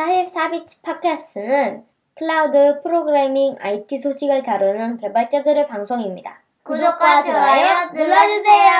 44비치 0.00 0.82
팟캐스트는 0.82 1.84
클라우드 2.14 2.80
프로그래밍 2.82 3.56
IT 3.60 3.98
소식을 3.98 4.42
다루는 4.42 4.96
개발자들의 4.96 5.68
방송입니다. 5.68 6.40
구독과 6.62 7.22
좋아요 7.22 7.90
눌러주세요. 7.92 8.70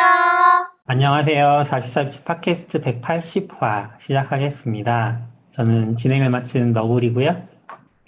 안녕하세요. 0.87 1.63
44비치 1.65 2.25
팟캐스트 2.25 2.81
180화 2.81 4.01
시작하겠습니다. 4.01 5.21
저는 5.51 5.97
진행을 5.97 6.31
맡은 6.31 6.73
너구리고요. 6.73 7.49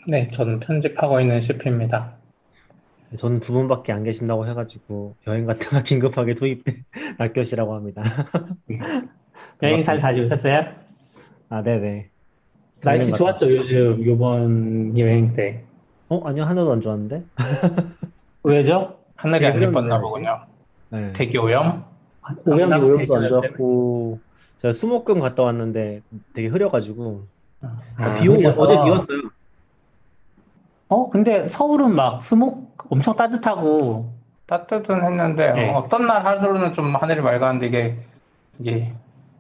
네, 0.09 0.29
저는 0.29 0.61
편집하고 0.61 1.21
있는 1.21 1.41
CP입니다. 1.41 2.15
저는 3.19 3.41
두 3.41 3.53
분밖에 3.53 3.93
안 3.93 4.05
계신다고 4.05 4.49
해가지고 4.49 5.17
여행 5.27 5.45
갔다가 5.45 5.83
긴급하게 5.83 6.35
투입된 6.35 6.85
낙교시라고 7.19 7.75
합니다. 7.77 8.03
여행 9.63 9.83
잘 9.83 9.99
다녀오셨어요? 9.99 10.65
아, 11.51 11.63
네네. 11.63 12.12
날씨 12.83 13.13
좋았죠, 13.13 13.51
요즘, 13.57 14.05
요번 14.05 14.99
여행 14.99 15.33
때. 15.35 15.65
어, 16.09 16.21
아니요, 16.25 16.45
하나도 16.45 16.73
안 16.73 16.81
좋았는데? 16.81 17.23
왜죠? 18.43 18.97
하늘이 19.17 19.47
안 19.47 19.53
되게 19.55 19.67
예뻤나 19.67 20.01
보군요. 20.01 20.41
네. 20.91 21.13
대기 21.13 21.39
오염? 21.39 21.85
오염이 22.45 22.73
오염도 22.73 22.87
오염도 22.87 23.17
안안 23.17 23.29
좋았고, 23.29 24.19
제가 24.59 24.73
수목금 24.73 25.21
갔다 25.21 25.45
왔는데 25.45 26.03
되게 26.35 26.49
흐려가지고, 26.49 27.23
아, 27.97 28.15
비 28.15 28.29
오고, 28.29 28.49
어제 28.49 28.75
비 28.75 28.91
왔어요. 28.91 29.23
어, 30.89 31.09
근데 31.09 31.47
서울은 31.49 31.95
막 31.95 32.23
수목 32.23 32.77
엄청 32.91 33.15
따뜻하고, 33.17 34.13
따뜻은 34.47 35.03
했는데 35.03 35.53
네. 35.53 35.71
어, 35.71 35.79
어떤 35.79 36.07
날 36.07 36.25
하루는 36.27 36.75
좀 36.75 36.95
하늘이 36.95 37.23
맑았는데 37.23 37.67
이게 37.67 37.97
이게 38.59 38.93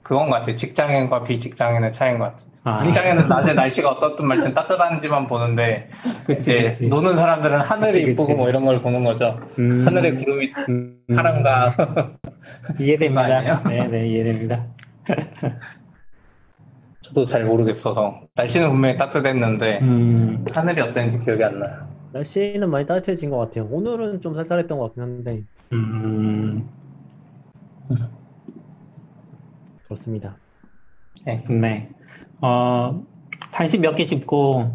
그건 0.02 0.30
것 0.30 0.36
같아. 0.36 0.56
직장인과 0.56 1.24
비직장인의 1.24 1.92
차이인 1.92 2.18
것 2.18 2.24
같아. 2.26 2.51
아, 2.64 2.78
직장인은 2.78 3.28
낮에 3.28 3.54
날씨가 3.54 3.90
어떻든 3.90 4.28
말든 4.28 4.54
따뜻한지만 4.54 5.26
보는데 5.26 5.90
그치, 6.24 6.52
이제 6.52 6.62
그치. 6.64 6.88
노는 6.88 7.16
사람들은 7.16 7.58
하늘이 7.58 8.12
이쁘고. 8.12 8.36
뭐 8.36 8.48
이런 8.48 8.64
걸 8.64 8.78
보는 8.80 9.02
거죠. 9.02 9.36
음, 9.58 9.84
하늘에 9.84 10.14
구름이 10.14 10.52
음, 10.68 11.00
파란가 11.14 11.74
이해됩니다. 12.80 13.22
아니에요? 13.22 13.60
네, 13.68 13.88
네, 13.88 14.08
이해됩니다. 14.08 14.64
저도 17.02 17.24
잘 17.24 17.44
모르겠어서 17.44 18.20
날씨는 18.36 18.68
분명히 18.70 18.96
따뜻했는데 18.96 19.80
음, 19.82 20.44
하늘이 20.54 20.80
어땠는지 20.82 21.18
기억이 21.20 21.42
안 21.42 21.58
나요. 21.58 21.88
날씨는 22.12 22.70
많이 22.70 22.86
따뜻해진 22.86 23.30
것 23.30 23.38
같아요. 23.38 23.66
오늘은 23.70 24.20
좀 24.20 24.34
쌀쌀했던 24.34 24.78
것 24.78 24.84
같긴 24.88 25.02
한데, 25.02 25.42
음, 25.72 26.68
그렇습니다. 29.88 30.36
네. 31.26 31.42
어, 32.42 33.00
단신 33.52 33.80
몇 33.80 33.94
개 33.96 34.04
짚고, 34.04 34.74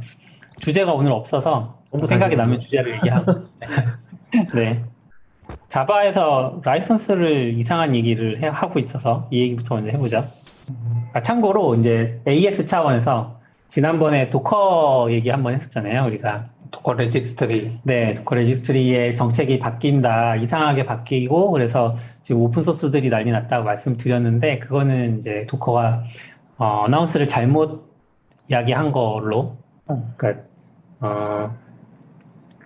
주제가 0.59 0.93
오늘 0.93 1.11
없어서, 1.11 1.77
너무 1.91 2.07
생각이 2.07 2.35
단신이죠. 2.35 2.41
나면 2.41 2.59
주제를 2.59 2.95
얘기하고. 2.95 3.33
네. 4.55 4.83
자바에서 5.69 6.61
라이선스를 6.63 7.53
이상한 7.57 7.95
얘기를 7.95 8.41
해- 8.41 8.47
하고 8.47 8.79
있어서 8.79 9.27
이 9.31 9.41
얘기부터 9.41 9.75
먼저 9.75 9.91
해보죠. 9.91 10.21
아, 11.13 11.21
참고로 11.21 11.75
이제 11.75 12.21
AS 12.27 12.65
차원에서 12.65 13.37
지난번에 13.69 14.29
도커 14.29 15.07
얘기 15.11 15.29
한번 15.29 15.53
했었잖아요, 15.53 16.05
우리가. 16.05 16.45
Docker 16.71 16.93
registry 16.93 17.79
네, 17.83 18.13
Docker 18.13 18.35
registry의 18.35 19.15
정책이 19.15 19.59
바뀐다, 19.59 20.35
이상하게 20.37 20.85
바뀌고, 20.85 21.51
그래서 21.51 21.95
지금 22.21 22.41
오픈소스들이 22.41 23.09
난리 23.09 23.31
났다고 23.31 23.63
말씀드렸는데, 23.63 24.59
그거는 24.59 25.19
이제 25.19 25.45
Docker가 25.47 26.03
어, 26.57 26.83
announce를 26.85 27.27
잘못 27.27 27.87
이야기한 28.49 28.91
걸로, 28.91 29.57
그러니까 30.17 30.43
어, 30.99 31.55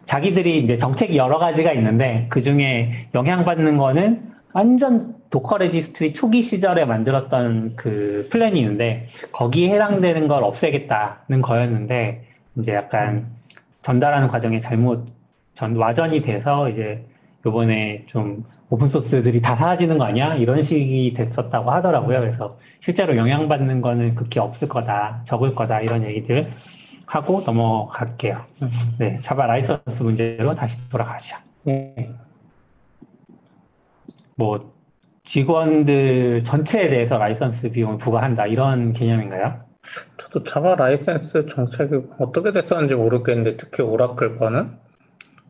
자기들이 0.06 0.59
이제 0.59 0.78
정책이 0.78 1.17
여러 1.17 1.39
가지가 1.39 1.72
있는데 1.73 2.28
그 2.30 2.42
중에 2.42 3.08
영향받는 3.14 3.78
거는 3.78 4.32
완전 4.54 5.15
Docker 5.30 5.58
registry 5.59 6.14
초기 6.14 6.42
시절에 6.42 6.83
만들었던 6.86 7.76
그 7.77 8.27
플랜이 8.30 8.60
있는데 8.60 9.08
거기에 9.32 9.73
해당되는 9.73 10.27
걸 10.27 10.44
없애겠다는 10.44 11.42
거였는데 11.42 12.26
이제 12.58 12.73
약간 12.73 13.27
전달하는 13.82 14.27
과정에 14.27 14.60
잘못 14.60 15.08
전 15.54 15.76
와전이 15.76 16.21
돼서 16.21 16.70
이제 16.70 17.05
요번에 17.45 18.03
좀 18.05 18.45
오픈소스들이 18.69 19.41
다 19.41 19.55
사라지는 19.55 19.97
거 19.97 20.05
아니야? 20.05 20.35
이런 20.35 20.61
식이 20.61 21.13
됐었다고 21.13 21.71
하더라고요. 21.71 22.19
그래서 22.19 22.57
실제로 22.79 23.17
영향받는 23.17 23.81
거는 23.81 24.15
극히 24.15 24.39
없을 24.39 24.67
거다, 24.67 25.23
적을 25.25 25.53
거다, 25.53 25.81
이런 25.81 26.03
얘기들 26.03 26.52
하고 27.07 27.41
넘어갈게요. 27.41 28.45
네, 28.99 29.17
자바 29.17 29.47
라이선스 29.47 30.03
문제로 30.03 30.53
다시 30.53 30.89
돌아가죠. 30.89 31.37
네. 31.63 32.13
뭐, 34.35 34.71
직원들 35.23 36.43
전체에 36.43 36.89
대해서 36.89 37.17
라이선스 37.17 37.71
비용을 37.71 37.97
부과한다, 37.97 38.45
이런 38.47 38.93
개념인가요? 38.93 39.61
저도 40.17 40.43
Java 40.43 40.76
라이센스 40.75 41.47
정책이 41.47 41.95
어떻게 42.19 42.52
됐었는지 42.52 42.93
모르겠는데 42.93 43.58
특히 43.58 43.83
Oracle 43.83 44.37
거는 44.37 44.77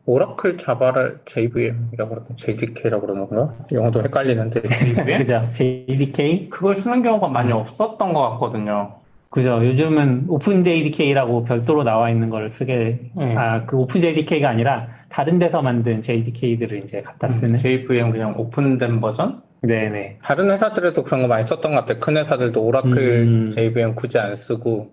Oracle 0.04 0.58
Java를 0.58 1.20
JVM이라고 1.26 2.10
그러나 2.10 2.26
JDK라고 2.36 3.06
그러는 3.06 3.28
건가? 3.28 3.54
영어도 3.70 4.02
헷갈리는데 4.02 4.62
JVM? 4.62 5.18
그죠? 5.18 5.42
JDK? 5.48 6.48
그걸 6.48 6.74
쓰는 6.76 7.02
경우가 7.02 7.28
많이 7.28 7.52
없었던 7.52 8.12
것 8.12 8.30
같거든요. 8.30 8.96
그죠? 9.30 9.64
요즘은 9.64 10.26
OpenJDK라고 10.28 11.44
별도로 11.44 11.84
나와 11.84 12.10
있는 12.10 12.28
걸 12.28 12.50
쓰게, 12.50 13.10
네. 13.16 13.36
아, 13.36 13.64
그 13.64 13.78
OpenJDK가 13.78 14.50
아니라 14.50 14.88
다른 15.08 15.38
데서 15.38 15.62
만든 15.62 16.02
JDK들을 16.02 16.82
이제 16.84 17.00
갖다 17.00 17.28
쓰는? 17.28 17.58
JVM 17.58 18.10
그냥 18.10 18.34
오픈된 18.36 19.00
버전? 19.00 19.40
네네. 19.62 20.18
다른 20.22 20.50
회사들에도 20.50 21.04
그런 21.04 21.22
거 21.22 21.28
많이 21.28 21.44
썼던 21.44 21.72
것 21.72 21.78
같아요. 21.78 21.98
큰 22.00 22.16
회사들도 22.16 22.60
Oracle 22.60 22.98
음. 23.22 23.50
JVM 23.52 23.94
굳이 23.94 24.18
안 24.18 24.34
쓰고. 24.34 24.92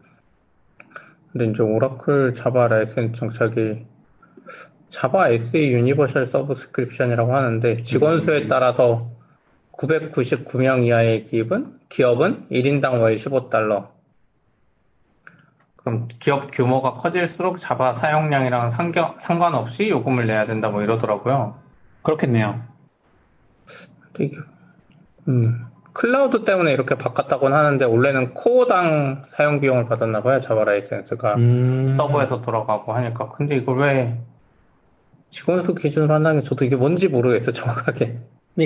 근데 1.32 1.46
이제 1.48 1.64
Oracle 1.64 2.36
Java 2.36 2.68
라이센스 2.68 3.14
정책이 3.20 3.86
자바 4.90 5.30
SE 5.30 5.72
유니버셜 5.72 6.28
서브스크립션이라고 6.28 7.36
하는데 7.36 7.84
직원 7.84 8.22
수에 8.22 8.48
따라서 8.48 9.10
999명 9.74 10.84
이하의 10.86 11.26
기업은 11.26 11.80
기업은 11.90 12.48
1인당 12.50 13.02
월 13.02 13.16
15달러. 13.16 13.88
그럼 15.78 16.08
기업 16.20 16.52
규모가 16.52 16.96
커질수록 16.96 17.60
Java 17.60 17.96
사용량이랑 17.96 18.72
상겨, 18.72 19.16
상관없이 19.20 19.90
요금을 19.90 20.28
내야 20.28 20.46
된다 20.46 20.70
뭐 20.70 20.84
이러더라고요. 20.84 21.56
그렇겠네요. 22.02 22.56
음, 25.30 25.66
클라우드 25.94 26.44
때문에 26.44 26.74
이렇게 26.74 26.96
바꿨다고는 26.96 27.58
하는데, 27.58 27.86
원래는 27.86 28.34
코어당 28.34 29.24
사용 29.30 29.62
비용을 29.62 29.86
받았나 29.86 30.22
봐요, 30.22 30.40
Java 30.40 30.66
라이센스가. 30.66 31.36
음, 31.36 31.94
서버에서 31.94 32.42
돌아가고 32.42 32.94
하니까. 32.94 33.30
근데 33.30 33.56
이걸 33.56 33.80
왜 33.80 34.20
직원 35.30 35.62
수 35.62 35.76
기준으로 35.76 36.14
한다는 36.14 36.42
게 36.42 36.48
저도 36.48 36.66
이게 36.66 36.76
뭔지 36.76 37.08
모르겠어요, 37.08 37.54
정확하게. 37.54 38.18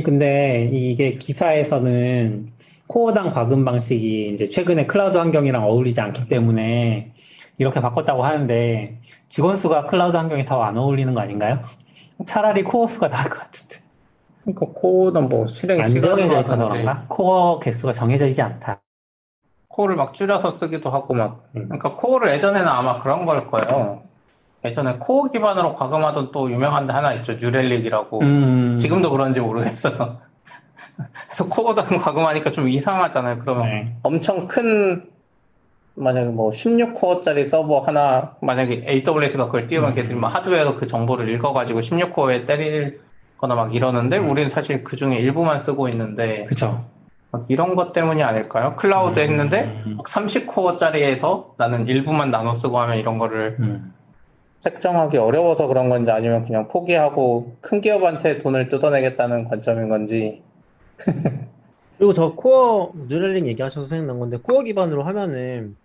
근데 0.03 0.69
이게 0.71 1.15
기사에서는 1.15 2.51
코어당 2.87 3.29
과금 3.31 3.63
방식이 3.63 4.31
이제 4.33 4.45
최근에 4.45 4.87
클라우드 4.87 5.17
환경이랑 5.17 5.63
어울리지 5.63 6.01
않기 6.01 6.27
때문에 6.27 7.13
이렇게 7.57 7.79
바꿨다고 7.79 8.23
하는데 8.25 8.99
직원 9.29 9.55
수가 9.55 9.85
클라우드 9.85 10.17
환경에 10.17 10.45
더 10.45 10.64
안 10.64 10.77
어울리는 10.77 11.13
거 11.13 11.21
아닌가요? 11.21 11.59
차라리 12.25 12.63
코어 12.63 12.87
수가 12.87 13.07
나을 13.09 13.29
것 13.29 13.39
같은데. 13.39 13.77
그러니까 14.41 14.65
코어는 14.73 15.29
뭐 15.29 15.47
실행 15.47 15.81
안 15.81 15.89
정해져 16.01 16.39
있어서 16.39 16.69
그런가? 16.69 17.05
코어 17.07 17.59
개수가 17.59 17.93
정해져 17.93 18.27
있지 18.27 18.41
않다. 18.41 18.81
코어를 19.67 19.95
막 19.95 20.13
줄여서 20.13 20.51
쓰기도 20.51 20.89
하고 20.89 21.13
막. 21.13 21.45
음. 21.55 21.65
그러니까 21.65 21.95
코어를 21.95 22.33
예전에는 22.35 22.67
아마 22.67 22.99
그런 22.99 23.25
걸 23.25 23.47
거예요. 23.47 24.03
예전에 24.65 24.97
코어 24.99 25.29
기반으로 25.29 25.73
과금하던 25.73 26.31
또 26.31 26.49
유명한 26.49 26.87
데 26.87 26.93
하나 26.93 27.13
있죠, 27.15 27.33
New 27.33 27.52
Relic이라고. 27.52 28.21
음, 28.21 28.75
지금도 28.77 29.11
그런지 29.11 29.39
모르겠어요. 29.39 30.17
그래서 31.27 31.49
코어당 31.49 31.97
과금하니까 31.97 32.49
좀 32.49 32.69
이상하잖아요. 32.69 33.39
그러면 33.39 33.65
네. 33.65 33.95
엄청 34.03 34.47
큰 34.47 35.03
만약에 35.95 36.29
뭐 36.29 36.49
16코어짜리 36.49 37.47
서버 37.47 37.79
하나 37.79 38.35
만약에 38.41 38.85
AWS가 38.87 39.45
그걸 39.45 39.67
띄우면 39.67 39.95
걔들이 39.95 40.15
막 40.15 40.33
하드웨어에서 40.33 40.75
그 40.75 40.87
정보를 40.87 41.29
읽어가지고 41.29 41.81
16코어에 41.81 42.47
때리거나 42.47 43.55
막 43.55 43.75
이러는데 43.75 44.17
우리는 44.17 44.49
사실 44.49 44.83
그 44.83 44.95
중에 44.95 45.17
일부만 45.17 45.61
쓰고 45.61 45.89
있는데 45.89 46.45
그쵸. 46.45 46.83
막 47.31 47.45
이런 47.47 47.75
것 47.75 47.93
때문이 47.93 48.23
아닐까요? 48.23 48.75
클라우드 48.75 49.19
했는데 49.19 49.81
음, 49.85 49.97
30코어짜리에서 50.03 51.57
나는 51.57 51.87
일부만 51.87 52.31
나눠 52.31 52.53
쓰고 52.53 52.79
하면 52.79 52.97
이런 52.97 53.17
거를 53.17 53.57
음. 53.59 53.93
책정하기 54.63 55.17
어려워서 55.17 55.67
그런 55.67 55.89
건지 55.89 56.09
아니면 56.09 56.45
그냥 56.45 56.69
포기하고 56.69 57.57
큰 57.59 57.81
기업한테 57.81 58.37
돈을 58.37 58.69
뜯어내겠다는 58.69 59.43
관점인 59.43 59.89
건지 59.89 60.41
그리고 61.97 62.13
저 62.13 62.33
코어 62.33 62.93
New 63.09 63.23
Relic 63.23 63.45
얘기하셔서 63.47 63.87
생각난 63.87 64.19
건데 64.19 64.37
코어 64.37 64.63
기반으로 64.63 65.03
하면은 65.03 65.75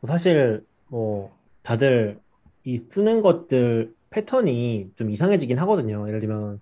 뭐 0.00 0.08
사실 0.08 0.64
어, 0.90 1.30
다들 1.62 2.18
이 2.64 2.78
쓰는 2.90 3.22
것들 3.22 3.94
패턴이 4.10 4.90
좀 4.96 5.10
이상해지긴 5.10 5.58
하거든요. 5.60 6.06
예를 6.08 6.18
들면 6.18 6.60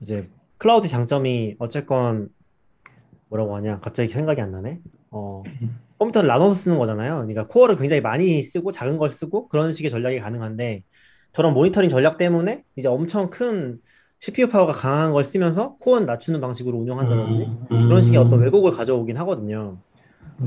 이제 0.00 0.24
클라우드 0.58 0.88
장점이 0.88 1.56
어쨌건 1.58 2.28
뭐라고 3.28 3.56
하냐 3.56 3.80
갑자기 3.80 4.08
생각이 4.08 4.42
안 4.42 4.52
나네. 4.52 4.80
어, 5.10 5.42
컴퓨터를 5.98 6.28
나눠서 6.28 6.54
쓰는 6.54 6.78
거잖아요. 6.78 7.16
그러니까 7.16 7.46
코어를 7.46 7.76
굉장히 7.76 8.00
많이 8.00 8.42
쓰고 8.42 8.72
작은 8.72 8.98
걸 8.98 9.10
쓰고 9.10 9.48
그런 9.48 9.72
식의 9.72 9.90
전략이 9.90 10.18
가능한데 10.18 10.82
저런 11.32 11.54
모니터링 11.54 11.90
전략 11.90 12.16
때문에 12.16 12.64
이제 12.76 12.88
엄청 12.88 13.30
큰 13.30 13.78
CPU 14.20 14.48
파워가 14.48 14.72
강한 14.72 15.12
걸 15.12 15.24
쓰면서 15.24 15.76
코어는 15.80 16.06
낮추는 16.06 16.40
방식으로 16.40 16.78
운영한다든지 16.78 17.40
음, 17.42 17.66
그런 17.68 18.00
식의 18.00 18.18
어떤 18.18 18.34
음. 18.34 18.44
왜곡을 18.44 18.70
가져오긴 18.70 19.16
하거든요. 19.18 19.78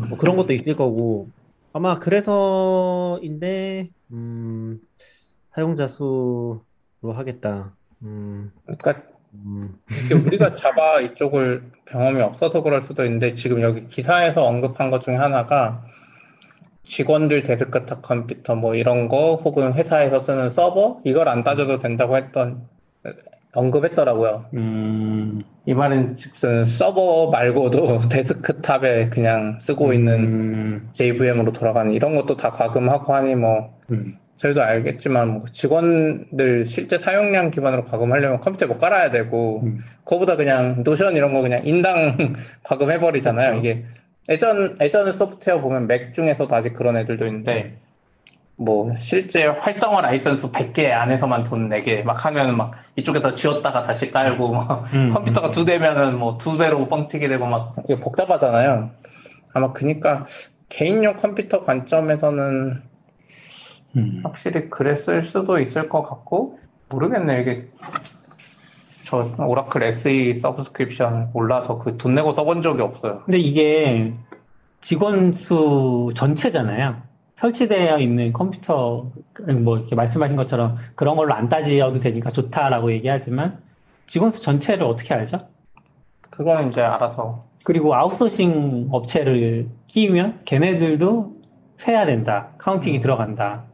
뭐 0.10 0.18
그런 0.18 0.36
것도 0.36 0.54
있을 0.54 0.76
거고 0.76 1.30
아마 1.74 2.00
그래서인데 2.00 3.90
음, 4.12 4.80
사용자 5.54 5.88
수로 5.88 6.64
하겠다. 7.04 7.76
음, 8.04 8.52
그러니까 8.64 8.92
음, 8.92 9.17
이게 10.06 10.16
우리가 10.16 10.56
Java 10.56 11.02
이쪽을 11.02 11.64
경험이 11.86 12.22
없어서 12.22 12.62
그럴 12.62 12.82
수도 12.82 13.06
있는데 13.06 13.34
지금 13.36 13.62
여기 13.62 13.86
기사에서 13.88 14.46
언급한 14.46 14.90
것 14.90 15.02
중에 15.02 15.16
하나가 15.16 15.84
직원들 16.84 17.44
데스크탑 17.44 18.02
컴퓨터 18.02 18.56
뭐 18.56 18.76
이런 18.76 19.08
거 19.08 19.36
혹은 19.36 19.74
회사에서 19.74 20.20
쓰는 20.20 20.50
서버 20.50 21.02
이걸 21.04 21.28
안 21.28 21.44
따져도 21.44 21.78
된다고 21.78 22.16
했던 22.16 22.68
언급했더라고요. 23.54 24.46
음, 24.54 25.42
이 25.66 25.74
말은 25.74 26.18
즉슨 26.18 26.64
서버 26.64 27.30
말고도 27.32 28.00
데스크탑에 28.10 29.08
그냥 29.08 29.58
쓰고 29.60 29.94
있는 29.94 30.14
음, 30.14 30.90
JVM으로 30.94 31.54
돌아가는 31.54 31.92
이런 31.92 32.16
것도 32.16 32.36
다 32.38 32.52
과금하고 32.52 33.14
하니 33.14 33.36
뭐 33.36 33.74
음, 33.92 34.18
저희도 34.38 34.62
알겠지만 34.64 35.28
뭐 35.30 35.42
직원들 35.52 36.64
실제 36.64 36.98
사용량 36.98 37.52
기반으로 37.52 37.84
과금하려면 37.84 38.40
컴퓨터에 38.40 38.68
뭐 38.68 38.78
깔아야 38.78 39.10
되고 39.10 39.62
음. 39.64 39.80
그거보다 40.04 40.36
그냥 40.36 40.84
Notion 40.84 41.16
이런 41.16 41.34
거 41.34 41.42
그냥 41.42 41.62
인당 41.66 42.16
과금해버리잖아요. 42.64 43.52
그렇죠. 43.52 43.60
이게 43.68 43.86
예전 44.30 44.78
예전 44.82 45.12
소프트웨어 45.12 45.60
보면 45.62 45.88
맥 45.88 46.14
중에서도 46.14 46.54
아직 46.56 46.74
그런 46.74 46.98
애들도 46.98 47.26
있는데 47.26 47.78
뭐 48.56 48.94
실제 48.96 49.46
활성화 49.46 50.02
라이선스 50.02 50.52
100개 50.52 50.92
안에서만 50.92 51.44
돈 51.44 51.70
내게 51.70 52.02
막 52.04 52.26
하면 52.26 52.58
막 52.58 52.72
이쪽에다 52.96 53.36
지웠다가 53.36 53.84
다시 53.84 54.12
깔고 54.12 54.54
막 54.54 54.86
음, 54.94 55.10
컴퓨터가 55.10 55.52
두 55.52 55.64
대면은 55.66 56.18
뭐 56.18 56.38
두 56.38 56.58
배로 56.58 56.88
뻥튀기 56.88 57.28
되고 57.28 57.46
막 57.46 57.76
이게 57.86 58.00
복잡하잖아요. 58.00 58.90
아마 59.54 59.72
그니까 59.74 60.26
개인용 60.70 61.16
컴퓨터 61.16 61.64
관점에서는 61.64 62.74
음. 63.96 64.22
확실히 64.24 64.70
그랬을 64.70 65.24
수도 65.24 65.60
있을 65.60 65.90
것 65.90 66.04
같고 66.04 66.60
모르겠네 66.90 67.42
이게 67.42 67.68
저 69.06 69.26
Oracle 69.40 69.84
SE 69.84 70.36
Subscription 70.36 71.30
몰라서 71.34 71.78
그 71.78 71.98
돈 71.98 72.16
내고 72.16 72.34
써본 72.34 72.62
적이 72.62 72.82
없어요. 72.82 73.22
근데 73.26 73.38
이게 73.38 74.14
직원 74.82 75.32
수 75.32 76.10
전체잖아요. 76.16 77.02
설치되어 77.36 78.00
있는 78.00 78.34
컴퓨터, 78.34 79.12
뭐, 79.64 79.78
이렇게 79.78 79.96
말씀하신 79.96 80.36
것처럼 80.36 80.76
그런 80.96 81.16
걸로 81.16 81.34
안 81.36 81.48
따져도 81.48 82.00
되니까 82.00 82.32
좋다라고 82.32 82.92
얘기하지만 82.94 83.60
직원 84.08 84.32
수 84.32 84.42
전체를 84.42 84.84
어떻게 84.86 85.14
알죠? 85.14 85.40
그거는 86.30 86.70
이제 86.72 86.82
알아서 86.82 87.46
그리고 87.64 87.94
아웃소싱 87.96 88.88
업체를 88.92 89.68
끼면 89.88 90.42
걔네들도 90.46 91.36
세야 91.78 92.06
된다. 92.06 92.50
counting이 92.58 93.00
들어간다. 93.00 93.66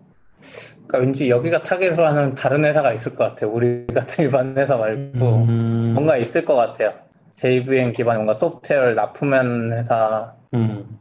그러니까 0.87 0.97
왠지 0.99 1.29
여기가 1.29 1.63
타겟으로 1.63 2.05
하는 2.05 2.35
다른 2.35 2.63
회사가 2.65 2.93
있을 2.93 3.15
것 3.15 3.25
같아요. 3.29 3.51
우리 3.51 3.85
같은 3.87 4.25
일반 4.25 4.55
회사 4.57 4.75
말고 4.77 5.25
음, 5.47 5.91
뭔가 5.93 6.17
있을 6.17 6.45
것 6.45 6.55
같아요. 6.55 6.91
JVM 7.35 7.91
기반 7.93 8.17
뭔가 8.17 8.33
소프트웨어를 8.35 8.95
납품한 8.95 9.73
회사가 9.73 10.35
음, 10.53 10.99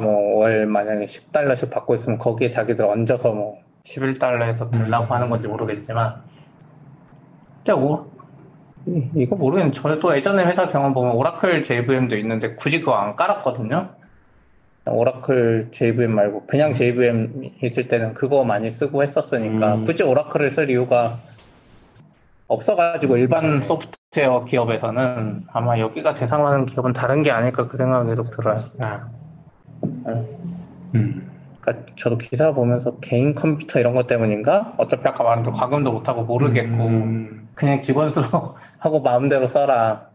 뭐월 0.00 0.66
만약에 0.66 1.04
10달러씩 1.06 1.70
받고 1.70 1.94
있으면 1.96 2.18
거기에 2.18 2.50
자기들 2.50 2.84
얹어서 2.84 3.32
뭐 3.32 3.58
11달러에서 3.84 4.70
들라고 4.70 5.12
하는 5.14 5.28
건지 5.28 5.48
모르겠지만 5.48 6.14
진짜 7.58 7.74
뭐 7.78 8.10
이- 8.86 9.08
이거 9.14 9.34
모르겠는데 9.36 9.78
저도 9.80 10.14
예전에 10.16 10.44
회사 10.44 10.68
경험 10.68 10.92
보면 10.94 11.12
오라클 11.16 11.62
JVM도 11.64 12.16
있는데 12.18 12.54
굳이 12.54 12.80
그거 12.80 12.94
안 12.94 13.16
깔았거든요. 13.16 13.90
오라클 14.86 15.68
JVM 15.70 16.14
말고 16.14 16.46
그냥 16.46 16.74
JVM 16.74 17.50
있을 17.62 17.88
때는 17.88 18.12
그거 18.14 18.44
많이 18.44 18.70
쓰고 18.70 19.02
했었으니까 19.02 19.76
음. 19.76 19.82
굳이 19.82 20.02
오라클을 20.02 20.50
쓸 20.50 20.68
이유가 20.70 21.14
없어가지고 22.48 23.16
일반 23.16 23.62
소프트웨어 23.62 24.44
기업에서는 24.44 25.42
아마 25.52 25.78
여기가 25.78 26.12
대상하는 26.14 26.66
기업은 26.66 26.92
다른 26.92 27.22
게 27.22 27.30
아닐까 27.30 27.66
그 27.66 27.76
생각이 27.76 28.10
계속 28.10 28.30
들어요. 28.30 28.56
아, 28.80 29.08
음, 30.94 31.30
그러니까 31.60 31.86
저도 31.96 32.18
기사 32.18 32.52
보면서 32.52 32.96
개인 33.00 33.34
컴퓨터 33.34 33.80
이런 33.80 33.94
것 33.94 34.06
때문인가? 34.06 34.74
어차피 34.76 35.08
아까 35.08 35.24
말한 35.24 35.42
대로 35.42 35.56
과금도 35.56 35.92
못하고 35.92 36.22
모르겠고 36.22 36.84
음. 36.84 37.48
그냥 37.54 37.80
직원 37.80 38.10
수로 38.10 38.54
하고 38.78 39.00
마음대로 39.00 39.46
써라. 39.46 40.13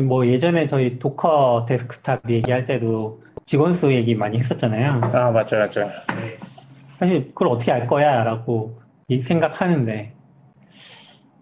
뭐 0.00 0.26
예전에 0.26 0.64
저희 0.66 0.98
Docker 0.98 1.66
Desktop 1.68 2.22
얘기할 2.30 2.64
때도 2.64 3.20
직원 3.44 3.74
수 3.74 3.92
얘기 3.92 4.14
많이 4.14 4.38
했었잖아요. 4.38 4.92
아 5.12 5.30
맞아요 5.30 5.68
맞아요. 5.74 5.90
사실 6.96 7.26
그걸 7.28 7.48
어떻게 7.48 7.72
알 7.72 7.86
거야? 7.86 8.24
라고 8.24 8.78
이- 9.08 9.20
생각하는데. 9.20 10.12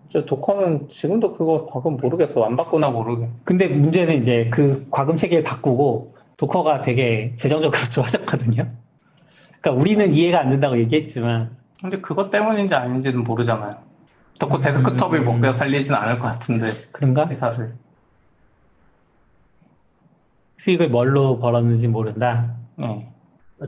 저 0.08 0.24
Docker는 0.24 0.88
지금도 0.88 1.34
그거 1.36 1.64
과금 1.66 1.96
모르겠어. 1.96 2.42
안 2.44 2.56
받거나 2.56 2.90
모르게. 2.90 3.28
근데 3.44 3.68
문제는 3.68 4.16
이제 4.20 4.48
그 4.50 4.84
과금 4.90 5.16
체계를 5.16 5.44
바꾸고 5.44 6.16
Docker가 6.36 6.80
되게 6.80 7.32
재정적으로 7.36 7.78
좋아졌거든요. 7.92 8.66
그러니까 9.60 9.80
우리는 9.80 10.12
이해가 10.12 10.40
안 10.40 10.50
된다고 10.50 10.76
얘기했지만 10.76 11.56
근데 11.80 12.00
그것 12.00 12.30
때문인지 12.30 12.74
아닌지는 12.74 13.22
모르잖아요. 13.22 13.76
도커 14.40 14.60
데스크톱이 14.60 15.20
먹여 15.20 15.52
살리진 15.52 15.94
않을 15.94 16.18
것 16.18 16.26
같은데 16.26 16.66
그런가? 16.90 17.28
회사를. 17.28 17.72
수익을 20.60 20.90
뭘로 20.90 21.38
벌었는지 21.38 21.88
모른다. 21.88 22.56
네. 22.76 23.12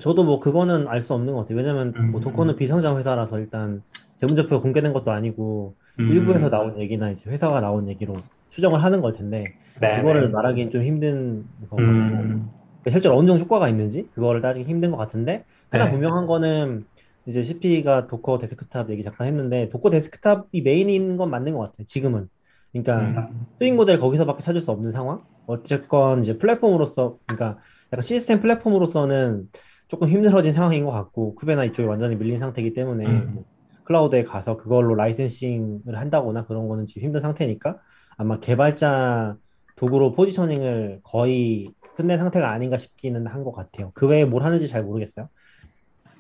저도 0.01 0.25
뭐 0.25 0.41
그거는 0.41 0.89
알 0.89 1.03
수 1.03 1.15
없는 1.15 1.33
것 1.35 1.41
같아요. 1.41 1.59
왜냐면 1.59 1.95
뭐 2.11 2.21
음. 2.21 2.23
도커는 2.23 2.57
비상장 2.57 2.99
회사라서 2.99 3.39
일단 3.39 3.83
재무제표가 4.21 4.61
공개된 4.63 4.93
것도 4.93 5.11
아니고 5.11 5.77
음. 5.99 6.13
일부에서 6.13 6.49
나온 6.51 6.79
얘기나 6.79 7.11
이제 7.11 7.29
회사가 7.31 7.61
나온 7.61 7.89
얘기로 7.89 8.17
추정을 8.51 8.83
하는 8.83 9.01
걸 9.01 9.13
텐데 9.13 9.45
네, 9.81 9.99
그거를 9.99 10.27
네. 10.27 10.29
말하기는 10.29 10.71
좀 10.71 10.83
힘든 10.83 11.45
거 11.69 11.77
같고 11.81 11.83
음, 11.83 12.51
실제로 12.89 13.17
어느 13.17 13.27
정도 13.27 13.45
효과가 13.45 13.69
있는지 13.69 14.09
그거를 14.15 14.41
따지기 14.41 14.69
힘든 14.69 14.91
것 14.91 14.97
같은데 14.99 15.45
하나 15.71 15.87
네. 15.87 15.91
분명한 15.91 16.27
거는 16.27 16.87
이제 17.27 17.43
CP가 17.43 18.07
Docker 18.09 18.39
Desktop 18.39 18.91
얘기 18.91 19.03
잠깐 19.03 19.27
했는데 19.29 19.69
Docker 19.69 19.91
Desktop이 19.91 20.63
메인인 20.63 21.17
건 21.17 21.31
맞는 21.31 21.55
것 21.55 21.61
같아요. 21.61 21.85
지금은. 21.87 22.29
그러니까 22.73 23.29
음, 23.31 23.47
수익 23.59 23.75
모델 23.75 23.99
거기서밖에 23.99 24.43
찾을 24.43 24.61
수 24.63 24.71
없는 24.71 24.93
상황? 24.93 25.21
어쨌건 25.47 26.23
이제 26.23 26.39
플랫폼으로서, 26.39 27.19
그러니까 27.27 27.61
약간 27.93 28.03
시스템 28.03 28.41
플랫폼으로서는 28.41 29.49
조금 29.89 30.09
힘들어진 30.09 30.55
상황인 30.55 30.85
것 30.85 30.91
같고, 30.93 31.35
Kube나 31.35 31.65
이쪽에 31.67 31.87
완전히 31.87 32.17
밀린 32.17 32.41
상태이기 32.41 32.73
때문에 32.75 33.07
음. 33.07 33.31
뭐 33.35 33.45
클라우드에 33.85 34.23
가서 34.23 34.57
그걸로 34.57 34.95
licensing을 34.95 35.99
한다거나 35.99 36.47
그런 36.47 36.69
거는 36.69 36.87
지금 36.87 37.03
힘든 37.03 37.21
상태니까 37.21 37.79
아마 38.17 38.39
개발자 38.41 39.37
도구로 39.77 40.13
positioning을 40.13 41.01
거의 41.03 41.73
끝낸 41.97 42.19
상태가 42.19 42.51
아닌가 42.53 42.77
싶기는 42.77 43.27
한 43.27 43.45
것 43.45 43.53
같아요. 43.53 43.91
그 43.95 44.07
외에 44.07 44.25
뭘 44.25 44.45
하는지 44.45 44.67
잘 44.69 44.83
모르겠어요. 44.83 45.29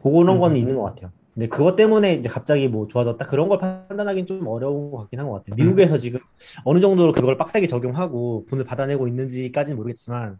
그런 0.02 0.38
건 0.38 0.52
음. 0.52 0.56
있는 0.56 0.76
것 0.76 0.82
같아요. 0.82 1.12
근데 1.34 1.48
그것 1.48 1.76
때문에 1.76 2.14
이제 2.14 2.28
갑자기 2.28 2.68
뭐 2.68 2.86
좋아졌다 2.88 3.26
그런 3.26 3.48
걸 3.48 3.58
판단하기는 3.58 4.26
좀 4.26 4.46
어려운 4.46 4.90
것 4.90 4.98
같긴 4.98 5.18
한 5.20 5.26
것 5.28 5.34
같아요. 5.44 5.56
미국에서 5.56 5.96
지금 5.98 6.20
어느 6.64 6.78
정도로 6.80 7.12
그걸 7.12 7.36
빡세게 7.38 7.66
적용하고 7.68 8.46
돈을 8.50 8.64
받아내고 8.64 9.08
있는지까지는 9.08 9.76
모르겠지만 9.76 10.38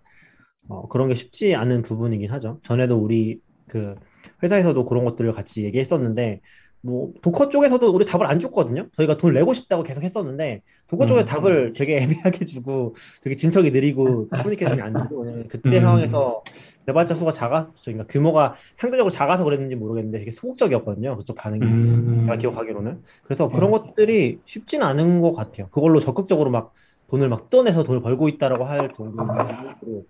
어, 0.69 0.89
그런 0.89 1.09
게 1.09 1.15
쉽지 1.15 1.55
않은 1.55 1.83
부분이긴 1.83 2.31
하죠. 2.33 2.61
전에도 2.63 2.97
우리 2.99 3.41
그 3.69 3.95
회사에서도 4.43 4.85
그런 4.85 5.05
것들을 5.05 5.33
같이 5.33 5.65
얘기했었는데 5.65 6.41
뭐 6.83 7.13
Docker 7.23 7.49
쪽에서도 7.49 7.91
우리 7.95 8.05
답을 8.05 8.27
안 8.27 8.39
줬거든요. 8.41 8.89
저희가 8.97 9.17
돈을 9.17 9.35
내고 9.35 9.55
싶다고 9.55 9.83
계속 9.85 10.03
했었는데 10.03 10.63
Docker 10.89 11.07
쪽에 11.07 11.21
음. 11.21 11.25
답을 11.25 11.73
되게 11.75 11.99
애매하게 12.03 12.45
주고 12.45 12.95
되게 13.23 13.37
진척이 13.37 13.71
느리고 13.71 14.29
커뮤니케이션이 14.31 14.83
안 14.83 14.93
되고 14.93 15.25
그때 15.49 15.79
음. 15.79 15.81
상황에서 15.81 16.43
개발자 16.87 17.15
수가 17.15 17.33
작아서 17.33 17.71
그러니까 17.85 18.07
규모가 18.09 18.55
상대적으로 18.77 19.11
작아서 19.11 19.45
그랬는지 19.45 19.77
모르겠는데 19.77 20.19
되게 20.19 20.31
소극적이었거든요. 20.33 21.17
그쪽 21.17 21.37
반응이. 21.37 21.65
음, 21.65 22.21
제가 22.23 22.37
기억하기로는. 22.37 23.01
그래서 23.25 23.49
그런 23.49 23.71
것들이 23.71 24.41
쉽진 24.45 24.83
않은 24.83 25.21
것 25.21 25.33
같아요. 25.33 25.69
그걸로 25.69 26.01
적극적으로 26.01 26.51
막 26.51 26.73
돈을 27.09 27.29
막 27.29 27.49
뜯어내서 27.49 27.85
돈을 27.85 28.01
벌고 28.01 28.29
있다라고 28.29 28.65
할 28.65 28.91
정도로 28.97 30.07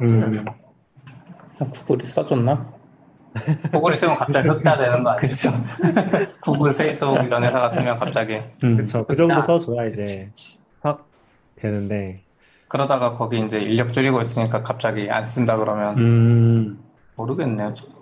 쉽진 0.00 0.22
않아요. 0.22 0.40
음. 0.40 1.70
구글이 1.70 2.06
써줬나? 2.06 2.72
구글이 3.72 3.96
쓰면 3.96 4.16
갑자기 4.16 4.48
흑자 4.48 4.76
되는 4.76 5.04
거 5.04 5.10
아니에요? 5.10 5.20
그쵸. 5.20 5.50
구글, 6.42 6.72
페이스북 6.72 7.22
이런 7.24 7.44
회사가 7.44 7.68
쓰면 7.68 7.96
갑자기 7.98 8.40
음. 8.64 8.76
그쵸. 8.76 9.04
그 9.06 9.14
정도 9.14 9.40
써줘야 9.42 9.86
이제 9.86 9.96
그치, 9.96 10.24
그치. 10.24 10.58
확 10.80 11.06
되는데. 11.56 12.22
그러다가 12.68 13.16
거기 13.16 13.40
이제 13.44 13.58
인력 13.60 13.92
줄이고 13.92 14.20
있으니까 14.20 14.62
갑자기 14.62 15.10
안 15.10 15.24
쓴다 15.24 15.56
그러면 15.56 15.98
음, 15.98 16.84
모르겠네요. 17.16 17.74
저도. 17.74 17.98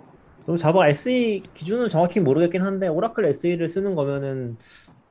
자바 0.57 0.87
SE 0.89 1.43
기준은 1.53 1.89
정확히 1.89 2.19
모르겠긴 2.19 2.61
한데 2.61 2.87
오라클 2.87 3.25
SE를 3.25 3.69
쓰는 3.69 3.95
거면은 3.95 4.57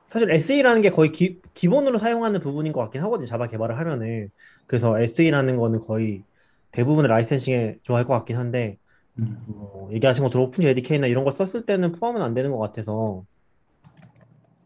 사실 0.09 0.31
SE라는 0.31 0.81
게 0.81 0.89
거의 0.91 1.11
기, 1.11 1.41
기본으로 1.53 1.99
사용하는 1.99 2.39
부분인 2.41 2.73
것 2.73 2.81
같긴 2.81 3.01
하거든요. 3.03 3.27
자바 3.27 3.47
개발을 3.47 3.77
하면은. 3.79 4.29
그래서 4.67 4.99
SE라는 4.99 5.57
거는 5.57 5.79
거의 5.81 6.25
대부분의 6.71 7.09
라이센싱에 7.09 7.79
좋아할 7.83 8.05
것 8.05 8.13
같긴 8.15 8.37
한데 8.37 8.77
음. 9.19 9.43
뭐 9.47 9.89
얘기하신 9.93 10.23
것처럼 10.23 10.47
오픈 10.47 10.61
JDK나 10.63 11.07
이런 11.07 11.23
거 11.25 11.31
썼을 11.31 11.65
때는 11.65 11.93
포함은 11.93 12.21
안 12.21 12.33
되는 12.33 12.51
것 12.51 12.59
같아서 12.59 13.25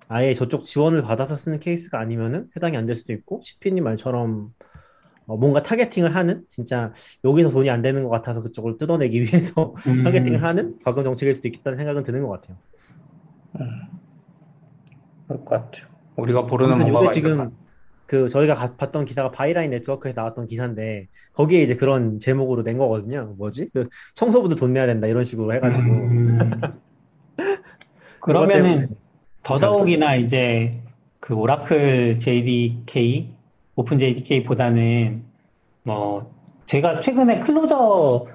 아예 0.07 0.33
저쪽 0.33 0.63
지원을 0.65 1.01
받아서 1.03 1.37
쓰는 1.37 1.59
케이스가 1.59 1.99
아니면은 1.99 2.49
해당이 2.55 2.75
안 2.77 2.85
될 2.85 2.95
수도 2.95 3.13
있고 3.13 3.41
시피님 3.43 3.83
말처럼 3.83 4.53
어, 5.31 5.37
뭔가 5.37 5.63
targeting을 5.63 6.13
하는 6.13 6.43
진짜 6.49 6.91
여기서 7.23 7.49
돈이 7.51 7.69
안 7.69 7.81
되는 7.81 8.03
것 8.03 8.09
같아서 8.09 8.41
그쪽을 8.41 8.75
뜯어내기 8.75 9.21
위해서 9.21 9.73
음. 9.87 10.03
targeting을 10.03 10.43
하는 10.43 10.75
과금 10.83 11.05
정책일 11.05 11.33
수도 11.35 11.47
있겠다는 11.47 11.77
생각은 11.77 12.03
드는 12.03 12.21
것 12.23 12.29
같아요. 12.29 12.57
그럴 15.27 15.45
것 15.45 15.45
같아요. 15.45 15.87
우리가 16.17 16.41
모르는 16.41 16.75
뭔가가 16.77 17.05
요게 17.05 17.13
지금 17.13 17.31
있나? 17.31 17.51
그 18.07 18.27
저희가 18.27 18.55
가- 18.55 18.75
봤던 18.75 19.05
기사가 19.05 19.31
바이라인 19.31 19.69
네트워크에서 19.71 20.19
나왔던 20.19 20.47
기사인데 20.47 21.07
거기에 21.31 21.61
이제 21.63 21.77
그런 21.77 22.19
제목으로 22.19 22.63
낸 22.63 22.77
거거든요. 22.77 23.33
뭐지? 23.37 23.69
그 23.73 23.87
청소부도 24.15 24.55
돈 24.55 24.73
내야 24.73 24.85
된다 24.85 25.07
이런 25.07 25.23
식으로 25.23 25.53
해가지고 25.53 25.83
음. 25.83 26.39
그러면은 28.19 28.89
더더욱이나 29.43 30.17
이제 30.17 30.81
그 31.21 31.35
오라클 31.35 32.19
JDK, 32.19 33.33
OpenJDK보다는 33.75 35.23
뭐 35.83 36.31
제가 36.65 36.99
최근에 36.99 37.39
Clojure 37.39 38.25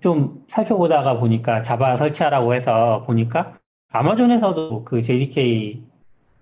좀 0.00 0.34
살펴보다가 0.48 1.18
보니까 1.18 1.62
자바 1.62 1.96
설치하라고 1.96 2.54
해서 2.54 3.02
보니까 3.06 3.54
아마존에서도 3.92 4.84
그 4.84 5.00
JDK 5.00 5.82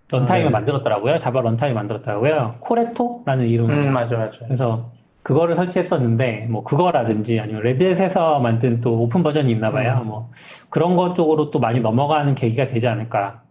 런타임을 0.09 0.47
아, 0.47 0.51
네. 0.51 0.53
만들었더라고요. 0.53 1.17
자바 1.17 1.41
runtime 1.41 1.75
만들었더라고요. 1.75 2.57
Corretto라는 2.61 3.47
이름. 3.47 3.71
음, 3.71 3.93
맞아, 3.93 4.17
맞아. 4.17 4.39
그래서 4.45 4.91
그거를 5.23 5.55
설치했었는데 5.55 6.49
뭐 6.51 6.65
그거라든지 6.65 7.41
아니면 7.41 7.63
레드햇에서 7.63 8.41
만든 8.41 8.81
또 8.81 9.03
오픈 9.03 9.23
버전이 9.23 9.51
있나 9.53 9.71
봐요. 9.71 10.03
뭐 10.05 10.31
그런 10.69 10.97
것 10.97 11.15
쪽으로 11.15 11.51
또 11.51 11.59
많이 11.59 11.81
넘어가는 11.81 12.35
계기가 12.35 12.67
되지 12.67 12.89
않을까. 12.89 13.43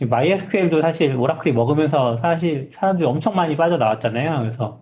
MySQL도 0.00 0.80
사실 0.80 1.16
오라클이 1.16 1.54
먹으면서 1.54 2.16
사실 2.16 2.68
사람들이 2.72 3.06
엄청 3.06 3.34
많이 3.34 3.56
빠져나왔잖아요. 3.56 4.38
그래서 4.40 4.78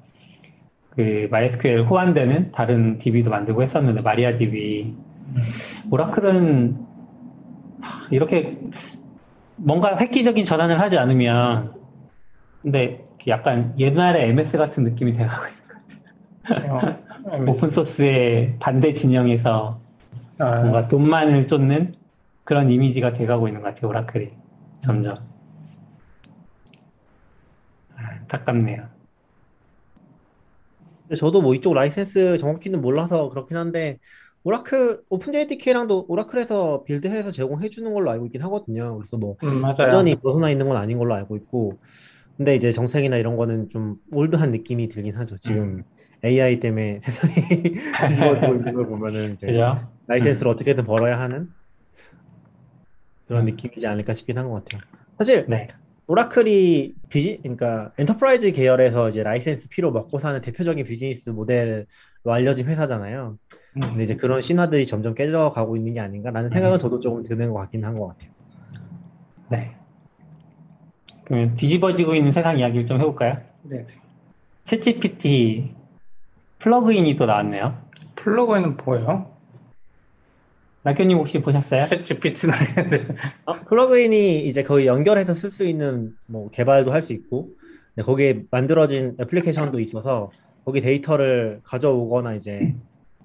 그 0.90 1.28
MySQL 1.30 1.84
호환되는 1.86 2.52
다른 2.52 2.98
DB도 2.98 3.30
만들고 3.30 3.62
했었는데 3.62 4.00
마리아 4.00 4.34
DB. 4.34 4.94
오라클은 5.90 6.76
하, 7.80 8.08
이렇게 8.10 8.58
뭔가 9.56 9.96
획기적인 9.96 10.44
전환을 10.44 10.80
하지 10.80 10.98
않으면 10.98 11.74
근데 12.62 13.04
약간 13.28 13.74
옛날에 13.78 14.28
MS 14.28 14.58
같은 14.58 14.84
느낌이 14.84 15.12
돼가고 15.12 15.44
있어요. 15.46 16.96
오픈 17.48 17.70
소스의 17.70 18.56
반대 18.58 18.92
진영에서 18.92 19.78
아, 20.40 20.60
뭔가 20.60 20.88
돈만을 20.88 21.46
쫓는 21.46 21.94
그런 22.44 22.70
이미지가 22.70 23.12
돼가고 23.12 23.48
있는 23.48 23.62
것 23.62 23.74
같아요, 23.74 23.90
오라클이. 23.90 24.30
점점. 24.86 25.16
아, 27.96 28.08
안타깝네요. 28.20 28.88
근데 31.02 31.16
저도 31.16 31.42
뭐 31.42 31.54
이쪽 31.54 31.74
라이센스 31.74 32.38
정확히는 32.38 32.80
몰라서 32.80 33.28
그렇긴 33.28 33.56
한데 33.56 33.98
오라클 34.44 35.00
OpenJDK랑도 35.08 36.06
오라클에서 36.08 36.84
build해서 36.84 37.32
제공해 37.32 37.68
주는 37.68 37.92
걸로 37.92 38.10
알고 38.10 38.26
있긴 38.26 38.42
하거든요. 38.42 38.96
그래서 38.96 39.16
뭐 39.16 39.36
음. 39.42 39.62
완전히 39.62 40.14
벗어나 40.16 40.50
있는 40.50 40.68
건 40.68 40.76
아닌 40.76 40.98
걸로 40.98 41.14
알고 41.14 41.36
있고 41.36 41.78
근데 42.36 42.54
이제 42.54 42.70
정책이나 42.70 43.16
이런 43.16 43.36
거는 43.36 43.68
좀 43.68 43.96
old한 44.12 44.50
느낌이 44.50 44.88
들긴 44.88 45.16
하죠. 45.16 45.36
지금 45.38 45.82
AI 46.24 46.60
때문에 46.60 47.00
세상이 47.02 47.34
뒤집어지고 48.08 48.54
있는 48.54 48.74
걸 48.74 48.86
보면은 48.86 49.34
이제 49.34 49.46
그죠? 49.46 49.88
라이센스를 50.06 50.50
어떻게든 50.52 50.84
벌어야 50.84 51.18
하는 51.18 51.48
그런 53.26 53.44
느낌이지 53.44 53.86
않을까 53.86 54.12
싶긴 54.14 54.38
한 54.38 54.48
것 54.48 54.64
같아요. 54.64 54.80
사실 55.18 55.46
네. 55.48 55.68
오라클이 56.08 56.94
비즈 57.08 57.38
그러니까 57.42 57.92
enterprise 57.98 58.52
계열에서 58.52 59.08
이제 59.08 59.22
license 59.24 59.68
fee로 59.68 59.90
먹고 59.90 60.18
사는 60.20 60.40
대표적인 60.40 60.84
비즈니스 60.84 61.30
모델로 61.30 61.86
알려진 62.26 62.66
회사잖아요. 62.66 63.36
근데 63.74 64.04
이제 64.04 64.14
그런 64.16 64.40
신화들이 64.40 64.86
점점 64.86 65.14
깨져가고 65.14 65.76
있는 65.76 65.94
게 65.94 66.00
아닌가라는 66.00 66.50
생각은 66.50 66.78
저도 66.78 67.00
조금 67.00 67.24
드는 67.24 67.50
것 67.52 67.58
같긴 67.60 67.84
한 67.84 67.98
것 67.98 68.08
같아요. 68.08 68.30
네. 69.50 69.76
그러면 71.24 71.54
뒤집어지고 71.56 72.14
있는 72.14 72.30
세상 72.32 72.56
이야기를 72.58 72.86
좀 72.86 73.00
해볼까요? 73.00 73.36
네. 73.64 73.84
챗GPT 74.64 75.74
플러그인이 76.60 77.16
또 77.16 77.26
나왔네요. 77.26 77.76
플러그인은 78.14 78.76
뭐예요? 78.84 79.35
낙교님 80.86 81.18
혹시 81.18 81.40
보셨어요? 81.42 81.82
챗GPT는 81.82 82.52
아닌데. 82.78 83.04
어, 83.44 83.54
플러그인이 83.54 84.46
이제 84.46 84.62
거의 84.62 84.86
연결해서 84.86 85.34
쓸 85.34 85.50
수 85.50 85.64
있는 85.64 86.14
뭐 86.26 86.48
개발도 86.50 86.92
할 86.92 87.02
수 87.02 87.12
있고 87.12 87.50
네, 87.96 88.04
거기에 88.04 88.44
만들어진 88.52 89.16
애플리케이션도 89.20 89.80
있어서 89.80 90.30
거기 90.64 90.80
데이터를 90.80 91.58
가져오거나 91.64 92.34
이제 92.34 92.72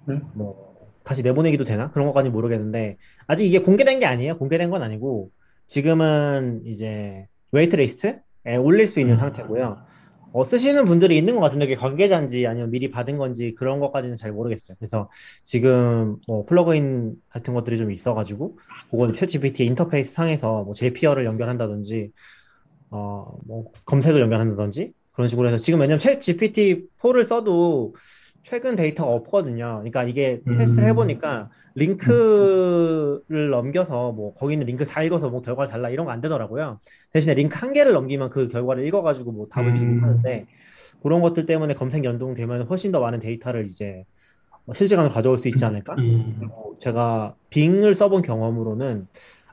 음. 0.10 0.22
뭐 0.34 0.72
다시 1.04 1.22
내보내기도 1.22 1.64
되나? 1.64 1.92
그런 1.92 2.08
것까지 2.08 2.30
모르겠는데 2.30 2.98
아직 3.28 3.46
이게 3.46 3.60
공개된 3.60 4.00
게 4.00 4.08
아니에요. 4.08 4.38
공개된 4.40 4.72
건 4.72 4.82
아니고 4.82 5.30
지금은 5.68 6.64
이제 6.66 7.28
waitlist에 7.52 8.22
올릴 8.60 8.88
수 8.88 9.00
있는 9.00 9.14
음. 9.14 9.18
상태고요. 9.18 9.78
어, 10.34 10.44
쓰시는 10.44 10.86
분들이 10.86 11.18
있는 11.18 11.36
것 11.36 11.42
같은데 11.42 11.66
그게 11.66 11.76
관계자인지 11.76 12.48
아니면 12.48 12.72
미리 12.72 12.90
받은 12.90 13.18
건지 13.18 13.54
그런 13.58 13.80
것까지는 13.80 14.16
잘 14.16 14.32
모르겠어요. 14.32 14.78
그래서 14.80 15.10
지금 15.44 16.18
뭐 16.28 16.46
플러그인 16.46 17.16
같은 17.30 17.54
것들이 17.54 17.78
좀 17.78 17.92
있어가지고 17.92 18.58
그거는 18.90 19.16
챗GPT 19.16 19.62
인터페이스 19.62 20.14
상에서 20.14 20.64
뭐 20.64 20.74
Zapier를 20.74 21.26
연결한다든지 21.26 22.12
어, 22.92 23.38
뭐 23.46 23.72
검색을 23.86 24.22
연결한다든지 24.22 24.94
그런 25.12 25.28
식으로 25.28 25.48
해서 25.48 25.58
지금 25.58 25.82
왜냐면 25.82 26.00
챗GPT 26.00 26.88
4를 27.00 27.26
써도 27.26 27.96
최근 28.44 28.76
데이터가 28.76 29.12
없거든요. 29.12 29.78
그러니까 29.80 30.04
이게 30.04 30.42
음. 30.48 30.58
테스트를 30.58 30.88
해보니까 30.90 31.50
링크를 31.76 33.50
넘겨서 33.50 34.12
뭐 34.12 34.34
거기 34.36 34.54
있는 34.54 34.68
링크 34.68 34.86
다 34.86 35.04
읽어서 35.04 35.30
뭐 35.30 35.42
결과를 35.42 35.70
달라 35.72 35.90
이런 35.90 36.06
거 36.06 36.12
안 36.12 36.22
되더라고요. 36.22 36.78
대신에 37.12 37.34
링크 37.34 37.58
한 37.58 37.74
개를 37.74 37.94
넘기면 37.94 38.30
그 38.30 38.48
결과를 38.48 38.86
읽어가지고 38.88 39.32
뭐 39.32 39.48
답을 39.50 39.74
주긴 39.74 40.00
음. 40.00 40.04
하는데 40.04 40.48
그런 41.04 41.22
것들 41.22 41.46
때문에 41.46 41.74
검색 41.74 42.04
연동되면 42.04 42.64
훨씬 42.68 42.92
더 42.92 43.00
많은 43.00 43.20
데이터를 43.20 43.66
이제 43.66 44.04
실시간으로 44.74 45.12
가져올 45.14 45.38
수 45.40 45.48
있지 45.48 45.66
않을까? 45.66 45.96
음, 45.98 46.50
어, 46.52 46.72
제가 46.80 47.36
빙을 47.50 47.96
써본 47.96 48.22
경험으로는 48.22 49.08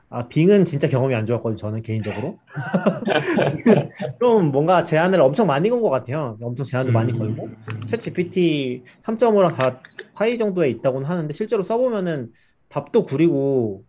아, 0.09 0.27
빙은 0.27 0.65
진짜 0.65 0.87
경험이 0.87 1.15
안 1.15 1.25
좋았거든요. 1.25 1.55
저는 1.55 1.81
개인적으로. 1.83 2.39
좀 4.19 4.51
뭔가 4.51 4.83
제한을 4.83 5.21
엄청 5.21 5.47
많이 5.47 5.69
건 5.69 5.79
것 5.81 5.89
같아요. 5.89 6.37
엄청 6.41 6.65
제한도 6.65 6.91
많이 6.91 7.13
걸고. 7.17 7.53
챗 7.91 7.99
GPT 7.99 8.83
3.5랑 9.03 9.53
다 9.53 9.81
사이 10.13 10.37
정도에 10.37 10.69
있다고는 10.69 11.07
하는데 11.07 11.33
실제로 11.33 11.63
써보면은 11.63 12.31
답도 12.69 13.05
구리고 13.05 13.85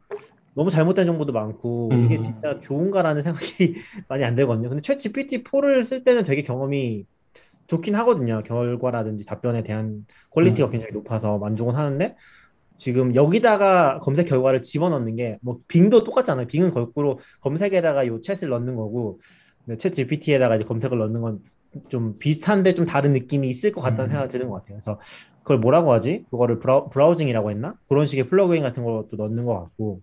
너무 0.54 0.70
잘못된 0.70 1.06
정보도 1.06 1.32
많고 1.32 2.00
이게 2.04 2.18
음. 2.18 2.22
진짜 2.22 2.60
좋은가라는 2.60 3.22
생각이 3.24 3.74
많이 4.08 4.24
안 4.24 4.34
들거든요. 4.36 4.68
근데 4.70 4.82
챗 4.82 4.98
GPT 5.00 5.44
4를 5.44 5.84
쓸 5.84 6.04
때는 6.04 6.24
되게 6.24 6.42
경험이 6.42 7.06
좋긴 7.68 7.94
하거든요. 7.96 8.42
결과라든지 8.44 9.24
답변에 9.26 9.62
대한 9.62 10.06
퀄리티가 10.30 10.68
음. 10.68 10.72
굉장히 10.72 10.92
높아서 10.92 11.38
만족은 11.38 11.76
하는데 11.76 12.16
지금 12.80 13.14
여기다가 13.14 14.00
검색 14.00 14.26
결과를 14.28 14.62
집어넣는 14.62 15.16
게 15.16 15.38
뭐 15.42 15.60
빙도 15.68 16.04
똑같잖아요. 16.04 16.46
빙은 16.48 16.70
거꾸로 16.72 17.20
검색에다가 17.42 18.06
요 18.08 18.20
chat을 18.20 18.48
넣는 18.48 18.76
거고 18.76 19.20
네, 19.66 19.76
챗 19.76 19.92
GPT에다가 19.92 20.56
이제 20.56 20.64
검색을 20.64 20.98
넣는 20.98 21.20
건 21.20 21.40
좀 21.88 22.18
비슷한데 22.18 22.74
좀 22.74 22.84
다른 22.84 23.12
느낌이 23.12 23.48
있을 23.48 23.70
것 23.72 23.80
같다는 23.80 24.06
음. 24.06 24.12
생각이 24.12 24.32
드는 24.32 24.48
것 24.48 24.56
같아요. 24.56 24.76
그래서 24.78 24.98
그걸 25.42 25.58
뭐라고 25.58 25.92
하지? 25.92 26.24
그거를 26.30 26.58
brow, 26.58 26.90
browsing이라고 26.90 27.50
했나? 27.52 27.74
그런 27.88 28.06
식의 28.08 28.28
플러그인 28.28 28.62
같은 28.64 28.82
것도 28.84 29.10
넣는 29.16 29.44
것 29.44 29.54
같고 29.54 30.02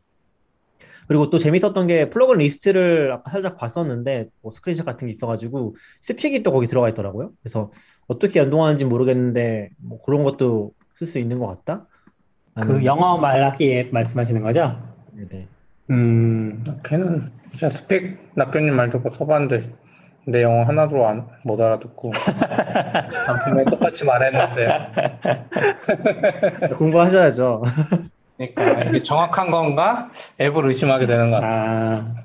그리고 1.08 1.30
또 1.30 1.38
재밌었던 1.38 1.88
게 1.88 2.10
플러그인 2.10 2.40
리스트를 2.40 3.12
아까 3.14 3.32
살짝 3.32 3.58
봤었는데 3.58 4.30
뭐 4.42 4.52
스크린샷 4.52 4.86
같은 4.86 5.08
게 5.08 5.14
있어가지고 5.14 5.76
Speak이 6.02 6.44
또 6.44 6.52
거기 6.52 6.68
들어가 6.68 6.90
있더라고요. 6.90 7.32
그래서 7.42 7.72
어떻게 8.08 8.40
연동하는지 8.40 8.86
모르겠는데 8.86 9.70
뭐 9.78 10.02
그런 10.02 10.24
것도 10.24 10.74
쓸 10.96 11.08
수 11.08 11.20
있는 11.20 11.40
것 11.40 11.48
같다. 11.48 11.88
그 12.62 12.84
영어 12.86 13.18
말하기 13.18 13.78
앱 13.78 13.94
말씀하시는 13.94 14.42
거죠? 14.42 14.78
네네. 15.14 15.48
음, 15.92 16.64
걔는 16.84 17.30
진짜 17.52 17.70
스펙 17.70 18.32
낙교님 18.36 18.76
말 18.76 18.90
듣고 18.90 19.10
써봤는데 19.10 19.62
내 20.26 20.44
영어 20.44 20.64
하나도 20.64 21.08
안, 21.08 21.26
못 21.44 21.60
알아듣고 21.60 22.12
난 23.28 23.40
분명히 23.44 23.66
똑같이 23.66 24.04
말했는데 24.04 24.68
공부하셔야죠. 26.78 27.64
그러니까 28.38 28.84
이게 28.84 29.02
정확한 29.02 29.50
건가? 29.50 30.12
앱을 30.40 30.68
의심하게 30.68 31.06
되는 31.06 31.32
것 31.32 31.40
같아. 31.40 31.56
아, 31.56 32.16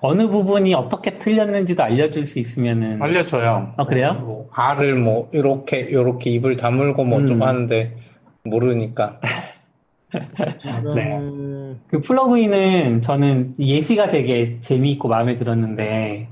어느 0.00 0.28
부분이 0.28 0.74
어떻게 0.74 1.16
틀렸는지도 1.16 1.82
알려줄 1.82 2.26
수 2.26 2.38
있으면은. 2.38 3.00
알려줘요. 3.02 3.72
아, 3.76 3.86
그래요? 3.86 4.12
뭐 4.12 4.48
R을 4.52 4.96
뭐 4.96 5.30
이렇게 5.32 5.78
이렇게 5.80 6.30
입을 6.30 6.56
다물고 6.56 7.04
뭐좀 7.04 7.38
음. 7.38 7.42
하는데 7.42 7.96
모르니까. 8.44 9.20
네. 10.94 11.18
음, 11.18 11.80
그 11.88 12.00
플러그인은 12.00 13.02
저는 13.02 13.54
예시가 13.58 14.10
되게 14.10 14.60
재미있고 14.60 15.08
마음에 15.08 15.34
들었는데, 15.34 16.28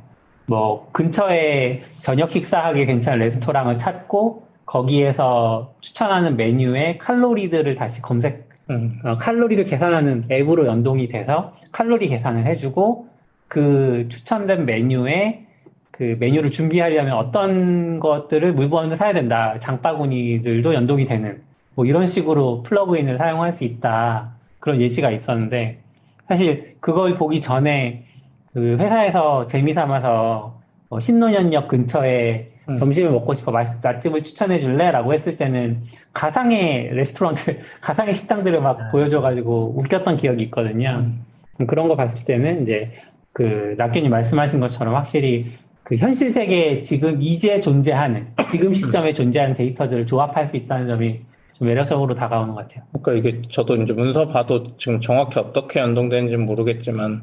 뭐, 0.47 0.89
근처에 0.93 1.81
저녁 2.03 2.31
식사하기 2.31 2.87
괜찮은 2.87 3.19
레스토랑을 3.19 3.77
찾고, 3.79 4.47
거기에서 4.67 5.75
추천하는 5.81 6.37
메뉴에 6.37 6.99
칼로리들을 6.99 7.75
다시 7.75 8.01
검색, 8.01 8.49
음. 8.71 9.01
어, 9.05 9.17
칼로리를 9.17 9.65
계산하는 9.65 10.25
앱으로 10.31 10.67
연동이 10.67 11.09
돼서 11.09 11.55
칼로리 11.73 12.09
계산을 12.09 12.47
해주고, 12.47 13.09
그 13.49 14.07
추천된 14.09 14.65
메뉴에 14.65 15.47
그 15.91 16.17
메뉴를 16.19 16.51
준비하려면 16.51 17.15
어떤 17.15 18.01
것들을 18.01 18.53
물건을 18.55 18.97
사야 18.97 19.13
된다. 19.13 19.59
장바구니들도 19.59 20.73
연동이 20.73 21.05
되는, 21.05 21.43
뭐 21.75 21.85
이런 21.87 22.07
식으로 22.07 22.63
플러그인을 22.63 23.19
사용할 23.19 23.53
수 23.53 23.65
있다. 23.65 24.33
그런 24.59 24.81
예시가 24.81 25.11
있었는데, 25.11 25.81
사실 26.29 26.77
그걸 26.81 27.17
보기 27.17 27.41
전에 27.41 28.05
그 28.53 28.77
회사에서 28.79 29.47
재미 29.47 29.73
삼아서 29.73 30.61
뭐 30.89 31.01
신논현역 31.01 31.69
근처에 31.69 32.49
음. 32.69 32.77
점심을 32.77 33.11
먹고 33.11 33.35
싶어 33.35 33.51
맛, 33.51 33.67
맛집을 33.83 34.23
추천해 34.23 34.59
줄래? 34.59 34.91
라고 34.91 35.13
했을 35.13 35.37
때는 35.37 35.83
가상의 36.13 36.91
레스토랑들, 36.95 37.59
가상의 37.81 38.15
식당들을 38.15 38.61
막 38.61 38.91
보여줘가지고 38.93 39.75
웃겼던 39.79 40.17
기억이 40.17 40.45
있거든요. 40.45 41.07
음, 41.61 41.67
그런 41.67 41.89
거 41.89 41.97
봤을 41.97 42.25
때는 42.27 42.63
이제 42.63 42.87
그 43.33 43.75
낙견이 43.79 44.09
말씀하신 44.09 44.61
것처럼 44.61 44.95
확실히 44.95 45.53
그 45.83 45.97
현실 45.97 46.31
세계에 46.33 46.81
지금 46.83 47.21
이제 47.21 47.59
존재하는, 47.59 48.29
지금 48.49 48.73
시점에 48.73 49.13
존재하는 49.15 49.55
데이터들을 49.55 50.07
조합할 50.07 50.47
수 50.47 50.57
있다는 50.57 50.87
점이 50.87 51.09
좀 51.15 51.32
매력적으로 51.65 52.15
다가오는 52.15 52.55
것 52.55 52.67
같아요. 52.67 52.85
그러니까 53.03 53.29
이게 53.29 53.43
저도 53.49 53.77
이제 53.77 53.93
문서 53.93 54.29
봐도 54.29 54.77
지금 54.77 55.01
정확히 55.01 55.39
어떻게 55.39 55.81
연동되는지는 55.81 56.45
모르겠지만 56.45 57.23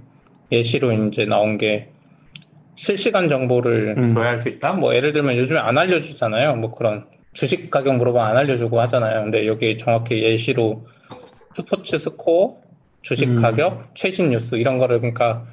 예시로 0.51 0.91
이제 0.91 1.25
나온 1.25 1.57
게 1.57 1.89
실시간 2.75 3.27
정보를 3.27 3.95
음. 3.97 4.13
줘야 4.13 4.29
할수 4.29 4.49
있다. 4.49 4.73
뭐 4.73 4.95
예를 4.95 5.11
들면 5.11 5.37
요즘에 5.37 5.59
안 5.59 5.77
알려주잖아요. 5.77 6.55
뭐 6.55 6.71
그런 6.71 7.05
주식 7.33 7.69
가격 7.69 7.97
물어보면 7.97 8.25
안 8.25 8.37
알려주고 8.37 8.79
하잖아요. 8.81 9.23
근데 9.23 9.45
여기 9.47 9.77
정확히 9.77 10.23
예시로 10.23 10.85
스포츠 11.53 11.97
스코어, 11.97 12.57
주식 13.01 13.29
음. 13.29 13.41
가격, 13.41 13.89
최신 13.93 14.29
뉴스 14.29 14.55
이런 14.55 14.77
거를 14.77 14.99
그러니까 14.99 15.45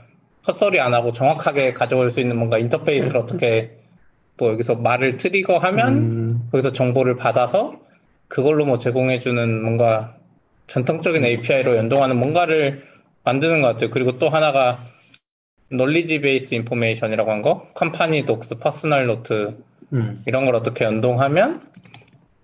헛소리 0.47 0.81
안 0.81 0.95
하고 0.95 1.13
정확하게 1.13 1.73
가져올 1.73 2.11
수 2.11 2.21
있는 2.21 2.37
뭔가 2.37 2.59
인터페이스를 2.59 3.21
어떻게 3.21 3.73
뭐 4.39 4.53
여기서 4.53 4.77
말을 4.77 5.17
trigger하면 5.17 5.89
음, 5.95 6.49
거기서 6.53 6.73
정보를 6.73 7.17
받아서 7.17 7.86
그걸로 8.29 8.65
뭐 8.67 8.79
제공해주는 8.79 9.63
뭔가 9.63 10.17
전통적인 10.67 11.25
API로 11.25 11.77
연동하는 11.77 12.17
뭔가를 12.17 12.83
만드는 13.25 13.63
것 13.63 13.69
같아요. 13.69 13.91
그리고 13.91 14.19
또 14.19 14.29
하나가 14.29 14.79
knowledge 15.71 16.21
base 16.21 16.55
information이라고 16.55 17.31
한 17.31 17.43
거, 17.43 17.69
company 17.75 18.25
docs, 18.27 18.57
personal 18.57 19.07
note 19.07 19.57
음, 19.93 20.23
이런 20.27 20.45
걸 20.45 20.55
어떻게 20.55 20.85
연동하면 20.85 21.61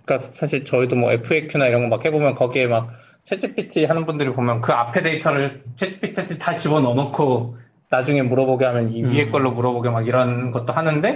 그러니까 0.04 0.28
사실 0.32 0.64
저희도 0.64 0.96
뭐 0.96 1.12
FAQ나 1.12 1.66
이런 1.68 1.82
거 1.82 1.88
막 1.88 2.04
해보면 2.04 2.34
거기에 2.34 2.66
막 2.66 2.90
챗GPT 3.24 3.86
하는 3.86 4.04
분들이 4.06 4.30
보면 4.32 4.60
그 4.60 4.72
앞에 4.72 5.00
데이터를 5.02 5.62
챗GPT 5.76 6.40
다 6.40 6.56
집어넣어놓고 6.58 7.56
나중에 7.90 8.22
물어보게 8.22 8.64
하면 8.64 8.90
이 8.92 9.04
위에 9.04 9.28
걸로 9.30 9.52
물어보게 9.52 9.90
막 9.90 10.06
이런 10.06 10.50
것도 10.50 10.72
하는데 10.72 11.14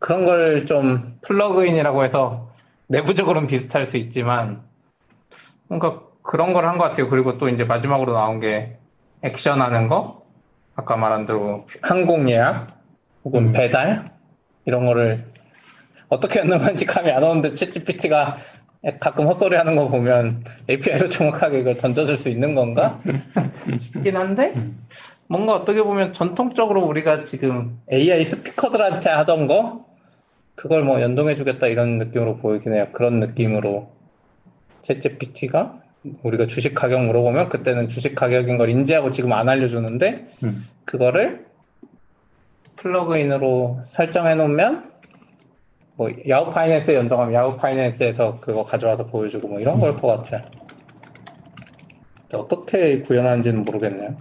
그런 0.00 0.24
걸 0.24 0.66
좀 0.66 1.18
플러그인이라고 1.22 2.04
해서 2.04 2.52
내부적으로는 2.88 3.48
비슷할 3.48 3.84
수 3.86 3.96
있지만 3.96 4.62
뭔가 5.68 6.00
그런 6.22 6.52
걸 6.52 6.64
한 6.64 6.78
것 6.78 6.84
같아요. 6.84 7.08
그리고 7.08 7.38
또 7.38 7.48
이제 7.48 7.64
마지막으로 7.64 8.12
나온 8.12 8.40
게 8.40 8.78
액션 9.22 9.60
하는 9.60 9.88
거 9.88 10.22
아까 10.74 10.96
말한 10.96 11.26
대로 11.26 11.66
항공 11.82 12.28
예약 12.30 12.66
혹은 13.24 13.48
음. 13.48 13.52
배달 13.52 14.04
이런 14.64 14.86
거를 14.86 15.24
어떻게 16.08 16.40
연동하는지 16.40 16.84
감이 16.86 17.10
안 17.10 17.22
오는데 17.22 17.52
챗GPT가 17.52 18.34
가끔 19.00 19.26
헛소리 19.26 19.56
하는 19.56 19.76
거 19.76 19.88
보면 19.88 20.44
API로 20.68 21.08
정확하게 21.08 21.60
이걸 21.60 21.74
던져줄 21.76 22.16
수 22.18 22.28
있는 22.28 22.54
건가? 22.54 22.98
싶긴 23.78 24.16
한데 24.16 24.54
뭔가 25.26 25.54
어떻게 25.54 25.82
보면 25.82 26.12
전통적으로 26.12 26.84
우리가 26.84 27.24
지금 27.24 27.80
AI 27.90 28.24
스피커들한테 28.24 29.08
하던 29.10 29.46
거 29.46 29.86
그걸 30.54 30.82
뭐 30.82 31.00
연동해주겠다 31.00 31.66
이런 31.66 31.98
느낌으로 31.98 32.36
보이긴 32.36 32.74
해요. 32.74 32.88
그런 32.92 33.20
느낌으로 33.20 33.90
챗GPT가 34.82 35.80
우리가 36.22 36.44
주식 36.44 36.74
가격 36.74 37.04
물어보면 37.04 37.48
그때는 37.48 37.88
주식 37.88 38.14
가격인 38.14 38.58
걸 38.58 38.70
인지하고 38.70 39.10
지금 39.10 39.32
안 39.32 39.48
알려주는데 39.48 40.28
음. 40.44 40.64
그거를 40.84 41.46
플러그인으로 42.76 43.80
설정해 43.86 44.34
놓으면 44.34 44.92
뭐 45.96 46.10
야후 46.28 46.50
파이낸스에 46.50 46.96
연동하면 46.96 47.34
야후 47.34 47.56
파이낸스에서 47.56 48.40
그거 48.40 48.62
가져와서 48.62 49.06
보여주고 49.06 49.48
뭐 49.48 49.60
이런 49.60 49.78
걸것 49.78 50.18
같아요. 50.18 50.44
근데 52.22 52.36
어떻게 52.36 53.00
구현하는지는 53.00 53.64
모르겠네요. 53.64 54.16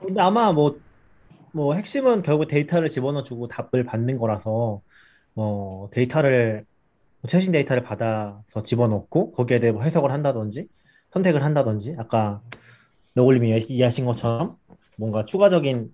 근데 0.00 0.20
아마 0.20 0.50
뭐, 0.50 0.76
뭐 1.52 1.74
핵심은 1.74 2.22
결국 2.22 2.46
데이터를 2.46 2.88
집어넣어주고 2.88 3.48
답을 3.48 3.84
받는 3.84 4.16
거라서 4.18 4.80
어, 5.34 5.88
데이터를 5.92 6.64
뭐 7.20 7.28
최신 7.28 7.52
데이터를 7.52 7.82
받아서 7.82 8.62
집어넣고 8.64 9.32
거기에 9.32 9.60
대해 9.60 9.72
뭐 9.72 9.82
해석을 9.82 10.10
한다든지 10.10 10.66
선택을 11.10 11.42
한다든지 11.44 11.94
아까 11.98 12.40
너굴님이 13.14 13.50
이야- 13.50 13.64
이해하신 13.68 14.06
것처럼 14.06 14.56
뭔가 14.96 15.24
추가적인 15.24 15.90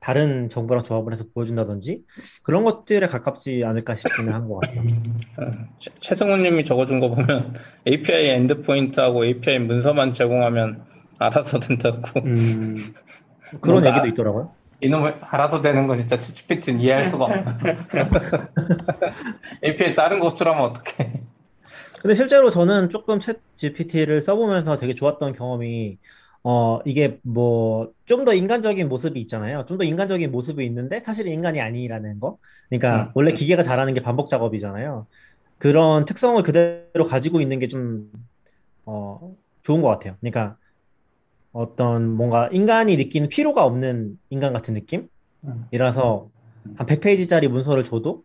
다른 0.00 0.48
정보랑 0.48 0.82
조합을 0.82 1.12
해서 1.12 1.24
보여준다든지 1.32 2.02
그런 2.42 2.64
것들에 2.64 3.06
가깝지 3.06 3.62
않을까 3.64 3.94
싶기는 3.94 4.32
한 4.32 4.48
것 4.48 4.60
같아요. 4.60 4.82
최- 5.78 5.92
최승우님이 6.00 6.64
적어준 6.64 6.98
거 6.98 7.08
보면 7.10 7.54
API 7.86 8.30
엔드포인트하고 8.30 9.24
API 9.26 9.60
문서만 9.60 10.12
제공하면 10.12 10.82
알아서 11.18 11.60
된다고. 11.60 12.18
음, 12.26 12.76
그런 13.60 13.84
얘기도 13.84 14.06
있더라고요. 14.08 14.50
이놈을 14.82 15.18
알아서 15.22 15.62
되는 15.62 15.86
거 15.86 15.96
진짜 15.96 16.16
챗GPT는 16.16 16.80
이해할 16.80 17.04
수가 17.06 17.24
없나. 17.26 17.58
API 19.64 19.94
다른 19.94 20.20
곳으로 20.20 20.52
하면 20.52 20.64
어떡해. 20.70 21.12
근데 22.02 22.14
실제로 22.14 22.50
저는 22.50 22.90
조금 22.90 23.18
챗 23.18 23.38
GPT를 23.56 24.22
써보면서 24.22 24.76
되게 24.76 24.94
좋았던 24.94 25.32
경험이 25.34 25.98
어 26.44 26.80
이게 26.84 27.18
뭐 27.22 27.92
좀 28.06 28.24
더 28.24 28.34
인간적인 28.34 28.88
모습이 28.88 29.20
있잖아요. 29.22 29.64
좀 29.66 29.78
더 29.78 29.84
인간적인 29.84 30.30
모습이 30.32 30.64
있는데 30.66 31.00
사실은 31.04 31.32
인간이 31.32 31.60
아니라는 31.60 32.18
거. 32.20 32.38
그러니까 32.68 33.06
음. 33.08 33.10
원래 33.14 33.32
기계가 33.32 33.62
잘하는 33.62 33.94
게 33.94 34.02
반복 34.02 34.28
작업이잖아요. 34.28 35.06
그런 35.58 36.04
특성을 36.06 36.42
그대로 36.42 37.04
가지고 37.06 37.40
있는 37.40 37.58
게 37.60 37.68
좀 37.68 38.10
어, 38.86 39.34
좋은 39.62 39.82
것 39.82 39.88
같아요. 39.88 40.16
그러니까 40.20 40.56
어떤 41.52 42.08
뭔가 42.10 42.48
인간이 42.52 42.96
느끼는 42.96 43.28
필요가 43.28 43.64
없는 43.64 44.18
인간 44.30 44.52
같은 44.52 44.74
느낌? 44.74 45.08
음. 45.44 45.66
이라서 45.72 46.30
한 46.76 46.86
100페이지짜리 46.86 47.48
문서를 47.48 47.84
줘도 47.84 48.24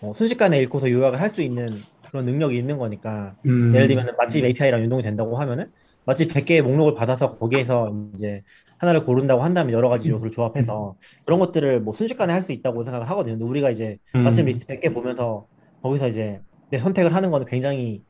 어, 0.00 0.12
순식간에 0.12 0.60
읽고서 0.62 0.90
요약을 0.90 1.20
할 1.20 1.30
수 1.30 1.42
있는 1.42 1.68
그런 2.10 2.24
능력이 2.24 2.58
있는 2.58 2.78
거니까 2.78 3.36
음, 3.46 3.74
예를 3.74 3.88
들면 3.88 4.14
맛집 4.18 4.44
API랑 4.44 4.82
연동이 4.82 5.02
된다고 5.02 5.36
하면은 5.38 5.72
맛집 6.06 6.32
100개의 6.32 6.62
목록을 6.62 6.94
받아서 6.94 7.38
거기에서 7.38 7.92
이제 8.16 8.42
하나를 8.78 9.02
고른다고 9.02 9.42
한다면 9.42 9.72
여러 9.74 9.88
가지 9.88 10.10
요소를 10.10 10.30
조합해서 10.30 10.96
그런 11.26 11.40
것들을 11.40 11.80
뭐 11.80 11.94
순식간에 11.94 12.32
할 12.32 12.42
수 12.42 12.52
있다고 12.52 12.84
생각을 12.84 13.08
하거든요. 13.10 13.34
근데 13.34 13.44
우리가 13.44 13.70
이제 13.70 13.98
음. 14.14 14.22
맛집 14.24 14.46
리스트 14.46 14.66
100개 14.66 14.90
보면서 14.94 15.46
거기서 15.82 16.08
이제 16.08 16.40
내 16.70 16.78
선택을 16.78 17.14
하는 17.14 17.30
거는 17.30 17.46
굉장히 17.46 18.04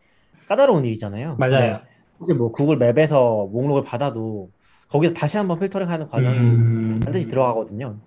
까다로운 0.49 0.85
일이잖아요. 0.85 1.37
맞아요. 1.39 1.81
사실 2.19 2.35
뭐 2.37 2.53
구글 2.53 2.77
맵에서 2.79 3.49
목록을 3.53 3.85
받아도 3.85 4.51
거기서 4.88 5.14
다시 5.14 5.37
한번 5.37 5.59
필터링하는 5.61 6.09
과정이 6.09 6.38
음, 6.38 7.01
반드시 7.01 7.29
들어가거든요. 7.29 8.01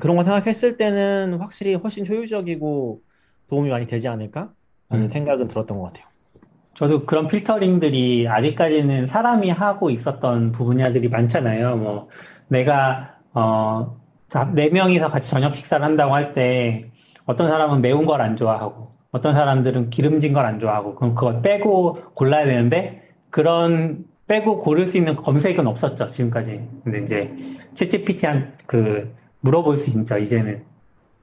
그런 0.00 0.16
거 0.16 0.22
생각했을 0.24 0.76
때는 0.76 1.38
확실히 1.40 1.74
훨씬 1.74 2.06
효율적이고 2.06 3.02
도움이 3.48 3.70
많이 3.70 3.86
되지 3.86 4.08
않을까라는 4.08 4.54
음. 4.92 5.10
생각은 5.10 5.48
들었던 5.48 5.78
것 5.78 5.84
같아요. 5.86 6.06
저도 6.74 7.06
그런 7.06 7.26
필터링들이 7.26 8.28
아직까지는 8.28 9.06
사람이 9.06 9.50
하고 9.50 9.90
있었던 9.90 10.52
분야들이 10.52 11.08
많잖아요. 11.08 11.76
뭐, 11.76 12.06
내가, 12.48 13.16
어, 13.32 13.96
다- 14.28 14.50
네 14.54 14.68
명이서 14.68 15.08
같이 15.08 15.30
저녁 15.30 15.54
식사를 15.54 15.84
한다고 15.84 16.14
할 16.14 16.32
때, 16.34 16.90
어떤 17.24 17.48
사람은 17.48 17.80
매운 17.80 18.04
걸 18.04 18.20
안 18.20 18.36
좋아하고, 18.36 18.90
어떤 19.10 19.32
사람들은 19.34 19.88
기름진 19.90 20.32
걸 20.34 20.44
안 20.46 20.60
좋아하고, 20.60 20.94
그럼 20.96 21.14
그걸 21.14 21.40
빼고 21.42 21.94
골라야 22.14 22.44
되는데, 22.44 23.02
그런, 23.30 24.04
빼고 24.26 24.60
고를 24.60 24.86
수 24.88 24.96
있는 24.98 25.14
검색은 25.16 25.66
없었죠, 25.66 26.10
지금까지. 26.10 26.68
근데 26.84 27.00
이제, 27.02 27.34
챗GPT한, 27.74 28.52
그, 28.66 29.14
물어볼 29.40 29.76
수 29.76 29.96
있죠, 29.98 30.18
이제는. 30.18 30.64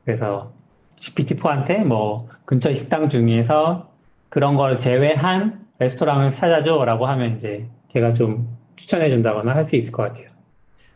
그래서, 0.06 0.54
GPT-4한테 0.98 1.84
뭐, 1.86 2.28
근처 2.46 2.74
식당 2.74 3.10
중에서 3.10 3.92
그런 4.30 4.56
걸 4.56 4.80
제외한 4.80 5.66
레스토랑을 5.80 6.32
찾아줘라고 6.32 7.06
하면 7.08 7.36
이제 7.36 7.70
걔가 7.90 8.14
좀 8.14 8.58
추천해 8.76 9.10
준다거나 9.10 9.54
할 9.56 9.66
수 9.66 9.76
있을 9.76 9.92
것 9.92 10.04
같아요. 10.04 10.28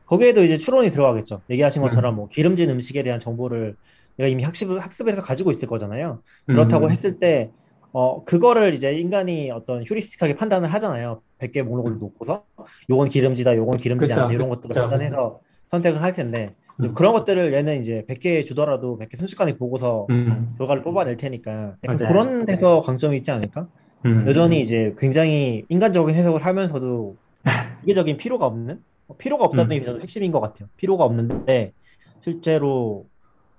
거기에도 0.05 0.43
이제 0.43 0.57
추론이 0.57 0.89
들어가겠죠. 0.91 1.43
얘기하신 1.49 1.81
것처럼 1.81 2.15
뭐 2.15 2.29
기름진 2.29 2.69
음식에 2.69 3.03
대한 3.03 3.19
정보를 3.19 3.77
내가 4.17 4.27
이미 4.29 4.43
학습을, 4.43 4.81
해서 4.81 5.21
가지고 5.21 5.51
있을 5.51 5.67
거잖아요. 5.67 6.21
그렇다고 6.49 6.87
음, 6.87 6.91
했을 6.91 7.19
때, 7.19 7.51
어, 7.91 8.23
그거를 8.25 8.73
이제 8.73 8.93
인간이 8.93 9.49
어떤 9.51 9.83
휴리스틱하게 9.83 10.35
판단을 10.35 10.73
하잖아요. 10.73 11.21
100개 11.39 11.61
목록을 11.61 11.97
놓고서, 11.99 12.45
요건 12.89 13.09
기름지다, 13.09 13.55
요건 13.55 13.77
기름지지 13.77 14.13
그쵸, 14.13 14.13
않다, 14.13 14.33
이런 14.33 14.49
것들을 14.49 14.69
그쵸, 14.69 14.79
판단해서 14.79 15.39
선택을 15.71 16.01
할 16.01 16.13
텐데, 16.13 16.55
음. 16.79 16.93
그런 16.95 17.13
것들을 17.13 17.53
얘는 17.53 17.79
이제 17.79 18.03
100개 18.07 18.43
주더라도 18.43 18.97
100개 18.97 19.17
순식간에 19.17 19.57
보고서 19.57 20.09
음, 20.09 20.57
결과를 20.57 20.83
뽑아낼 20.83 21.17
테니까, 21.17 21.75
약간 21.83 21.97
맞아요. 21.97 22.07
그런 22.07 22.45
데서 22.45 22.81
강점이 22.81 23.17
있지 23.17 23.31
않을까? 23.31 23.67
음. 24.05 24.27
여전히 24.27 24.59
이제 24.61 24.93
굉장히 24.97 25.65
인간적인 25.69 26.15
해석을 26.15 26.45
하면서도 26.45 27.17
기계적인 27.81 28.17
필요가 28.17 28.45
없는 28.45 28.79
어, 29.07 29.17
필요가 29.17 29.45
없다는 29.45 29.69
음. 29.75 29.79
게 29.79 29.85
저는 29.85 30.01
핵심인 30.01 30.31
것 30.31 30.41
같아요. 30.41 30.67
필요가 30.77 31.03
없는데 31.05 31.73
실제로 32.21 33.07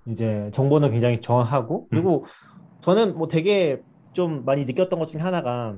이제 0.07 0.49
정보는 0.53 0.91
굉장히 0.91 1.21
정확하고 1.21 1.87
그리고 1.89 2.25
저는 2.81 3.17
뭐 3.17 3.27
되게 3.27 3.81
좀 4.13 4.45
많이 4.45 4.65
느꼈던 4.65 4.99
것 4.99 5.07
중에 5.07 5.21
하나가 5.21 5.75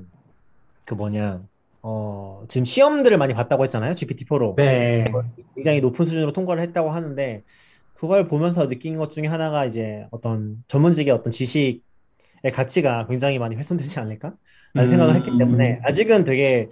그 0.84 0.94
뭐냐 0.94 1.42
어 1.82 2.44
지금 2.48 2.64
시험들을 2.64 3.16
많이 3.18 3.34
봤다고 3.34 3.64
했잖아요. 3.64 3.94
GPT-4로 3.94 4.56
네, 4.56 5.04
굉장히 5.54 5.80
높은 5.80 6.06
수준으로 6.06 6.32
통과를 6.32 6.62
했다고 6.62 6.90
하는데 6.90 7.42
그걸 7.94 8.26
보면서 8.26 8.68
느낀 8.68 8.96
것 8.96 9.10
중에 9.10 9.26
하나가 9.26 9.64
이제 9.64 10.06
어떤 10.10 10.62
전문직의 10.68 11.12
어떤 11.12 11.30
지식의 11.30 11.80
가치가 12.52 13.06
굉장히 13.06 13.38
많이 13.38 13.56
훼손되지 13.56 14.00
않을까? 14.00 14.34
라는 14.74 14.90
생각을 14.90 15.16
했기 15.16 15.30
때문에 15.36 15.80
아직은 15.84 16.24
되게 16.24 16.68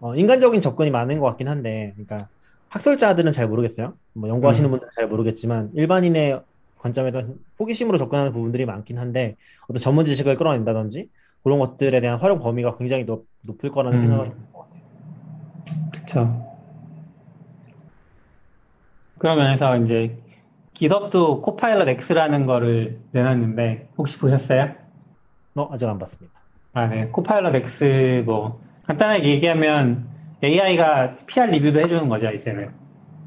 어, 0.00 0.14
인간적인 0.14 0.60
접근이 0.60 0.90
많은 0.90 1.18
것 1.18 1.26
같긴 1.26 1.48
한데 1.48 1.92
그러니까 1.94 2.28
학술자들은 2.68 3.32
잘 3.32 3.46
모르겠어요. 3.48 3.94
뭐 4.14 4.28
연구하시는 4.28 4.68
음. 4.68 4.70
분들은 4.70 4.90
잘 4.96 5.08
모르겠지만 5.08 5.70
일반인의 5.74 6.40
관점에서 6.84 7.22
호기심으로 7.58 7.96
접근하는 7.96 8.32
부분들이 8.32 8.66
많긴 8.66 8.98
한데 8.98 9.36
어떤 9.68 9.80
전문 9.80 10.04
지식을 10.04 10.36
끌어낸다든지 10.36 11.08
그런 11.42 11.58
것들에 11.58 12.00
대한 12.02 12.18
활용 12.18 12.38
범위가 12.38 12.76
굉장히 12.76 13.04
높, 13.04 13.26
높을 13.42 13.70
거라는 13.70 13.98
음. 13.98 14.02
생각이 14.02 14.30
드는 14.30 14.52
것 14.52 14.58
같아요. 14.60 14.82
그쵸. 15.90 16.54
그런 19.18 19.38
면에서 19.38 19.78
이제 19.78 20.16
기덥도 20.74 21.40
코파일럿 21.40 21.88
X라는 21.88 22.44
거를 22.44 23.00
내놨는데 23.12 23.88
혹시 23.96 24.18
보셨어요? 24.18 24.72
어, 25.54 25.68
아직 25.72 25.86
안 25.86 25.98
봤습니다. 25.98 26.38
아, 26.74 26.86
네. 26.86 27.06
코파일럿 27.06 27.54
X 27.54 28.22
뭐 28.26 28.58
간단하게 28.86 29.30
얘기하면 29.30 30.06
AI가 30.42 31.16
PR 31.26 31.50
리뷰도 31.50 31.80
해주는 31.80 32.08
거죠, 32.08 32.30
이제는. 32.30 32.68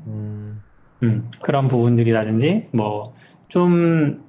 음, 0.05 0.61
음, 1.01 1.31
그런 1.41 1.67
부분들이라든지, 1.67 2.67
뭐, 2.71 3.15
좀, 3.47 4.23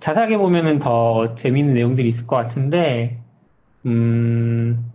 자세하게 0.00 0.38
보면은 0.38 0.78
더 0.78 1.34
재미있는 1.34 1.74
내용들이 1.74 2.08
있을 2.08 2.26
것 2.26 2.36
같은데, 2.36 3.20
음, 3.84 4.92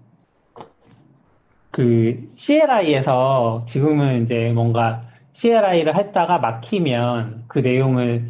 그, 1.72 2.28
CLI에서 2.36 3.62
지금은 3.66 4.24
이제 4.24 4.52
뭔가 4.54 5.02
CLI를 5.34 5.96
했다가 5.96 6.40
막히면 6.40 7.46
그 7.48 7.60
내용을 7.60 8.30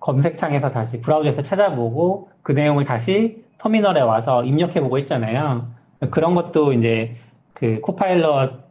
검색창에서 0.00 0.70
다시 0.70 1.00
브라우저에서 1.00 1.42
찾아보고 1.42 2.30
그 2.42 2.52
내용을 2.52 2.84
다시 2.84 3.44
터미널에 3.58 4.00
와서 4.00 4.44
입력해보고 4.44 4.98
있잖아요. 4.98 5.68
그런 6.10 6.34
것도 6.34 6.72
이제 6.72 7.16
그 7.52 7.80
코파일럿 7.80 8.64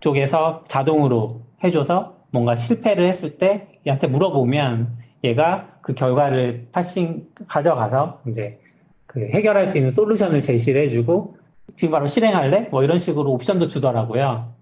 쪽에서 0.00 0.64
자동으로 0.66 1.42
해줘서 1.62 2.16
뭔가 2.30 2.56
실패를 2.56 3.06
했을 3.06 3.38
때 3.38 3.68
얘한테 3.86 4.06
물어보면 4.06 5.01
얘가 5.24 5.68
그 5.82 5.94
결과를 5.94 6.68
파싱 6.72 7.28
가져가서 7.46 8.22
이제 8.28 8.60
그 9.06 9.20
해결할 9.28 9.68
수 9.68 9.78
있는 9.78 9.90
솔루션을 9.92 10.40
제시를 10.40 10.82
해주고 10.84 11.36
지금 11.76 11.92
바로 11.92 12.06
실행할래? 12.06 12.68
뭐 12.70 12.82
이런 12.82 12.98
식으로 12.98 13.30
옵션도 13.32 13.68
주더라고요. 13.68 14.52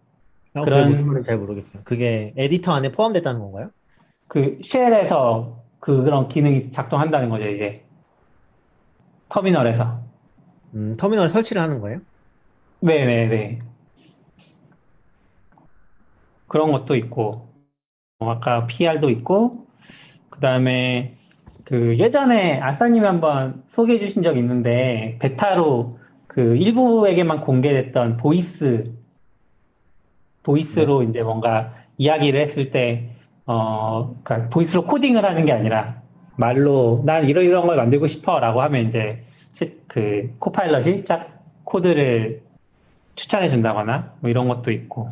어, 0.54 0.62
그런- 0.62 0.88
무슨 0.88 1.06
말인지 1.06 1.26
잘 1.26 1.38
모르겠어요. 1.38 1.82
그게 1.84 2.32
에디터 2.36 2.72
안에 2.72 2.92
포함됐다는 2.92 3.40
건가요? 3.40 3.70
그 4.26 4.58
쉘에서 4.62 5.62
그 5.80 6.02
그런 6.02 6.28
기능이 6.28 6.70
작동한다는 6.70 7.28
거죠, 7.30 7.48
이제. 7.48 7.84
터미널에서. 9.28 10.00
음, 10.74 10.94
터미널에 10.96 11.28
설치를 11.30 11.62
하는 11.62 11.80
거예요? 11.80 12.00
네네네. 12.80 13.60
그런 16.48 16.72
것도 16.72 16.96
있고, 16.96 17.48
어, 18.18 18.30
아까 18.30 18.66
PR도 18.66 19.08
있고, 19.10 19.66
그 20.40 20.46
다음에 20.46 21.16
그 21.64 21.98
예전에 21.98 22.60
아싸님이 22.62 23.04
한번 23.04 23.62
소개해 23.68 23.98
주신 23.98 24.22
적 24.22 24.38
있는데, 24.38 25.18
베타로 25.20 25.90
그 26.26 26.56
일부에게만 26.56 27.42
공개됐던 27.42 28.16
voice, 28.16 28.90
voice로 30.42 31.02
이제 31.02 31.22
뭔가 31.22 31.74
이야기를 31.98 32.40
했을 32.40 32.70
때, 32.70 33.10
어, 33.44 34.16
그러니까 34.24 34.48
voice로 34.48 34.86
코딩을 34.86 35.22
하는 35.26 35.44
게 35.44 35.52
아니라, 35.52 36.00
말로 36.36 37.02
난 37.04 37.28
이런 37.28 37.44
이런 37.44 37.66
걸 37.66 37.76
만들고 37.76 38.06
싶어 38.06 38.40
라고 38.40 38.62
하면 38.62 38.86
이제 38.86 39.20
치- 39.52 39.78
그 39.86 40.34
Copilot이 40.38 41.04
짝 41.04 41.38
코드를 41.64 42.40
추천해 43.14 43.46
준다거나 43.46 44.14
뭐 44.20 44.30
이런 44.30 44.48
것도 44.48 44.70
있고. 44.70 45.08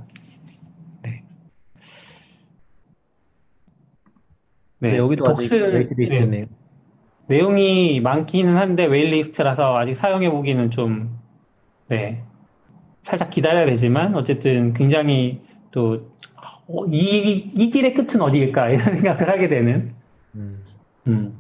네, 4.81 4.93
네, 4.93 4.97
여기도 4.99 5.25
아직 5.25 5.43
docs 5.43 5.55
waitlist 5.55 6.15
네, 6.15 6.21
있네요. 6.21 6.47
내용이 7.27 8.01
많기는 8.01 8.57
한데 8.57 8.87
웨일리스트라서 8.87 9.77
아직 9.77 9.95
사용해 9.95 10.31
보기는 10.31 10.71
좀 10.71 11.19
네. 11.89 12.23
살짝 13.03 13.31
기다려야 13.31 13.67
되지만 13.67 14.15
어쨌든 14.15 14.73
굉장히 14.73 15.41
또 15.71 16.11
어, 16.67 16.85
이, 16.87 17.51
이 17.55 17.71
길의 17.71 17.95
끝은 17.95 18.21
어디일까 18.21 18.71
이런 18.71 18.85
생각을 19.01 19.29
하게 19.29 19.49
되는 19.49 19.95
음. 20.35 20.63
음. 21.07 21.35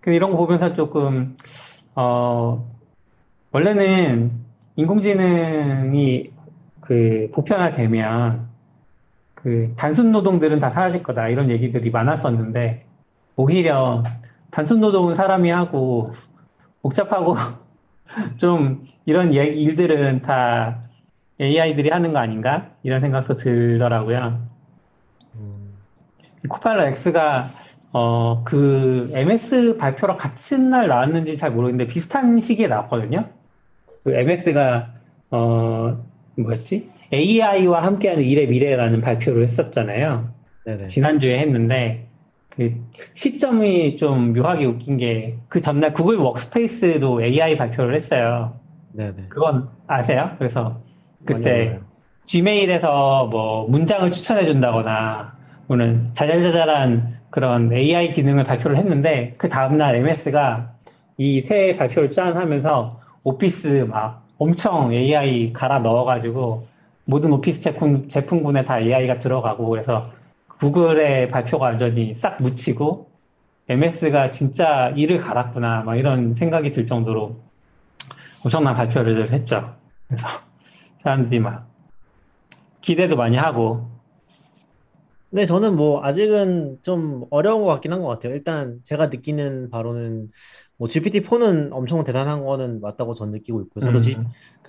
그 0.00 0.10
이런 0.12 0.30
거 0.30 0.38
보면서 0.38 0.72
조금 0.72 1.36
어 1.94 2.68
원래는 3.52 4.30
인공지능이 4.76 6.32
그 6.80 7.30
보편화되면 7.32 8.49
그 9.42 9.72
단순 9.76 10.12
노동들은 10.12 10.58
다 10.58 10.70
사라질 10.70 11.02
거다 11.02 11.28
이런 11.28 11.50
얘기들이 11.50 11.90
많았었는데 11.90 12.84
오히려 13.36 14.02
단순 14.50 14.80
노동은 14.80 15.14
사람이 15.14 15.50
하고 15.50 16.06
복잡하고 16.82 17.36
좀 18.36 18.82
이런 19.06 19.34
예- 19.34 19.46
일들은 19.46 20.22
다 20.22 20.82
AI들이 21.40 21.90
하는 21.90 22.12
거 22.12 22.18
아닌가 22.18 22.70
이런 22.82 23.00
생각도 23.00 23.36
들더라고요. 23.36 24.46
음. 25.36 25.74
코파일럿 26.48 26.88
X가 26.88 27.46
어, 27.92 28.44
그 28.44 29.10
MS 29.14 29.76
발표랑 29.78 30.16
같은 30.16 30.70
날 30.70 30.86
나왔는지 30.86 31.36
잘 31.36 31.50
모르겠는데 31.50 31.90
비슷한 31.90 32.38
시기에 32.38 32.68
나왔거든요. 32.68 33.28
그 34.04 34.14
MS가 34.14 34.92
어, 35.30 36.04
뭐였지? 36.36 36.90
AI와 37.12 37.82
함께하는 37.84 38.22
일의 38.22 38.46
미래라는 38.48 39.00
발표를 39.00 39.42
했었잖아요. 39.42 40.28
네네. 40.64 40.86
지난주에 40.86 41.38
했는데 41.40 42.06
그 42.50 42.74
시점이 43.14 43.96
좀 43.96 44.32
묘하게 44.32 44.66
웃긴 44.66 44.96
게 44.96 45.38
그 45.48 45.60
전날 45.60 45.92
구글 45.92 46.16
워크스페이스도 46.18 47.22
AI 47.22 47.56
발표를 47.56 47.94
했어요. 47.94 48.54
네네. 48.92 49.26
그건 49.28 49.68
아세요? 49.86 50.30
그래서 50.38 50.80
그때. 51.24 51.78
지메일에서 52.26 53.26
뭐 53.26 53.66
문장을 53.68 54.08
추천해 54.12 54.44
준다거나 54.44 55.32
또는 55.66 56.10
자잘자잘한 56.14 57.16
그런 57.30 57.72
AI 57.72 58.10
기능을 58.10 58.44
발표를 58.44 58.76
했는데 58.76 59.34
그 59.36 59.48
다음날 59.48 59.96
MS가 59.96 60.70
이 61.18 61.42
새 61.42 61.76
발표를 61.76 62.10
짠 62.12 62.36
하면서 62.36 63.00
오피스 63.24 63.86
막 63.88 64.26
엄청 64.38 64.92
AI 64.92 65.52
갈아 65.52 65.80
넣어가지고 65.80 66.66
모든 67.10 67.32
오피스 67.32 67.60
제품, 67.62 68.08
제품군에 68.08 68.64
다 68.64 68.78
AI가 68.80 69.18
들어가고 69.18 69.68
그래서 69.68 70.04
구글의 70.58 71.30
발표가 71.30 71.66
완전히 71.66 72.14
싹 72.14 72.40
묻히고 72.42 73.10
MS가 73.68 74.28
진짜 74.28 74.90
이를 74.96 75.18
갈았구나 75.18 75.82
막 75.82 75.96
이런 75.96 76.34
생각이 76.34 76.70
들 76.70 76.86
정도로 76.86 77.36
엄청난 78.44 78.74
발표를 78.74 79.32
했죠. 79.32 79.76
그래서 80.08 80.26
사람들이 81.02 81.40
막 81.40 81.68
기대도 82.80 83.16
많이 83.16 83.36
하고 83.36 83.88
근데 85.30 85.46
저는 85.46 85.76
뭐 85.76 86.02
아직은 86.04 86.78
좀 86.82 87.24
어려운 87.30 87.62
것 87.62 87.68
같긴 87.68 87.92
한 87.92 88.02
것 88.02 88.08
같아요. 88.08 88.34
일단 88.34 88.80
제가 88.82 89.06
느끼는 89.06 89.70
바로는 89.70 90.28
뭐 90.76 90.88
GPT-4는 90.88 91.68
엄청 91.72 92.02
대단한 92.02 92.44
거는 92.44 92.80
맞다고 92.80 93.14
전 93.14 93.30
느끼고 93.30 93.60
있고 93.62 93.80
저도 93.80 93.98
음, 93.98 94.02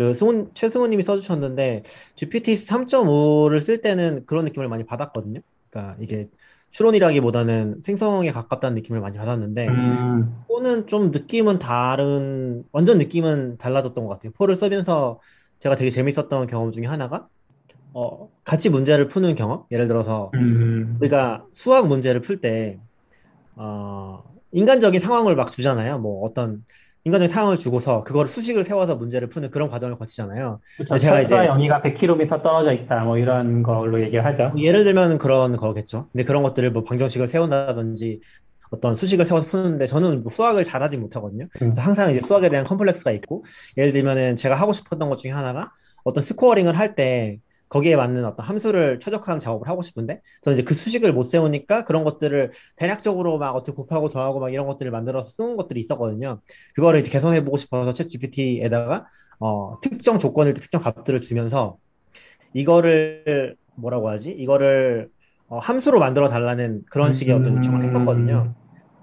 그 0.02 0.14
승훈 0.14 0.52
최승훈님이 0.54 1.04
써주셨는데 1.04 1.84
GPT 2.16 2.56
3.5를 2.58 3.62
쓸 3.62 3.82
때는 3.82 4.26
그런 4.26 4.46
느낌을 4.46 4.68
많이 4.68 4.86
받았거든요. 4.86 5.42
그러니까 5.70 5.98
이게 6.02 6.30
추론이라기보다는 6.72 7.82
생성에 7.84 8.32
가깝다는 8.32 8.76
느낌을 8.76 9.02
많이 9.02 9.18
받았는데 9.18 9.78
음, 9.78 10.46
4는 10.48 10.88
좀 10.88 11.12
느낌은 11.12 11.60
다른 11.60 12.64
완전 12.72 12.98
느낌은 12.98 13.58
달라졌던 13.58 14.06
것 14.06 14.10
같아요. 14.12 14.32
4를 14.38 14.56
쓰면서 14.56 15.20
제가 15.60 15.76
되게 15.76 15.90
재밌었던 15.90 16.48
경험 16.48 16.72
중에 16.72 16.86
하나가 16.86 17.28
어, 17.94 18.30
같이 18.44 18.70
문제를 18.70 19.08
푸는 19.08 19.36
경험. 19.36 19.66
예를 19.72 19.88
들어서 19.88 20.34
음, 20.34 20.98
우리가 21.00 21.46
수학 21.54 21.88
문제를 21.88 22.22
풀 22.22 22.42
때, 22.42 22.80
어, 23.56 24.24
인간적인 24.52 25.00
상황을 25.02 25.36
막 25.36 25.52
주잖아요. 25.52 26.00
뭐 26.00 26.26
어떤 26.26 26.66
인간적인 27.04 27.34
상황을 27.34 27.58
주고서 27.58 28.04
그걸 28.04 28.28
수식을 28.28 28.64
세워서 28.64 28.96
문제를 28.96 29.28
푸는 29.30 29.50
그런 29.50 29.70
과정을 29.70 29.98
거치잖아요. 29.98 30.60
근데 30.78 30.98
제가 30.98 31.22
이제 31.22 31.36
영희가 31.36 31.82
100km 31.82 32.44
떨어져 32.44 32.74
있다 32.74 33.04
뭐 33.04 33.18
이런 33.18 33.64
걸로 33.64 34.02
얘기를 34.02 34.24
하죠. 34.26 34.50
뭐 34.50 34.62
예를 34.62 34.84
들면 34.84 35.18
그런 35.18 35.56
거겠죠. 35.58 36.08
근데 36.12 36.24
그런 36.24 36.44
것들을 36.44 36.72
뭐 36.72 36.84
방정식을 36.84 37.28
세운다든지 37.28 38.22
어떤 38.70 38.96
수식을 38.96 39.26
세워서 39.26 39.48
푸는데 39.48 39.88
저는 39.88 40.24
뭐 40.24 40.32
수학을 40.32 40.64
잘하지 40.64 40.98
못하거든요. 40.98 41.48
음. 41.62 41.74
항상 41.76 42.12
이제 42.12 42.22
수학에 42.26 42.50
대한 42.50 42.66
컴플렉스가 42.66 43.12
있고 43.12 43.44
예를 43.78 43.92
들면은 43.92 44.36
제가 44.36 44.56
하고 44.56 44.72
싶었던 44.72 45.10
것 45.10 45.18
중에 45.18 45.32
하나가 45.32 45.72
어떤 46.04 46.24
scoring을 46.24 46.78
할 46.78 46.96
때 46.96 47.40
거기에 47.72 47.96
맞는 47.96 48.26
어떤 48.26 48.46
함수를 48.46 49.00
최적화하는 49.00 49.40
작업을 49.40 49.68
하고 49.70 49.82
싶은데 49.82 50.20
저는 50.42 50.58
이제 50.58 50.64
그 50.64 50.74
수식을 50.76 51.14
못 51.14 51.24
세우니까 51.24 51.86
그런 51.86 52.04
것들을 52.04 52.52
대략적으로 52.76 53.38
막 53.38 53.56
어떻게 53.56 53.74
곱하고 53.74 54.10
더하고 54.10 54.42
막 54.42 54.52
이런 54.52 54.68
것들을 54.68 54.92
만들어서 54.92 55.30
쓰는 55.30 55.56
것들이 55.56 55.80
있었거든요. 55.80 56.42
그거를 56.76 57.00
이제 57.00 57.10
개선해 57.10 57.46
보고 57.46 57.56
싶어서 57.56 57.94
챗 57.94 58.10
GPT에다가 58.10 59.08
어, 59.40 59.80
특정 59.82 60.20
조건을 60.20 60.54
특정 60.54 60.82
값들을 60.82 61.22
주면서 61.22 61.78
이거를 62.54 63.56
뭐라고 63.76 64.10
하지? 64.10 64.32
이거를 64.32 65.08
어, 65.48 65.60
함수로 65.60 66.00
만들어 66.00 66.28
달라는 66.28 66.82
그런 66.92 67.14
식의 67.14 67.34
어떤 67.34 67.56
요청을 67.56 67.86
했었거든요. 67.86 68.54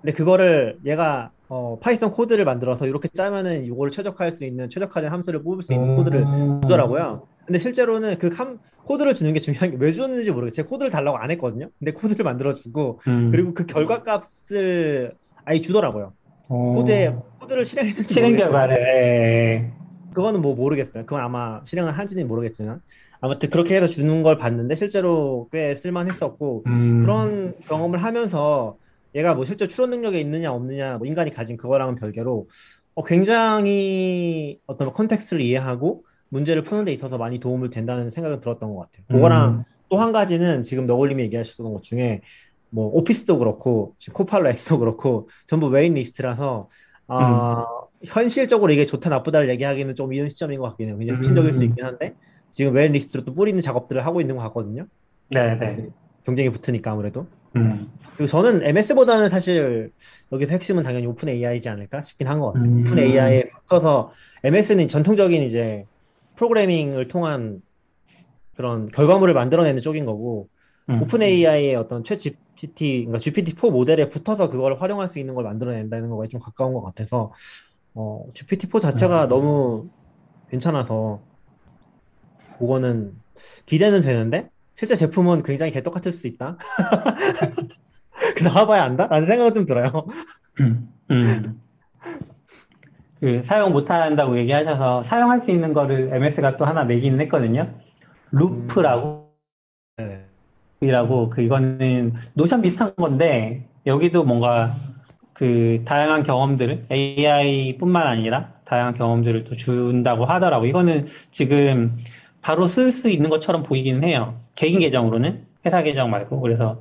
근데 0.03 0.13
그거를 0.13 0.79
얘가 0.85 1.31
어, 1.49 1.79
파이썬 1.81 2.11
코드를 2.11 2.45
만들어서 2.45 2.87
이렇게 2.87 3.09
짜면은 3.09 3.65
이거를 3.65 3.91
최적화할 3.91 4.33
수 4.33 4.45
있는 4.45 4.69
최적화된 4.69 5.11
함수를 5.11 5.43
뽑을 5.43 5.63
수 5.63 5.73
있는 5.73 5.97
코드를 5.97 6.21
음. 6.21 6.61
주더라고요. 6.61 7.27
근데 7.49 7.59
실제로는 7.59 8.19
그 8.19 8.29
함, 8.29 8.59
코드를 8.85 9.15
주는 9.15 9.33
게 9.33 9.41
중요한 9.41 9.71
게 9.71 9.77
왜 9.79 9.93
줬는지 9.95 10.31
모르겠어요. 10.31 10.55
제가 10.57 10.69
코드를 10.69 10.91
달라고 10.91 11.17
안 11.17 11.31
했거든요. 11.31 11.71
근데 11.79 11.93
코드를 11.93 12.23
만들어 12.25 12.53
주고 12.55 13.01
음. 13.09 13.31
그리고 13.31 13.55
그 13.55 13.65
결과 13.65 14.03
값을 14.03 15.15
아예 15.47 15.61
주더라고요. 15.61 16.13
어, 16.49 16.73
코드에 16.75 17.15
코드를 17.41 17.65
실행했는지 17.65 18.13
실행 18.13 18.37
결과를 18.37 18.77
예. 18.79 19.73
그거는 20.13 20.43
뭐 20.43 20.55
모르겠어요. 20.55 21.07
그건 21.07 21.23
아마 21.23 21.63
실행을 21.65 21.93
한지는 21.93 22.29
모르겠지만 22.29 22.83
아무튼 23.21 23.49
그렇게 23.49 23.77
해서 23.77 23.89
주는 23.89 24.23
걸 24.23 24.37
봤는데 24.37 24.75
실제로 24.75 25.49
꽤 25.51 25.75
쓸만했었고 25.75 26.65
음, 26.67 27.03
그런 27.03 27.55
경험을 27.67 28.03
하면서 28.03 28.77
얘가 29.15 29.33
뭐 29.35 29.47
실제 29.47 29.69
추론 29.69 29.89
능력이 29.91 30.21
있느냐 30.21 30.53
없느냐 30.53 30.99
뭐 30.99 31.07
인간이 31.07 31.31
가진 31.31 31.57
그거랑은 31.57 31.95
별개로 31.95 32.47
어, 32.95 33.05
굉장히 33.05 34.59
어떤 34.67 34.93
컨텍스트를 34.93 35.41
이해하고 35.41 36.05
문제를 36.31 36.63
푸는 36.63 36.85
데 36.85 36.93
있어서 36.93 37.19
많이 37.19 37.39
도움을 37.41 37.71
된다는 37.71 38.11
생각이 38.11 38.41
들었던 38.41 38.75
것 38.75 38.81
같아요. 38.83 39.05
그거랑 39.09 39.51
음, 39.51 39.65
또한 39.89 40.13
가지는 40.13 40.63
지금 40.63 40.87
너굴님이 40.87 41.23
얘기하셨던 41.25 41.73
것 41.73 41.83
중에 41.83 42.21
뭐 42.71 42.87
오피스도 42.89 43.39
그렇고 43.39 43.95
지금 43.99 44.15
Copilot 44.15 44.49
X도 44.51 44.79
그렇고 44.79 45.29
전부 45.47 45.69
waitlist라서 45.69 46.69
아, 47.07 47.65
현실적으로 48.05 48.71
이게 48.73 48.85
좋다 48.85 49.09
나쁘다를 49.09 49.49
얘기하기는 49.49 49.95
좀 49.95 50.13
이른 50.13 50.29
시점인 50.29 50.59
것 50.61 50.69
같긴 50.69 50.89
해요. 50.89 50.99
굉장히 50.99 51.17
혁신적일 51.17 51.53
수 51.53 51.59
음. 51.61 51.65
있긴 51.65 51.85
한데 51.85 52.15
지금 52.51 52.75
waitlist로 52.75 53.25
또 53.25 53.35
뿌리는 53.35 53.59
작업들을 53.61 54.05
하고 54.05 54.21
있는 54.21 54.37
것 54.37 54.43
같거든요. 54.45 54.87
네, 55.31 55.57
네. 55.57 55.87
경쟁이 56.25 56.51
붙으니까 56.51 56.93
아무래도. 56.93 57.27
음, 57.57 57.89
그리고 58.17 58.27
저는 58.27 58.63
MS보다는 58.67 59.31
사실 59.31 59.91
여기서 60.31 60.53
핵심은 60.53 60.83
당연히 60.83 61.07
OpenAI이지 61.07 61.71
않을까 61.71 62.03
싶긴 62.03 62.29
한 62.29 62.41
것 62.41 62.53
같아요. 62.53 62.69
음. 62.71 62.81
OpenAI에 62.83 63.49
붙어서 63.49 64.13
MS는 64.45 64.87
전통적인 64.87 65.43
이제 65.43 65.87
프로그래밍을 66.39 67.09
통한 67.09 67.61
그런 68.57 68.89
결과물을 68.91 69.35
만들어내는 69.35 69.83
쪽인 69.83 70.07
거고 70.07 70.49
음. 70.89 71.03
오픈 71.03 71.23
AI의 71.23 71.75
어떤 71.75 72.05
최 72.05 72.17
GPT, 72.17 73.07
그러니까 73.07 73.19
GPT-4 73.19 73.71
모델에 73.71 74.09
붙어서 74.09 74.49
그걸 74.49 74.81
활용할 74.81 75.09
수 75.09 75.19
있는 75.19 75.35
걸 75.35 75.45
만들어낸다는 75.45 76.09
거에 76.11 76.29
좀 76.29 76.41
가까운 76.41 76.73
것 76.73 76.83
같아서 76.83 77.33
어, 77.95 78.25
GPT-4 78.35 78.81
자체가 78.81 79.25
음. 79.25 79.29
너무 79.29 79.89
괜찮아서 80.49 81.21
그거는 82.59 83.13
기대는 83.67 84.01
되는데 84.01 84.49
실제 84.77 84.95
제품은 84.95 85.43
굉장히 85.43 85.73
개떡 85.73 85.93
같을 85.93 86.13
수 86.13 86.29
있다. 86.29 86.57
그 88.37 88.43
나와봐야 88.45 88.85
안다? 88.85 89.09
라는 89.09 89.27
생각은 89.27 89.53
좀 89.53 89.67
들어요. 89.67 90.07
음, 90.61 90.89
음. 91.11 91.61
그 93.21 93.43
사용 93.43 93.73
못 93.73 93.91
한다고 93.91 94.39
얘기하셔서 94.39 95.03
사용할 95.03 95.41
수 95.41 95.51
있는 95.51 95.73
거를 95.73 96.11
MS가 96.13 96.57
또 96.57 96.65
하나 96.65 96.85
내기는 96.85 97.21
했거든요. 97.23 97.67
Loop라고 98.31 99.33
네. 99.97 100.25
이라고 100.81 101.29
그 101.29 101.43
이거는 101.43 102.15
노션 102.35 102.63
비슷한 102.63 102.95
건데 102.95 103.67
여기도 103.87 104.23
뭔가 104.25 104.73
그 105.33 105.83
다양한 105.85 106.23
경험들을 106.23 106.85
AI뿐만 106.91 108.07
아니라 108.07 108.53
다양한 108.65 108.95
경험들을 108.95 109.45
또 109.45 109.57
준다고 109.57 110.25
하더라고. 110.25 110.67
이거는 110.67 111.07
지금 111.33 111.93
바로 112.41 112.67
쓸 112.67 112.93
수 112.93 113.09
있는 113.09 113.31
것처럼 113.31 113.63
보이기는 113.63 114.05
해요. 114.05 114.35
개인 114.55 114.79
계정으로는 114.79 115.47
회사 115.65 115.83
계정 115.83 116.11
말고 116.11 116.41
그래서 116.41 116.79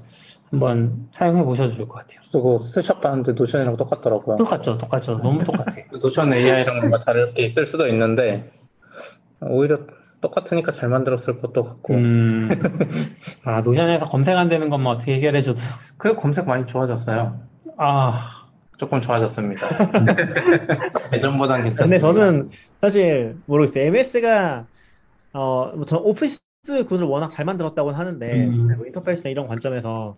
한번 0.49 1.09
사용해 1.13 1.43
보셔도 1.43 1.73
좋을 1.73 1.87
것 1.87 1.95
같아요. 1.95 2.21
그거 2.31 2.57
스샷봤는데 2.57 3.33
노션이랑 3.33 3.75
똑같더라고요. 3.75 4.37
똑같죠, 4.37 4.77
똑같죠. 4.77 5.17
너무 5.17 5.43
똑같아. 5.43 5.75
노션 6.01 6.33
AI랑 6.33 6.79
뭔가 6.79 6.99
다르게 6.99 7.45
있을 7.45 7.65
수도 7.65 7.87
있는데 7.87 8.49
오히려 9.41 9.79
똑같으니까 10.21 10.71
잘 10.71 10.89
만들었을 10.89 11.39
것도 11.39 11.63
같고 11.63 11.93
음, 11.93 12.49
아 13.43 13.61
노션에서 13.61 14.09
검색 14.09 14.35
안 14.37 14.49
되는 14.49 14.69
것만 14.69 14.95
어떻게 14.95 15.15
해결해줘도 15.15 15.59
그래 15.97 16.15
검색 16.15 16.47
많이 16.47 16.65
좋아졌어요. 16.65 17.39
아, 17.77 18.45
조금 18.77 19.01
좋아졌습니다. 19.01 19.67
예전보단 21.13 21.61
근데 21.61 21.69
괜찮습니다. 21.69 21.99
저는 21.99 22.49
사실 22.81 23.35
모르겠어요. 23.45 23.85
MS가 23.85 24.65
어, 25.33 25.71
뭐 25.75 25.85
저는 25.85 26.03
오피 26.03 26.29
스 26.67 26.83
군을 26.83 27.05
워낙 27.05 27.29
잘 27.29 27.45
만들었다고는 27.45 27.97
하는데 27.97 28.45
음. 28.47 28.75
뭐 28.75 28.85
인터페이스나 28.85 29.29
이런 29.29 29.47
관점에서 29.47 30.17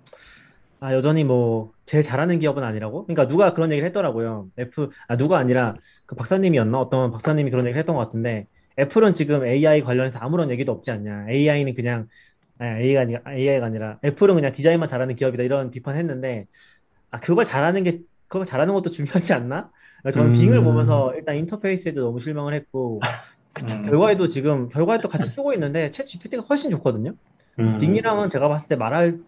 아, 0.81 0.93
여전히 0.95 1.23
뭐 1.23 1.73
제일 1.85 2.01
잘하는 2.01 2.39
기업은 2.39 2.63
아니라고? 2.63 3.05
그러니까 3.05 3.27
누가 3.27 3.53
그런 3.53 3.71
얘기를 3.71 3.85
했더라고요. 3.87 4.47
F 4.57 4.89
아 5.07 5.15
누가 5.15 5.37
아니라 5.37 5.75
그 6.07 6.15
박사님이었나? 6.15 6.79
어떤 6.79 7.11
박사님이 7.11 7.51
그런 7.51 7.65
얘기를 7.65 7.77
했던 7.77 7.95
것 7.95 8.01
같은데 8.01 8.47
애플은 8.79 9.13
지금 9.13 9.45
AI 9.45 9.81
관련해서 9.81 10.17
아무런 10.19 10.49
얘기도 10.49 10.71
없지 10.71 10.89
않냐. 10.89 11.27
AI는 11.29 11.75
그냥 11.75 12.07
아, 12.57 12.79
AI가 12.79 13.01
아니라 13.01 13.21
AI가 13.27 13.65
아니라 13.67 13.99
애플은 14.03 14.33
그냥 14.33 14.51
디자인만 14.51 14.89
잘하는 14.89 15.13
기업이다 15.13 15.43
이런 15.43 15.69
비판했는데 15.69 16.47
아 17.11 17.19
그걸 17.19 17.45
잘하는 17.45 17.83
게 17.83 17.99
그걸 18.27 18.47
잘하는 18.47 18.73
것도 18.73 18.89
중요하지 18.89 19.33
않나? 19.33 19.69
저는 20.11 20.29
음. 20.29 20.33
빙을 20.33 20.63
보면서 20.63 21.13
일단 21.15 21.35
인터페이스에도 21.35 22.01
너무 22.01 22.19
실망을 22.19 22.55
했고 22.55 23.01
음. 23.61 23.85
결과에도 23.85 24.27
지금 24.27 24.69
결과에도 24.69 25.07
같이 25.07 25.27
쓰고 25.27 25.53
있는데 25.53 25.89
챗 25.89 26.05
GPT가 26.05 26.43
훨씬 26.43 26.71
좋거든요. 26.71 27.13
음, 27.59 27.79
빙이랑은 27.79 28.29
제가 28.29 28.47
봤을 28.47 28.67
때 28.67 28.75
말할 28.75 29.19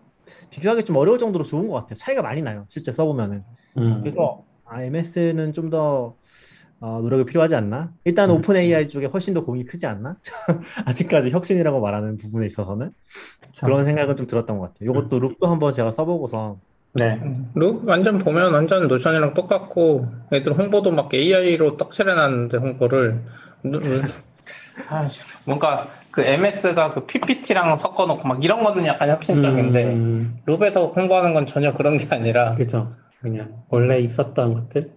비교하기 0.50 0.86
좀 0.86 0.96
어려울 0.96 1.20
정도로 1.20 1.44
좋은 1.44 1.68
것 1.68 1.76
같아요. 1.76 1.96
차이가 1.96 2.22
많이 2.22 2.42
나요. 2.42 2.66
실제 2.70 2.92
써보면은. 2.92 3.44
음, 3.78 4.02
그래서 4.02 4.44
아, 4.66 4.84
MS는 4.84 5.54
좀더 5.54 6.16
어, 6.80 7.00
노력이 7.02 7.26
필요하지 7.26 7.56
않나? 7.56 7.92
일단 8.06 8.30
음. 8.30 8.38
OpenAI 8.38 8.88
쪽에 8.88 9.06
훨씬 9.06 9.34
더 9.34 9.44
공이 9.44 9.66
크지 9.66 9.86
않나? 9.86 10.18
아직까지 10.86 11.30
혁신이라고 11.30 11.80
말하는 11.80 12.18
부분에 12.18 12.48
있어서는 12.48 12.92
그쵸. 13.40 13.66
그런 13.66 13.86
생각은 13.86 14.16
좀 14.16 14.26
들었던 14.26 14.58
것 14.58 14.74
같아요. 14.74 14.90
이것도 14.90 15.20
Loop도 15.20 15.48
한번 15.48 15.74
제가 15.74 15.92
써보고서 15.92 16.58
네. 16.94 17.22
Loop 17.54 17.88
완전 17.88 18.18
보면 18.18 18.54
완전 18.54 18.88
노션이랑 18.88 19.34
똑같고 19.34 20.08
애들 20.34 20.58
홍보도 20.58 20.92
막 20.92 21.14
AI로 21.14 21.78
떡칠해놨는데 21.78 22.58
홍보를 22.58 23.22
뭔가 25.46 25.88
그 26.12 26.22
MS가 26.22 26.94
그 26.94 27.06
PPT랑 27.06 27.78
섞어놓고 27.78 28.28
막 28.28 28.44
이런 28.44 28.64
거는 28.64 28.86
약간 28.86 29.10
혁신적인데 29.10 29.84
음, 29.86 30.40
Loop에서 30.46 30.88
홍보하는 30.88 31.34
건 31.34 31.46
전혀 31.46 31.72
그런 31.74 31.98
게 31.98 32.08
아니라 32.14 32.56
그죠. 32.56 32.94
그냥 33.22 33.64
원래 33.70 34.00
있었던 34.00 34.54
것들. 34.54 34.92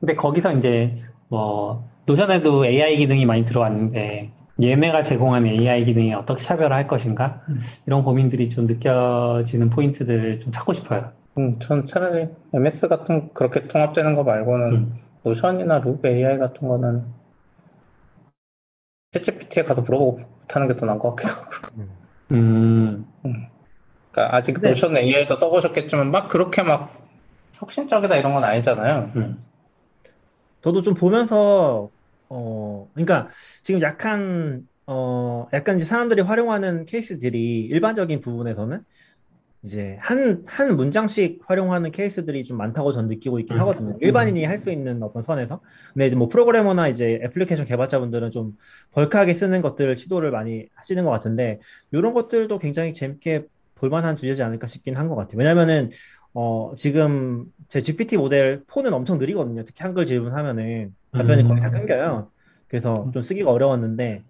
근데 0.00 0.14
거기서 0.14 0.52
이제 0.54 0.96
뭐 1.28 1.88
노션에도 2.06 2.66
AI 2.66 2.96
기능이 2.96 3.26
많이 3.26 3.44
들어왔는데 3.44 4.32
얘네가 4.60 5.02
제공하는 5.02 5.48
AI 5.48 5.84
기능이 5.84 6.14
어떻게 6.14 6.42
차별화할 6.42 6.86
것인가? 6.86 7.42
이런 7.86 8.02
고민들이 8.02 8.48
좀 8.48 8.66
느껴지는 8.66 9.70
포인트들을 9.70 10.40
좀 10.40 10.52
찾고 10.52 10.72
싶어요. 10.72 11.10
음, 11.38 11.52
전 11.52 11.86
차라리 11.86 12.28
MS 12.52 12.88
같은 12.88 13.30
그렇게 13.32 13.66
통합되는 13.66 14.14
거 14.14 14.22
말고는 14.22 14.72
음. 14.72 14.94
노션이나 15.24 15.78
룹 15.80 16.04
AI 16.06 16.38
같은 16.38 16.68
거는 16.68 17.04
챗GPT에 19.12 19.64
가서 19.64 19.80
물어보고 19.80 20.18
하는 20.50 20.68
게 20.68 20.74
더 20.74 20.84
나은 20.86 20.98
것 20.98 21.14
같기도 21.16 21.32
하고. 21.40 21.72
음, 22.30 23.06
그러니까 24.10 24.36
아직 24.36 24.60
네. 24.60 24.68
노션 24.68 24.96
AI도 24.96 25.34
써보셨겠지만 25.36 26.10
막 26.10 26.28
그렇게 26.28 26.62
막 26.62 26.90
혁신적이다 27.54 28.16
이런 28.16 28.34
건 28.34 28.44
아니잖아요. 28.44 29.12
음, 29.16 29.44
저도 30.62 30.82
좀 30.82 30.94
보면서 30.94 31.90
어 32.28 32.88
그러니까 32.94 33.30
지금 33.62 33.80
약간 33.82 34.66
어 34.86 35.46
약간 35.52 35.76
이제 35.76 35.84
사람들이 35.86 36.22
활용하는 36.22 36.86
케이스들이 36.86 37.66
일반적인 37.66 38.20
부분에서는 38.20 38.84
이제 39.64 39.96
한 40.00 40.42
한 40.46 40.76
문장씩 40.76 41.40
활용하는 41.46 41.92
케이스들이 41.92 42.42
좀 42.44 42.56
많다고 42.58 42.92
전 42.92 43.06
느끼고 43.08 43.38
있긴 43.40 43.56
음. 43.56 43.60
하거든요. 43.62 43.96
일반인이 44.00 44.44
할 44.44 44.58
수 44.60 44.70
있는 44.70 45.02
어떤 45.02 45.22
선에서. 45.22 45.60
근데 45.94 46.08
이제 46.08 46.16
뭐 46.16 46.28
프로그래머나 46.28 46.88
이제 46.88 47.20
애플리케이션 47.24 47.64
개발자분들은 47.66 48.30
좀 48.32 48.56
벌크하게 48.92 49.34
쓰는 49.34 49.60
것들을 49.62 49.94
시도를 49.96 50.30
많이 50.32 50.66
하시는 50.74 51.04
것 51.04 51.10
같은데 51.10 51.60
이런 51.92 52.12
것들도 52.14 52.58
굉장히 52.58 52.92
재밌게 52.92 53.46
볼만한 53.76 54.16
주제지 54.16 54.42
않을까 54.42 54.66
싶긴 54.66 54.96
한 54.96 55.08
것 55.08 55.14
같아요. 55.16 55.38
왜냐면은 55.38 55.90
어 56.34 56.72
지금 56.76 57.44
제 57.68 57.80
GPT 57.82 58.16
모델 58.16 58.64
4는 58.66 58.92
엄청 58.92 59.18
느리거든요. 59.18 59.64
특히 59.64 59.82
한글 59.82 60.06
질문하면은 60.06 60.94
답변이 61.12 61.42
음. 61.42 61.48
거의 61.48 61.60
다 61.60 61.70
끊겨요. 61.70 62.30
그래서 62.68 63.10
좀 63.12 63.22
쓰기가 63.22 63.50
어려웠는데 63.52 64.24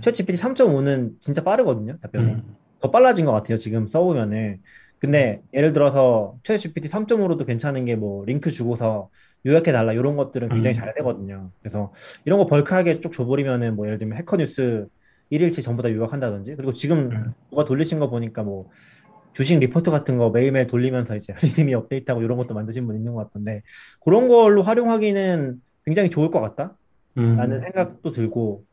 챗 0.00 0.14
GPT 0.14 0.38
3.5는 0.38 1.16
진짜 1.20 1.42
빠르거든요. 1.44 1.98
답변이. 2.00 2.32
음, 2.32 2.56
더 2.82 2.90
빨라진 2.90 3.24
것 3.24 3.32
같아요. 3.32 3.56
지금 3.58 3.86
써보면은. 3.86 4.60
근데 4.98 5.42
예를 5.52 5.72
들어서 5.72 6.36
챗 6.44 6.58
GPT 6.58 6.88
3.5로도 6.88 7.46
괜찮은 7.46 7.84
게 7.86 7.96
뭐 7.96 8.24
링크 8.24 8.50
주고서 8.50 9.08
요약해 9.46 9.72
달라 9.72 9.92
이런 9.92 10.16
것들은 10.16 10.48
굉장히 10.48 10.76
음. 10.76 10.78
잘 10.78 10.94
되거든요. 10.94 11.50
그래서 11.60 11.92
이런 12.24 12.38
거 12.38 12.46
벌크하게 12.46 13.00
쭉 13.00 13.12
줘버리면은 13.12 13.74
뭐 13.74 13.86
예를 13.86 13.98
들면 13.98 14.16
해커 14.18 14.36
뉴스 14.36 14.86
1일치 15.32 15.62
전부 15.62 15.82
다 15.82 15.90
요약한다든지 15.90 16.54
그리고 16.56 16.72
지금 16.72 17.10
음. 17.10 17.32
누가 17.50 17.64
돌리신 17.64 17.98
거 17.98 18.10
보니까 18.10 18.42
뭐 18.44 18.68
주식 19.32 19.58
리포트 19.58 19.90
같은 19.90 20.18
거 20.18 20.30
매일매일 20.30 20.66
돌리면서 20.68 21.16
이제 21.16 21.34
리듬이 21.42 21.74
업데이트하고 21.74 22.22
이런 22.22 22.36
것도 22.38 22.54
만드신 22.54 22.86
분 22.86 22.94
있는 22.96 23.14
것 23.14 23.24
같던데 23.24 23.62
그런 24.04 24.28
걸로 24.28 24.62
활용하기는 24.62 25.60
굉장히 25.84 26.10
좋을 26.10 26.30
것 26.30 26.40
같다. 26.40 26.76
음. 27.18 27.36
라는 27.36 27.60
생각도 27.60 28.12
들고 28.12 28.64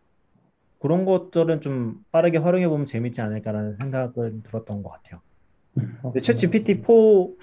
그런 0.79 1.05
것들은 1.05 1.61
좀 1.61 1.97
빠르게 2.11 2.37
활용해 2.37 2.67
보면 2.67 2.85
재밌지 2.85 3.21
않을까라는 3.21 3.77
생각은 3.81 4.43
들었던 4.43 4.81
것 4.81 4.89
같아요. 4.89 5.21
근데 6.01 6.19
ChatGPT-4 6.19 7.35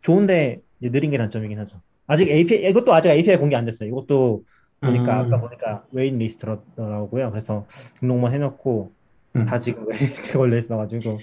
좋은데 0.00 0.60
이제 0.80 0.90
느린 0.90 1.10
게 1.10 1.18
단점이긴 1.18 1.58
하죠. 1.60 1.80
아직 2.06 2.28
API 2.28 2.70
이것도 2.70 2.94
아직 2.94 3.10
API 3.10 3.36
공개 3.38 3.56
안 3.56 3.64
됐어요. 3.64 3.88
이것도 3.88 4.44
보니까 4.80 5.22
음. 5.22 5.26
아까 5.26 5.40
보니까 5.40 5.84
waitlist더라고요. 5.90 7.30
그래서 7.30 7.66
등록만 7.98 8.32
해놓고 8.32 8.92
음. 9.36 9.46
다 9.46 9.58
지금 9.58 9.88
waitlist 9.88 10.38
걸려 10.38 10.58
있어가지고 10.58 11.18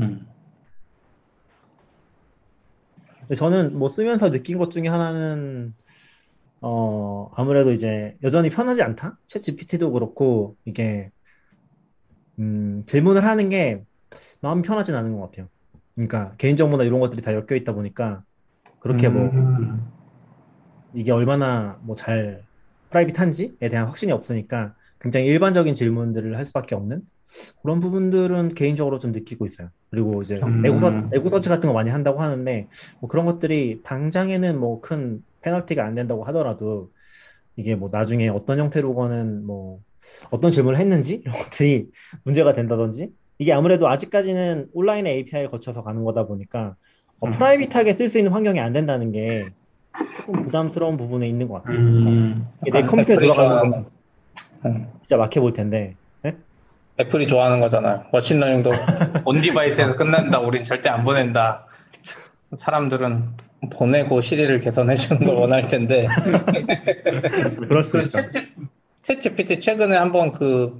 음. 0.00 0.26
저는 3.36 3.78
뭐 3.78 3.88
쓰면서 3.88 4.30
느낀 4.30 4.58
것 4.58 4.70
중에 4.70 4.88
하나는 4.88 5.74
어 6.62 7.30
아무래도 7.34 7.72
이제 7.72 8.16
여전히 8.22 8.48
편하지 8.50 8.82
않다. 8.82 9.18
ChatGPT도 9.28 9.92
그렇고 9.92 10.56
이게 10.64 11.10
음 12.38 12.82
질문을 12.86 13.24
하는 13.24 13.48
게 13.48 13.82
마음 14.40 14.62
편하진 14.62 14.94
않은 14.94 15.16
것 15.18 15.30
같아요. 15.30 15.48
그러니까 15.94 16.34
개인정보나 16.38 16.84
이런 16.84 17.00
것들이 17.00 17.22
다 17.22 17.32
엮여 17.34 17.54
있다 17.56 17.74
보니까 17.74 18.22
그렇게 18.80 19.08
뭐 19.08 19.24
음. 19.30 19.86
이게 20.94 21.12
얼마나 21.12 21.78
뭐 21.82 21.96
잘 21.96 22.42
private한지에 22.90 23.68
대한 23.70 23.86
확신이 23.86 24.12
없으니까 24.12 24.74
굉장히 25.00 25.26
일반적인 25.26 25.72
질문들을 25.74 26.36
할 26.36 26.46
수밖에 26.46 26.74
없는 26.74 27.02
그런 27.62 27.80
부분들은 27.80 28.54
개인적으로 28.54 28.98
좀 28.98 29.12
느끼고 29.12 29.46
있어요. 29.46 29.70
그리고 29.90 30.20
이제 30.22 30.38
음. 30.42 30.64
ego, 30.66 30.80
sear- 30.80 31.08
ego 31.12 31.30
search 31.30 31.48
같은 31.48 31.68
거 31.68 31.72
많이 31.74 31.90
한다고 31.90 32.20
하는데 32.22 32.68
뭐 33.00 33.08
그런 33.08 33.24
것들이 33.26 33.80
당장에는 33.82 34.58
뭐 34.60 34.80
큰 34.82 35.22
페널티가 35.42 35.84
안 35.84 35.94
된다고 35.94 36.24
하더라도 36.24 36.90
이게 37.56 37.74
뭐 37.74 37.88
나중에 37.92 38.28
어떤 38.28 38.58
형태로거나 38.58 39.46
뭐 39.46 39.80
어떤 40.30 40.50
질문을 40.50 40.78
했는지 40.78 41.22
이런 41.24 41.34
것들이 41.38 41.88
문제가 42.24 42.52
된다든지 42.52 43.10
이게 43.38 43.52
아무래도 43.52 43.88
아직까지는 43.88 44.68
온라인의 44.72 45.14
API를 45.14 45.50
거쳐서 45.50 45.82
가는 45.82 46.04
거다 46.04 46.26
보니까 46.26 46.76
어, 47.20 47.26
음. 47.26 47.32
private하게 47.32 47.94
쓸 47.94 48.08
수 48.08 48.18
있는 48.18 48.32
환경이 48.32 48.60
안 48.60 48.72
된다는 48.72 49.12
게 49.12 49.46
조금 50.16 50.42
부담스러운 50.42 50.96
부분에 50.96 51.28
있는 51.28 51.48
것 51.48 51.62
같아요. 51.62 51.78
음. 51.78 52.46
내 52.62 52.82
컴퓨터에 52.82 53.14
애플이 53.16 53.32
들어가면 53.32 53.84
거. 53.84 53.86
진짜 55.00 55.16
막혀 55.16 55.40
볼 55.40 55.52
텐데. 55.52 55.94
네? 56.22 56.36
애플이 57.00 57.26
좋아하는 57.26 57.60
거잖아요. 57.60 58.04
머신러닝도 58.12 58.72
on 59.24 59.40
device에서 59.40 59.94
끝난다. 59.94 60.40
우린 60.40 60.62
절대 60.64 60.88
안 60.88 61.04
보낸다. 61.04 61.66
사람들은 62.56 63.30
보내고 63.70 64.20
시리를 64.20 64.58
개선해 64.60 64.94
주는 64.94 65.24
걸 65.24 65.34
원할 65.36 65.62
텐데. 65.62 66.08
그럴 67.68 67.84
수그 67.84 68.02
있죠. 68.02 68.18
챗 69.02 69.20
GPT 69.20 69.60
최근에 69.60 69.96
한번 69.96 70.30
그 70.32 70.74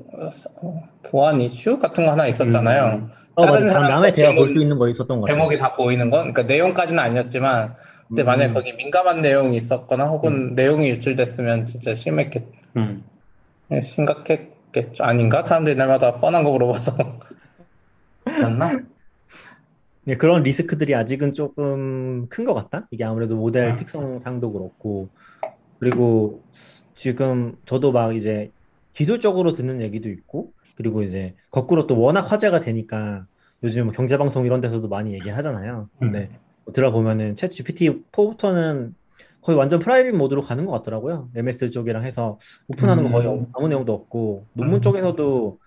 어, 0.63 0.83
보안 1.05 1.41
이슈 1.41 1.79
같은 1.79 2.07
거 2.07 2.13
하나 2.13 2.27
있었잖아요. 2.27 3.11
어, 3.35 3.47
맞아. 3.47 3.53
다른 3.53 3.69
사람 3.71 3.91
남의 3.91 4.13
대화 4.15 4.33
볼수 4.33 4.61
있는 4.61 4.79
거 4.79 4.89
있었던 4.89 5.21
것 5.21 5.27
같아요. 5.27 5.37
제목이 5.37 5.59
다 5.59 5.75
보이는 5.75 6.09
건, 6.11 6.33
그러니까 6.33 6.43
내용까지는 6.43 7.03
아니었지만, 7.03 7.75
근데 8.09 8.23
음. 8.23 8.27
만약에 8.27 8.53
거기 8.53 8.73
민감한 8.75 9.21
내용이 9.23 9.57
있었거나 9.57 10.05
혹은 10.05 10.55
내용이 10.55 10.89
유출됐으면 10.91 11.67
진짜 11.67 11.95
심했겠, 11.95 12.45
음. 12.77 13.03
심각했겠죠. 13.83 15.03
아닌가? 15.03 15.43
사람들이 15.43 15.77
날마다 15.77 16.13
뻔한 16.13 16.45
거 16.45 16.51
물어봐서. 16.53 16.95
맞나? 18.25 18.79
네, 20.05 20.15
그런 20.17 20.43
리스크들이 20.43 20.95
아직은 20.95 21.33
조금 21.33 22.27
큰 22.29 22.45
것 22.45 22.55
같다. 22.55 22.89
이게 22.91 23.05
아무래도 23.05 23.37
모델 23.37 23.71
아. 23.73 23.77
특성상도 23.77 24.53
그렇고. 24.53 25.09
그리고 25.79 26.43
지금 26.95 27.57
저도 27.67 27.93
막 27.93 28.15
이제 28.17 28.51
기술적으로 28.95 29.53
듣는 29.53 29.81
얘기도 29.81 30.09
있고, 30.09 30.53
그리고 30.77 31.03
이제 31.03 31.35
거꾸로 31.51 31.87
또 31.87 31.99
워낙 32.01 32.21
화제가 32.33 32.61
되니까 32.61 33.27
요즘 33.63 33.85
뭐 33.87 33.93
경제 33.93 34.17
방송 34.19 34.45
이런 34.45 34.61
데서도 34.61 34.89
많이 34.89 35.15
얘기하잖아요. 35.15 35.89
근데 35.99 36.31
뭐 36.65 36.73
들어보면은 36.75 37.35
챗 37.37 37.49
GPT-4부터는 38.13 38.95
거의 39.41 39.59
완전 39.59 39.79
프라이빗 39.81 40.15
모드로 40.17 40.43
가는 40.43 40.65
것 40.67 40.73
같더라고요. 40.73 41.31
MS 41.35 41.71
쪽이랑 41.71 42.05
해서 42.05 42.39
오픈하는 42.69 43.05
거 43.05 43.11
거의 43.11 43.29
음. 43.29 43.47
아무 43.55 43.69
내용도 43.69 43.93
없고, 43.95 44.47
논문 44.55 44.77
음. 44.77 44.83
쪽에서도 44.83 45.59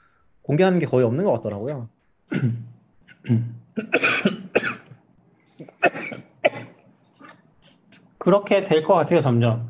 공개하는 0.42 0.80
게 0.80 0.86
거의 0.86 1.06
없는 1.06 1.24
것 1.24 1.32
같더라고요. 1.34 1.88
그렇게 8.18 8.64
될 8.64 8.84
것 8.84 8.94
같아요, 8.96 9.22
점점. 9.22 9.70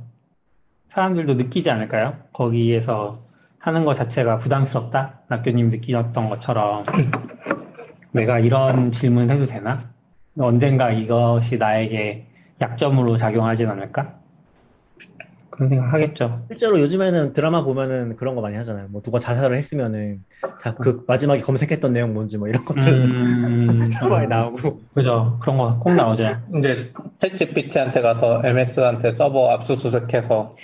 사람들도 0.89 1.34
느끼지 1.36 1.69
않을까요? 1.71 2.15
거기에서 2.32 3.17
하는 3.59 3.84
것 3.86 3.93
자체가 3.93 4.38
부담스럽다? 4.38 5.21
낙교님 5.27 5.69
느끼셨던 5.69 6.29
것처럼 6.29 6.86
내가 8.13 8.39
이런 8.39 8.91
질문 8.91 9.29
해도 9.29 9.45
되나? 9.45 9.89
언젠가 10.38 10.91
이것이 10.91 11.57
나에게 11.57 12.27
약점으로 12.61 13.17
작용하진 13.17 13.69
않을까? 13.69 14.19
그런 15.55 15.69
생각 15.69 15.93
하겠죠. 15.93 16.41
실제로 16.47 16.79
요즘에는 16.81 17.33
드라마 17.33 17.63
보면은 17.63 18.15
그런 18.17 18.35
거 18.35 18.41
많이 18.41 18.55
하잖아요. 18.57 18.87
뭐 18.89 19.01
누가 19.01 19.19
자살을 19.19 19.57
했으면은 19.57 20.23
자, 20.61 20.75
그 20.75 21.03
마지막에 21.07 21.41
검색했던 21.41 21.93
내용 21.93 22.13
뭔지 22.13 22.37
뭐 22.37 22.47
이런 22.47 22.63
것들 22.65 22.91
음, 22.91 23.89
많이 24.09 24.27
나오고. 24.27 24.81
그죠. 24.93 25.37
그런 25.41 25.57
거 25.57 25.79
꼭 25.79 25.93
나오죠. 25.93 26.23
이제 26.59 26.91
챗 27.19 27.35
GPT한테 27.37 28.01
가서 28.01 28.41
MS한테 28.43 29.11
서버 29.11 29.49
압수수색해서 29.51 30.55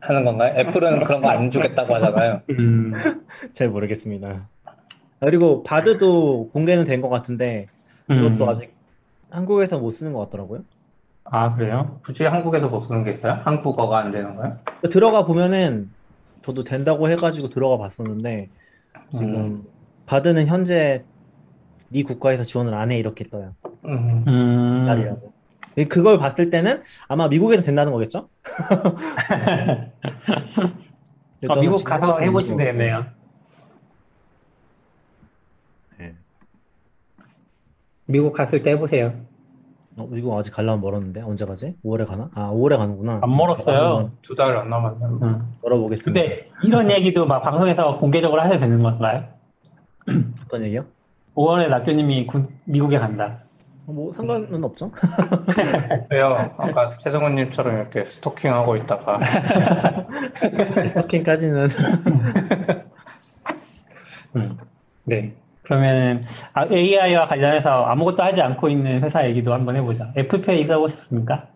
하는 0.00 0.24
건가요? 0.24 0.54
애플은 0.58 1.04
그런 1.04 1.20
거 1.22 1.28
안 1.28 1.50
주겠다고 1.50 1.94
하잖아요. 1.94 2.42
음, 2.50 2.92
잘 3.54 3.68
모르겠습니다. 3.68 4.48
그리고 5.20 5.62
바드도 5.64 6.50
공개는 6.52 6.84
된 6.84 7.00
것 7.00 7.08
같은데 7.08 7.66
그것도 8.08 8.44
음. 8.44 8.48
아직 8.48 8.74
한국에서 9.30 9.78
못 9.78 9.90
쓰는 9.90 10.12
것 10.12 10.20
같더라고요. 10.20 10.60
아, 11.30 11.54
그래요? 11.54 12.00
굳이 12.04 12.24
한국에서 12.24 12.68
못 12.68 12.80
쓰는 12.80 13.04
게 13.04 13.10
있어요? 13.10 13.34
한국어가 13.44 13.98
안 13.98 14.10
되는 14.10 14.34
거예요? 14.36 14.56
들어가 14.90 15.26
보면은 15.26 15.90
저도 16.42 16.64
된다고 16.64 17.08
해가지고 17.10 17.50
들어가 17.50 17.76
봤었는데 17.76 18.48
지금 19.10 19.34
음. 19.36 19.62
바드는 20.06 20.46
현재 20.46 21.04
이 21.90 22.02
국가에서 22.02 22.44
지원을 22.44 22.72
안 22.74 22.90
해 22.90 22.98
이렇게 22.98 23.28
떠요. 23.28 23.54
음. 23.84 24.24
음. 24.26 25.86
그걸 25.88 26.18
봤을 26.18 26.50
때는 26.50 26.82
아마 27.08 27.28
미국에서 27.28 27.62
된다는 27.62 27.92
거겠죠? 27.92 28.28
어, 31.48 31.60
미국 31.60 31.84
가서 31.84 32.18
해보시면. 32.18 32.58
되겠네요. 32.58 33.06
네. 35.98 36.14
미국 38.06 38.32
갔을 38.32 38.62
때 38.62 38.70
해보세요. 38.72 39.14
어, 39.98 40.06
미국 40.10 40.36
아직 40.38 40.50
가려면 40.52 40.80
멀었는데 40.80 41.22
언제 41.22 41.44
가지? 41.44 41.74
5월에 41.84 42.06
가나? 42.06 42.30
아 42.34 42.50
5월에 42.50 42.76
가는구나. 42.76 43.18
안 43.22 43.36
멀었어요. 43.36 44.10
두 44.22 44.36
달 44.36 44.56
안 44.56 44.70
남았네요. 44.70 45.18
음. 45.22 45.52
열어보겠습니다. 45.64 46.20
근데 46.20 46.48
이런 46.62 46.90
얘기도 46.90 47.26
막 47.26 47.40
방송에서 47.42 47.96
공개적으로 47.96 48.40
하셔도 48.42 48.60
되는 48.60 48.80
건가요? 48.82 49.24
어떤 50.46 50.62
얘기요? 50.62 50.84
5월에 51.34 51.68
낙교님이 51.68 52.26
군- 52.26 52.48
미국에 52.64 52.98
간다. 52.98 53.36
어, 53.88 53.92
뭐 53.92 54.12
상관은 54.12 54.62
없죠? 54.62 54.90
왜요? 56.10 56.50
아까 56.58 56.96
최성훈님처럼 56.98 57.76
이렇게 57.76 58.04
스토킹하고 58.04 58.76
있다가 58.76 59.18
스토킹까지는 60.92 61.68
음. 64.36 64.56
네. 65.04 65.34
그러면은 65.68 66.24
아, 66.54 66.64
AI와 66.64 67.26
관련해서 67.26 67.68
아무것도 67.84 68.22
하지 68.22 68.40
않고 68.40 68.70
있는 68.70 69.02
회사 69.02 69.26
얘기도 69.28 69.52
한번 69.52 69.76
해보자. 69.76 70.10
애플페이 70.16 70.64
써보셨습니까? 70.64 71.46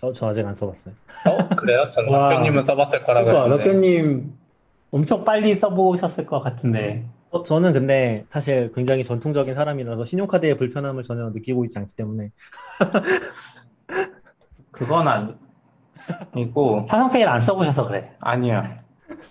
저, 0.00 0.10
저 0.12 0.26
아직 0.26 0.44
안 0.44 0.52
써봤어요. 0.56 0.92
어? 1.28 1.48
그래요? 1.54 1.88
전 1.88 2.12
와. 2.12 2.26
낙교님은 2.26 2.64
써봤을 2.64 3.04
거라고 3.04 3.26
그러니까 3.26 3.56
낙교님 3.56 4.34
엄청 4.90 5.22
빨리 5.24 5.54
써보셨을 5.54 6.26
것 6.26 6.40
같은데. 6.40 7.02
어, 7.30 7.44
저는 7.44 7.72
근데 7.72 8.24
사실 8.30 8.72
굉장히 8.74 9.04
전통적인 9.04 9.54
사람이라서 9.54 10.04
신용카드의 10.04 10.56
불편함을 10.56 11.04
전혀 11.04 11.30
느끼고 11.30 11.64
있지 11.64 11.78
않기 11.78 11.94
때문에 11.94 12.30
그건 14.72 15.06
아니고 16.34 16.86
삼성페이를 16.88 17.30
안 17.30 17.40
써보셔서 17.40 17.86
그래. 17.86 18.10
아니요. 18.22 18.64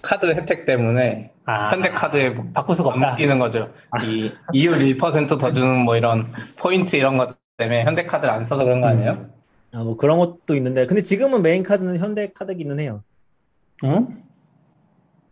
카드 0.01 0.25
혜택 0.33 0.65
때문에 0.65 1.31
아, 1.45 1.69
현대카드에 1.71 2.35
바꿀 2.53 2.75
수가 2.75 2.91
안 2.93 2.95
없다. 2.97 3.11
묶이는 3.11 3.39
거죠. 3.39 3.71
이 4.03 4.31
이율 4.53 4.77
1%더 4.79 5.51
주는 5.51 5.79
뭐 5.85 5.95
이런 5.97 6.27
포인트 6.59 6.95
이런 6.95 7.17
것 7.17 7.35
때문에 7.57 7.83
현대카드를 7.83 8.33
안 8.33 8.45
써서 8.45 8.63
그런 8.63 8.81
거 8.81 8.87
아니에요? 8.87 9.29
아, 9.73 9.79
뭐 9.83 9.97
그런 9.97 10.17
것도 10.17 10.55
있는데 10.55 10.85
근데 10.85 11.01
지금은 11.01 11.41
메인 11.41 11.63
카드는 11.63 11.97
현대카드기는 11.99 12.79
해요. 12.79 13.03
응? 13.83 14.05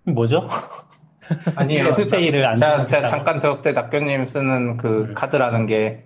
뭐죠? 0.05 0.47
아니에요. 1.55 1.87
애플페이를 1.87 2.45
안 2.45 2.55
제가, 2.57 2.85
제가. 2.85 3.07
잠깐 3.07 3.39
들었을 3.39 3.61
때 3.61 3.71
낙교님 3.71 4.25
쓰는 4.25 4.77
그 4.77 5.05
음. 5.09 5.13
카드라는 5.13 5.65
게 5.65 6.03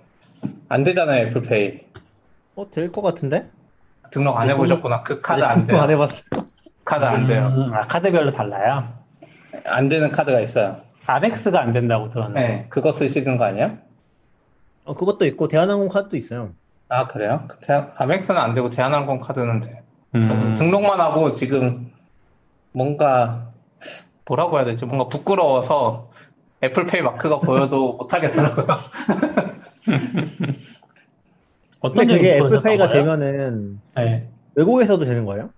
안 0.69 0.83
되잖아요, 0.83 1.27
애플페이. 1.27 1.79
어, 2.55 2.69
될 2.69 2.91
것 2.91 3.01
같은데? 3.01 3.49
등록 4.11 4.37
안 4.37 4.47
해보셨구나. 4.49 5.01
그 5.01 5.19
카드 5.19 5.41
안 5.41 5.65
등록 5.65 5.81
안. 5.81 5.89
해봤어. 5.89 6.21
카드 6.87 7.03
안 7.03 7.25
돼요. 7.25 7.53
음, 7.55 7.65
아, 7.73 7.81
카드별로 7.81 8.31
달라요? 8.31 8.87
안 9.65 9.89
되는 9.89 10.09
카드가 10.09 10.39
있어요. 10.39 10.77
아벡스가 11.05 11.61
안 11.61 11.71
된다고 11.73 12.09
들었는데. 12.09 12.39
네, 12.47 12.65
그거 12.69 12.91
쓰시는 12.91 13.37
거 13.37 13.45
아니에요? 13.45 13.77
어, 14.85 14.93
그것도 14.93 15.25
있고 15.25 15.47
대한항공 15.49 15.89
카드도 15.89 16.15
있어요. 16.15 16.51
아, 16.89 17.05
그래요? 17.07 17.43
그 17.49 17.59
대- 17.59 17.83
아멕스는 17.97 18.39
안 18.39 18.53
되고 18.53 18.69
대한항공 18.69 19.19
카드는 19.19 19.59
돼. 19.59 19.81
음. 20.15 20.55
등록만 20.55 20.99
하고 20.99 21.35
지금 21.35 21.91
뭔가 22.71 23.49
뭐라고 24.25 24.57
해야 24.57 24.65
되지? 24.65 24.85
뭔가 24.85 25.07
부끄러워서 25.09 26.09
애플페이 26.63 27.01
마크가 27.01 27.39
보여도 27.39 27.93
못 27.99 28.13
하겠더라고요. 28.13 28.67
어떤 31.81 32.07
그게 32.07 32.37
애플페이가? 32.37 32.87
되면은 32.89 33.79
네. 33.95 34.27
외국에서도 34.55 35.03
되는 35.03 35.25
거예요? 35.25 35.49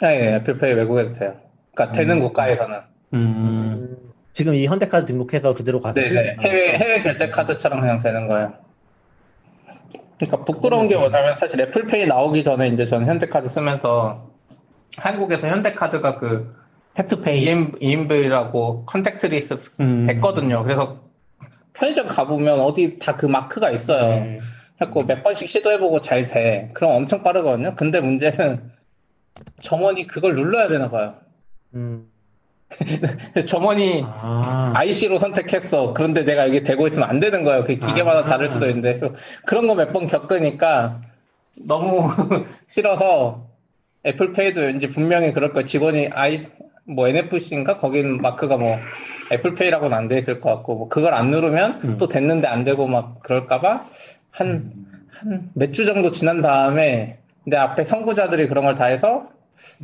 네, 0.00 0.34
애플페이 0.36 0.74
외국에도 0.74 1.12
돼요. 1.14 1.34
그러니까 1.74 1.96
되는 1.96 2.20
국가에서는. 2.20 2.78
음, 3.14 3.96
지금 4.32 4.54
이 4.54 4.66
현대카드 4.66 5.06
등록해서 5.06 5.54
그대로 5.54 5.80
가서 5.80 5.94
네, 5.94 6.08
있나요? 6.08 6.36
해외 6.42 6.76
해외 6.78 7.02
결제 7.02 7.28
카드처럼 7.28 7.80
그냥 7.80 7.98
되는 7.98 8.26
거예요. 8.26 8.52
그러니까 10.18 10.44
부끄러운 10.44 10.88
게 10.88 10.96
뭐냐면 10.96 11.36
사실 11.36 11.60
애플페이 11.60 12.06
나오기 12.06 12.42
전에 12.44 12.68
이제 12.68 12.84
저는 12.84 13.06
현대카드 13.06 13.48
쓰면서 13.48 14.30
한국에서 14.96 15.48
현대카드가 15.48 16.16
그. 16.16 16.50
EM, 17.28 17.72
EMV라고 17.78 18.84
contactless 18.84 19.54
음. 19.80 20.06
됐거든요. 20.08 20.64
그래서 20.64 20.98
편의점 21.72 22.08
가보면 22.08 22.58
어디 22.58 22.98
다 22.98 23.16
그 23.16 23.26
마크가 23.26 23.70
있어요. 23.70 24.24
네. 24.24 24.38
자꾸 24.80 25.06
몇 25.06 25.22
번씩 25.22 25.48
시도해보고 25.48 26.00
잘 26.00 26.26
돼. 26.26 26.68
그럼 26.74 26.96
엄청 26.96 27.22
빠르거든요. 27.22 27.74
근데 27.76 28.00
문제는 28.00 28.60
점원이 29.60 30.06
그걸 30.06 30.34
눌러야 30.34 30.68
되나 30.68 30.88
봐요. 30.88 31.14
음, 31.74 32.06
점원이 33.46 34.04
아, 34.06 34.72
IC로 34.74 35.18
선택했어. 35.18 35.92
그런데 35.94 36.24
내가 36.24 36.46
여기 36.46 36.62
대고 36.62 36.86
있으면 36.86 37.08
안 37.08 37.18
되는 37.20 37.44
거예요. 37.44 37.64
그 37.64 37.74
기계마다 37.76 38.20
아. 38.20 38.24
다를 38.24 38.48
수도 38.48 38.68
있는데. 38.68 38.98
그런 39.46 39.66
거 39.66 39.74
몇 39.74 39.92
번 39.92 40.06
겪으니까 40.06 41.00
너무 41.66 42.10
싫어서 42.68 43.46
애플페이도 44.06 44.60
왠지 44.60 44.88
분명히 44.88 45.32
그럴 45.32 45.52
거예요. 45.52 45.66
직원이 45.66 46.08
I, 46.08 46.38
뭐 46.84 47.08
NFC인가? 47.08 47.78
거기는 47.78 48.20
마크가 48.22 48.56
뭐 48.56 48.76
애플페이라고는 49.32 49.96
안 49.96 50.08
돼 50.08 50.18
있을 50.18 50.40
것 50.40 50.54
같고, 50.54 50.74
뭐 50.76 50.88
그걸 50.88 51.14
안 51.14 51.30
누르면 51.30 51.80
음. 51.84 51.96
또 51.98 52.06
됐는데 52.08 52.46
안 52.48 52.64
되고 52.64 52.86
막 52.86 53.20
그럴까봐 53.22 53.82
한, 54.30 54.72
한 55.10 55.50
몇 55.54 55.72
주 55.72 55.84
정도 55.84 56.10
지난 56.10 56.40
다음에 56.40 57.17
내 57.48 57.56
앞에 57.56 57.84
선구자들이 57.84 58.46
그런 58.48 58.64
걸 58.64 58.74
다 58.74 58.84
해서 58.86 59.28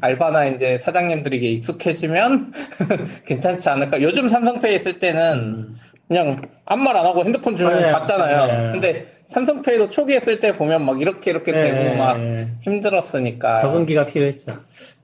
알바나 0.00 0.46
이제 0.46 0.78
사장님들이 0.78 1.38
이게 1.38 1.50
익숙해지면 1.52 2.52
괜찮지 3.26 3.68
않을까. 3.68 4.00
요즘 4.02 4.28
삼성페이 4.28 4.78
쓸 4.78 4.98
때는 4.98 5.32
음. 5.38 5.76
그냥 6.06 6.42
아무 6.66 6.84
말 6.84 6.96
안 6.96 7.04
하고 7.06 7.24
핸드폰 7.24 7.56
주면 7.56 7.80
네, 7.80 7.90
받잖아요. 7.90 8.46
네. 8.46 8.72
근데 8.72 9.06
삼성페이도 9.26 9.88
초기에 9.90 10.20
쓸 10.20 10.38
때 10.38 10.52
보면 10.52 10.84
막 10.84 11.00
이렇게 11.00 11.30
이렇게 11.30 11.50
되고 11.50 11.96
막 11.96 12.18
네. 12.20 12.46
힘들었으니까 12.60 13.56
적응기가 13.56 14.04
필요했죠. 14.04 14.54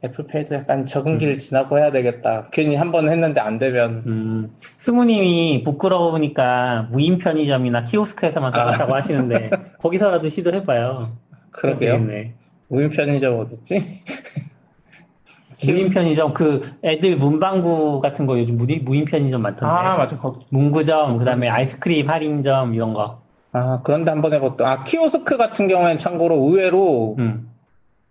애플페이도 0.04 0.54
약간 0.56 0.84
적응기를 0.84 1.36
지나고 1.38 1.78
해야 1.78 1.90
되겠다. 1.90 2.44
괜히 2.52 2.76
한 2.76 2.92
번 2.92 3.08
했는데 3.08 3.40
안 3.40 3.56
되면 3.58 4.02
음, 4.06 4.50
스무님이 4.78 5.62
부끄러우니까 5.64 6.88
무인 6.90 7.16
편의점이나 7.18 7.84
키오스크에서만 7.84 8.54
아. 8.54 8.58
써봤다고 8.66 8.94
하시는데 8.94 9.50
거기서라도 9.80 10.28
시도해봐요. 10.28 11.16
그러게요. 11.50 11.92
되겠네. 11.94 12.34
무인 12.70 12.88
편의점 12.88 13.38
어딨지? 13.40 13.80
무인 15.66 15.90
편의점 15.90 16.32
그 16.32 16.72
애들 16.82 17.16
문방구 17.16 18.00
같은 18.00 18.26
거 18.26 18.38
요즘 18.38 18.56
무인, 18.56 18.84
무인 18.84 19.04
편의점 19.04 19.42
많던데. 19.42 19.66
아 19.66 19.96
맞아. 19.96 20.16
거기. 20.16 20.46
문구점 20.50 21.18
그다음에 21.18 21.48
아이스크림 21.48 22.08
할인점 22.08 22.74
이런 22.74 22.94
거. 22.94 23.20
아 23.52 23.80
그런데 23.82 24.12
한번 24.12 24.32
해봤다. 24.32 24.70
아 24.70 24.78
키오스크 24.78 25.36
같은 25.36 25.68
경우에는 25.68 25.98
참고로 25.98 26.36
의외로 26.36 27.16
음. 27.18 27.50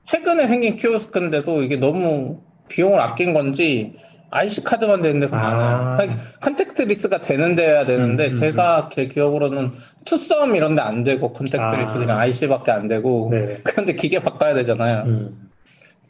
최근에 0.03 0.47
생긴 0.47 0.75
키오스크인데도 0.75 1.63
이게 1.63 1.77
너무 1.77 2.41
비용을 2.67 2.99
아낀 2.99 3.33
건지 3.33 3.95
IC 4.31 4.63
카드만 4.63 5.01
되는 5.01 5.19
데 5.19 5.27
가 5.27 5.37
아. 5.37 5.95
많아요. 5.97 6.11
contactless가 6.41 7.21
되는 7.21 7.55
데야 7.55 7.85
되는데 7.85 8.27
음, 8.27 8.33
음, 8.33 8.39
제가 8.39 8.89
제 8.93 9.07
기억으로는 9.07 9.73
투썸 10.05 10.55
이런 10.55 10.75
데 10.75 10.81
안 10.81 11.03
되고 11.03 11.31
contactless 11.33 11.91
아. 11.97 11.99
그냥 11.99 12.19
IC밖에 12.19 12.71
안 12.71 12.87
되고 12.87 13.29
네. 13.31 13.57
그런데 13.65 13.93
기계 13.93 14.19
바꿔야 14.19 14.53
되잖아요. 14.53 15.03
음. 15.05 15.49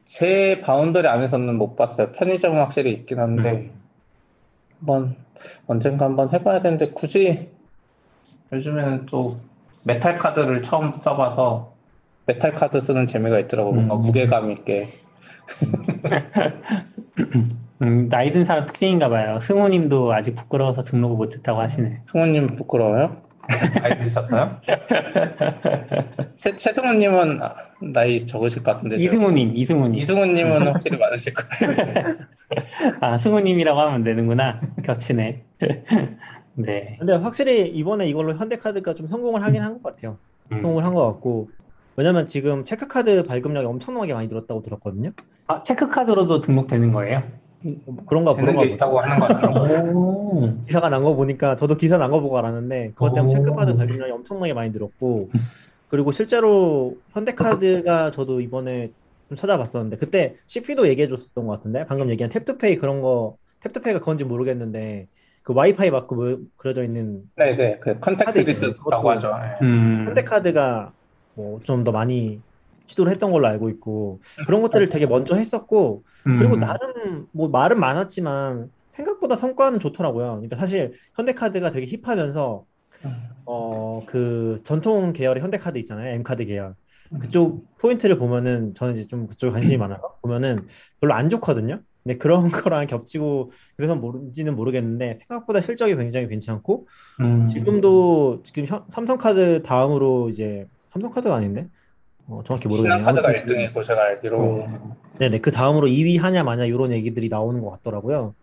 제 0.05 0.59
boundary 0.61 1.07
안에서는 1.07 1.55
못 1.55 1.75
봤어요. 1.75 2.11
편의점은 2.11 2.57
확실히 2.59 2.91
있긴 2.93 3.19
한데 3.19 3.51
음. 3.51 3.71
한번 4.79 5.15
언젠가 5.67 6.05
한번 6.05 6.31
해봐야 6.33 6.61
되는데 6.61 6.89
굳이 6.91 7.49
요즘에는 8.51 9.05
또 9.05 9.37
메탈 9.85 10.17
카드를 10.19 10.63
처음 10.63 10.91
써봐서 11.01 11.73
메탈 12.25 12.51
카드 12.53 12.79
쓰는 12.81 13.05
재미가 13.05 13.39
있더라고 13.39 13.71
뭔가 13.71 13.95
음. 13.95 14.01
무게감 14.01 14.51
있게 14.51 14.87
음, 17.81 18.09
나이 18.09 18.31
든 18.31 18.43
사람 18.45 18.65
특징인가 18.65 19.09
봐요. 19.09 19.39
승우님도 19.39 20.13
아직 20.13 20.35
부끄러워서 20.35 20.83
등록을 20.83 21.15
못했다고 21.15 21.59
하시네. 21.61 21.99
승우님 22.03 22.55
부끄러워요? 22.55 23.11
나이 23.81 23.97
드셨어요? 23.97 24.57
최, 26.35 26.55
최승우님은 26.55 27.41
아, 27.41 27.55
나이 27.93 28.19
적으실 28.19 28.63
것 28.63 28.73
같은데 28.73 28.97
저- 28.97 29.03
이승우님, 29.03 29.53
이승우님. 29.55 29.99
이승우님은 30.01 30.67
확실히 30.67 30.97
많으실 30.97 31.33
거예요. 31.33 32.15
아, 33.01 33.17
승우님이라고 33.17 33.79
하면 33.79 34.03
되는구나. 34.03 34.59
겹치네. 34.83 35.43
네. 36.55 36.95
근데 36.99 37.13
확실히 37.13 37.67
이번에 37.69 38.07
이걸로 38.09 38.35
현대카드가 38.35 38.93
좀 38.93 39.07
성공을 39.07 39.41
하긴 39.43 39.61
한 39.61 39.81
것 39.81 39.95
같아요. 39.95 40.17
음. 40.51 40.61
성공을 40.61 40.83
한 40.83 40.93
것 40.93 41.05
같고 41.07 41.49
왜냐면 41.95 42.25
지금 42.25 42.63
체크카드 42.65 43.23
발급량이 43.23 43.65
엄청나게 43.65 44.13
많이 44.13 44.27
늘었다고 44.27 44.61
들었거든요. 44.63 45.11
아, 45.47 45.63
체크카드로도 45.63 46.41
등록되는 46.41 46.91
거예요? 46.91 47.23
그런가 48.07 48.35
그런가. 48.35 48.63
있다고 48.63 48.99
하는 48.99 49.19
거 49.19 49.33
같더라고요. 49.33 49.93
오. 49.97 50.53
기사가 50.65 50.89
난 50.89 51.03
거 51.03 51.13
보니까 51.15 51.55
저도 51.55 51.75
기사 51.75 51.97
난 51.97 52.09
거 52.11 52.19
보고 52.19 52.37
알았는데 52.37 52.91
그것 52.95 53.13
때문에 53.13 53.33
오. 53.33 53.37
체크카드 53.37 53.75
발급량이 53.75 54.11
엄청나게 54.11 54.53
많이 54.53 54.69
늘었고 54.71 55.29
그리고 55.89 56.11
실제로 56.11 56.95
현대카드가 57.11 58.11
저도 58.11 58.41
이번에 58.41 58.91
좀 59.27 59.35
찾아봤었는데 59.35 59.97
그때 59.97 60.35
CP도 60.47 60.87
얘기해 60.87 61.07
줬었던 61.07 61.45
것 61.47 61.53
같은데 61.53 61.85
방금 61.85 62.09
얘기한 62.09 62.31
탭투페이 62.31 62.79
그런 62.79 63.01
거 63.01 63.35
Tap 63.63 63.74
to 63.74 63.81
Pay가 63.81 63.99
그건지 63.99 64.23
모르겠는데 64.23 65.07
그 65.43 65.53
와이파이 65.53 65.89
마크 65.91 66.13
뭐 66.13 66.37
그려져 66.57 66.83
있는 66.83 67.23
네네, 67.35 67.79
그 67.79 67.99
contact 67.99 68.43
그것도- 68.43 69.03
하죠. 69.07 69.27
네. 69.37 69.65
음. 69.67 70.05
현대카드가 70.07 70.91
뭐 71.35 71.59
좀 71.63 71.83
더 71.83 71.91
많이 71.91 72.39
시도를 72.89 73.11
했던 73.11 73.31
걸로 73.31 73.47
알고 73.47 73.69
있고 73.71 74.21
그런 74.47 74.61
것들을 74.63 74.89
되게 74.89 75.07
먼저 75.07 75.35
했었고 75.35 76.03
그리고 76.37 76.55
음. 76.55 76.59
나름 76.59 77.27
뭐 77.33 77.49
말은 77.49 77.79
많았지만 77.79 78.69
생각보다 78.93 79.37
성과는 79.37 79.79
좋더라고요. 79.79 80.27
그러니까 80.33 80.57
사실 80.57 80.93
현대카드가 81.15 81.71
되게 81.71 81.87
힙하면서 82.03 82.65
어 83.45 84.01
그 84.07 84.61
전통 84.63 85.13
계열의 85.13 85.43
현대카드 85.43 85.77
있잖아요. 85.79 86.13
M카드 86.15 86.45
계열. 86.45 86.75
그쪽 87.19 87.65
포인트를 87.79 88.17
보면은 88.19 88.73
저는 88.75 88.93
이제 88.95 89.07
좀 89.07 89.27
그쪽에 89.27 89.51
관심이 89.51 89.77
많아서 89.77 90.17
보면은 90.21 90.65
별로 91.01 91.13
안 91.15 91.29
좋거든요. 91.29 91.81
근데 92.03 92.17
그런 92.17 92.43
거랑 92.51 92.87
겹치고 92.87 93.51
그래서 93.77 93.95
모른지는 93.95 94.55
모르겠는데 94.55 95.19
생각보다 95.27 95.61
실적이 95.61 95.95
굉장히 95.95 96.27
괜찮고 96.27 96.87
음. 97.21 97.47
지금도 97.47 98.41
지금 98.43 98.65
현- 98.65 98.85
삼성카드 98.89 99.63
다음으로 99.63 100.29
이제 100.29 100.67
삼성카드가 100.93 101.35
아닌데 101.35 101.67
어, 102.29 102.41
정확히 102.45 102.67
모르겠네요. 102.67 103.03
신한카드가 103.03 103.27
아무튼 103.29 103.45
그- 103.45 103.53
1등이고 103.53 103.83
제가 103.83 104.01
알기로 104.03 104.67
네 105.19 105.29
네 105.29 105.39
그 105.41 105.51
다음으로 105.51 105.87
2위 105.87 106.17
하냐 106.17 106.43
마냐 106.43 106.65
이런 106.65 106.91
얘기들이 106.91 107.27
나오는 107.29 107.61
것 107.61 107.71
같더라고요. 107.71 108.35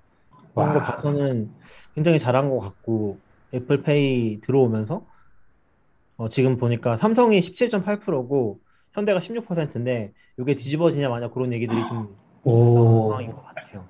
그런 0.55 0.73
거 0.73 0.79
와. 0.79 0.85
봐서는 0.85 1.51
굉장히 1.95 2.19
잘한 2.19 2.51
것 2.51 2.59
같고 2.61 3.19
애플페이 3.55 4.41
들어오면서 4.43 5.03
어, 6.17 6.29
지금 6.29 6.57
보니까 6.57 6.97
삼성이 6.97 7.41
17.8%고 7.41 8.59
현대가 8.93 9.19
16%인데 9.21 10.13
이게 10.39 10.55
뒤집어지냐 10.55 11.09
마냐 11.09 11.29
그런 11.31 11.53
얘기들이 11.53 11.87
좀 11.89 12.17
오. 12.45 13.09
상황인 13.09 13.33
것 13.33 13.43
같아요. 13.45 13.85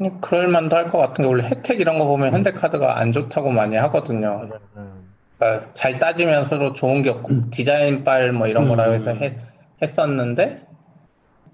음, 0.00 0.20
그럴 0.20 0.48
만도 0.48 0.76
할 0.76 0.88
것 0.88 0.98
같은 0.98 1.22
게 1.24 1.28
원래 1.28 1.44
혜택 1.48 1.80
이런 1.80 1.98
거 1.98 2.06
보면 2.06 2.32
현대카드가 2.32 2.98
안 2.98 3.12
좋다고 3.12 3.50
많이 3.50 3.76
하거든요. 3.76 4.48
맞아요. 4.74 4.95
음. 5.36 5.38
그러니까 5.38 5.70
잘 5.74 5.98
따지면 5.98 6.44
서로 6.44 6.72
좋은 6.72 7.02
게 7.02 7.10
없고 7.10 7.50
디자인빨 7.50 8.32
뭐 8.32 8.46
이런 8.46 8.68
거라고 8.68 8.94
해서 8.94 9.12
음. 9.12 9.22
했, 9.22 9.36
했었는데 9.82 10.62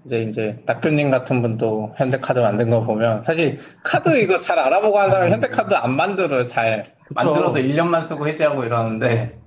이제 0.05 0.21
이제 0.21 0.61
낙교님 0.65 1.11
같은 1.11 1.41
분도 1.41 1.93
현대카드 1.97 2.39
만든 2.39 2.69
거 2.69 2.81
보면 2.81 3.23
사실 3.23 3.55
카드 3.83 4.17
이거 4.21 4.39
잘 4.39 4.59
알아보고 4.59 4.97
하는 4.99 5.11
사람이 5.11 5.31
현대카드 5.31 5.73
안 5.75 5.95
만들어요 5.95 6.45
잘 6.45 6.83
그쵸. 7.05 7.13
만들어도 7.13 7.59
1년만 7.59 8.05
쓰고 8.05 8.27
해지하고 8.27 8.65
이러는데 8.65 9.37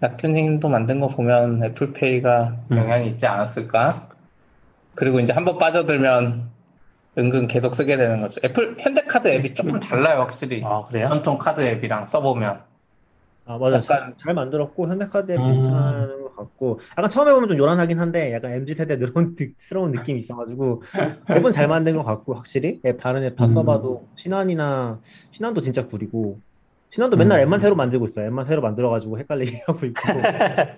낙교님도 0.00 0.68
만든 0.68 1.00
거 1.00 1.08
보면 1.08 1.64
애플페이가 1.64 2.56
음. 2.70 2.76
영향이 2.76 3.08
있지 3.08 3.26
않았을까 3.26 3.88
그리고 4.94 5.18
이제 5.18 5.32
한 5.32 5.44
번 5.44 5.58
빠져들면 5.58 6.50
은근 7.18 7.46
계속 7.48 7.74
쓰게 7.74 7.96
되는 7.96 8.20
거죠 8.20 8.40
애플 8.44 8.76
현대카드 8.78 9.26
앱이 9.28 9.54
조금 9.54 9.78
달라요 9.80 10.20
확실히 10.20 10.62
아, 10.64 10.82
그래요? 10.88 11.06
전통 11.06 11.36
카드 11.38 11.60
앱이랑 11.60 12.08
써보면 12.08 12.60
아 13.46 13.58
맞아 13.58 13.78
잘, 13.80 13.96
약간- 13.98 14.14
잘 14.16 14.34
만들었고 14.34 14.88
현대카드 14.88 15.32
앱 15.32 15.38
음. 15.38 15.52
괜찮은 15.52 16.22
것 16.22 16.36
같고 16.36 16.80
약간 16.96 17.10
처음에 17.10 17.32
보면 17.32 17.48
좀 17.48 17.58
요란하긴 17.58 17.98
한데 17.98 18.32
약간 18.32 18.52
MZ 18.52 18.74
세대 18.74 18.96
느런스러운 18.96 19.92
느낌이 19.92 20.20
있어가지고 20.20 20.82
앱은 21.30 21.52
잘 21.52 21.68
만든 21.68 21.94
것 21.96 22.04
같고 22.04 22.34
확실히 22.34 22.80
앱 22.86 22.96
다른 22.98 23.22
앱다 23.24 23.44
음. 23.44 23.48
써봐도 23.48 24.08
신한이나 24.16 24.98
신한도 25.30 25.60
진짜 25.60 25.86
구리고 25.86 26.38
신한도 26.90 27.16
맨날 27.18 27.40
음. 27.40 27.42
앱만 27.42 27.60
새로 27.60 27.74
만들고 27.76 28.06
있어요 28.06 28.26
앱만 28.26 28.46
새로 28.46 28.62
만들어가지고 28.62 29.18
헷갈리게 29.18 29.64
하고 29.68 29.84
있고 29.86 30.00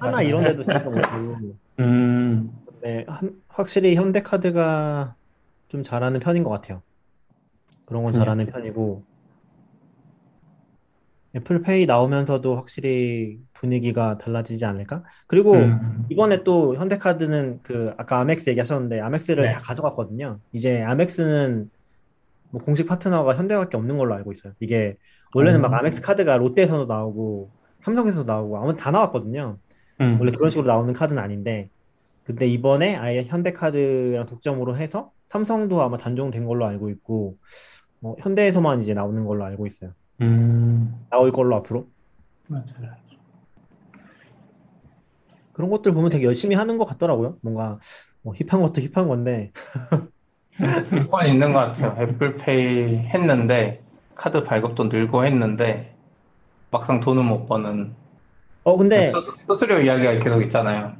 하나 0.01 0.23
이런 0.23 0.43
데도 0.43 0.65
진짜 0.65 0.81
못하고 0.91 1.37
음. 1.81 2.51
네, 2.83 3.05
한- 3.09 3.35
확실히 3.49 3.95
현대카드가 3.95 5.15
좀 5.69 5.83
잘하는 5.83 6.19
편인 6.21 6.43
것 6.43 6.51
같아요 6.51 6.83
그런 7.87 8.03
건. 8.03 8.13
잘하는 8.13 8.47
편이고 8.47 9.03
애플페이 11.37 11.87
나오면서도 11.87 12.57
확실히 12.57 13.39
분위기가 13.53 14.17
달라지지 14.19 14.65
않을까? 14.65 15.05
그리고 15.27 15.55
음. 15.55 16.07
이번에 16.09 16.43
또 16.43 16.75
현대카드는 16.77 17.61
그 17.63 17.93
아까 17.99 18.21
아멕스 18.21 18.49
얘기하셨는데 18.51 19.01
아멕스를 19.01 19.45
네. 19.45 19.53
다 19.53 19.61
가져갔거든요. 19.61 20.41
이제 20.53 20.83
아멕스는 20.83 21.71
뭐 22.51 22.63
공식 22.63 22.87
파트너가 22.87 23.37
현대밖에 23.37 23.77
없는 23.77 23.99
걸로 23.99 24.15
알고 24.15 24.33
있어요. 24.33 24.55
이게 24.61 24.97
원래는 25.35 25.61
막 25.61 25.69
음. 25.69 25.75
아멕스 25.75 26.01
카드가 26.01 26.39
롯데에서도 26.39 26.87
나오고 26.87 27.51
삼성에서도 27.83 28.25
나오고 28.25 28.59
아무 28.59 28.77
다 28.77 28.91
나왔거든요. 28.91 29.59
음. 30.01 30.17
원래 30.19 30.33
그런 30.33 30.51
식으로 30.51 30.67
나오는 30.67 30.93
카드는 30.93 31.23
아닌데 31.23 31.69
근데 32.25 32.47
이번에 32.47 32.97
아예 32.97 33.23
현대카드랑 33.23 34.27
독점으로 34.27 34.77
해서 34.77 35.13
삼성도 35.29 35.81
아마 35.83 35.97
단종된 35.97 36.45
걸로 36.45 36.67
알고 36.67 36.91
있고 36.91 37.37
뭐 38.01 38.17
현대에서만 38.21 38.81
이제 38.81 38.95
나오는 38.95 39.25
걸로 39.25 39.45
알고 39.45 39.67
있어요. 39.67 39.93
음. 40.21 40.95
나올 41.11 41.33
걸로 41.33 41.57
앞으로. 41.57 41.91
맞아요. 42.49 42.97
그런 45.53 45.71
것들 45.71 45.93
보면 45.93 46.11
되게 46.11 46.25
열심히 46.25 46.55
하는 46.57 46.79
것 46.79 46.85
같더라고요. 46.87 47.39
뭔가 47.43 47.79
뭐 48.23 48.35
힙한 48.35 48.61
것도 48.63 48.81
힙한 48.83 49.09
건데 49.09 49.53
그건 50.91 51.27
있는 51.27 51.53
것 51.53 51.59
같아요. 51.61 51.95
애플페이 52.03 52.97
했는데 53.09 53.81
카드 54.15 54.43
발급도 54.45 54.85
늘고 54.85 55.25
했는데 55.27 55.95
막상 56.71 57.01
돈은 57.01 57.25
못 57.27 57.47
버는 57.47 57.95
어 58.65 58.77
근데 58.77 59.21
수, 59.21 59.21
수수료 59.47 59.81
이야기가 59.81 60.19
계속 60.19 60.43
있잖아요. 60.43 60.97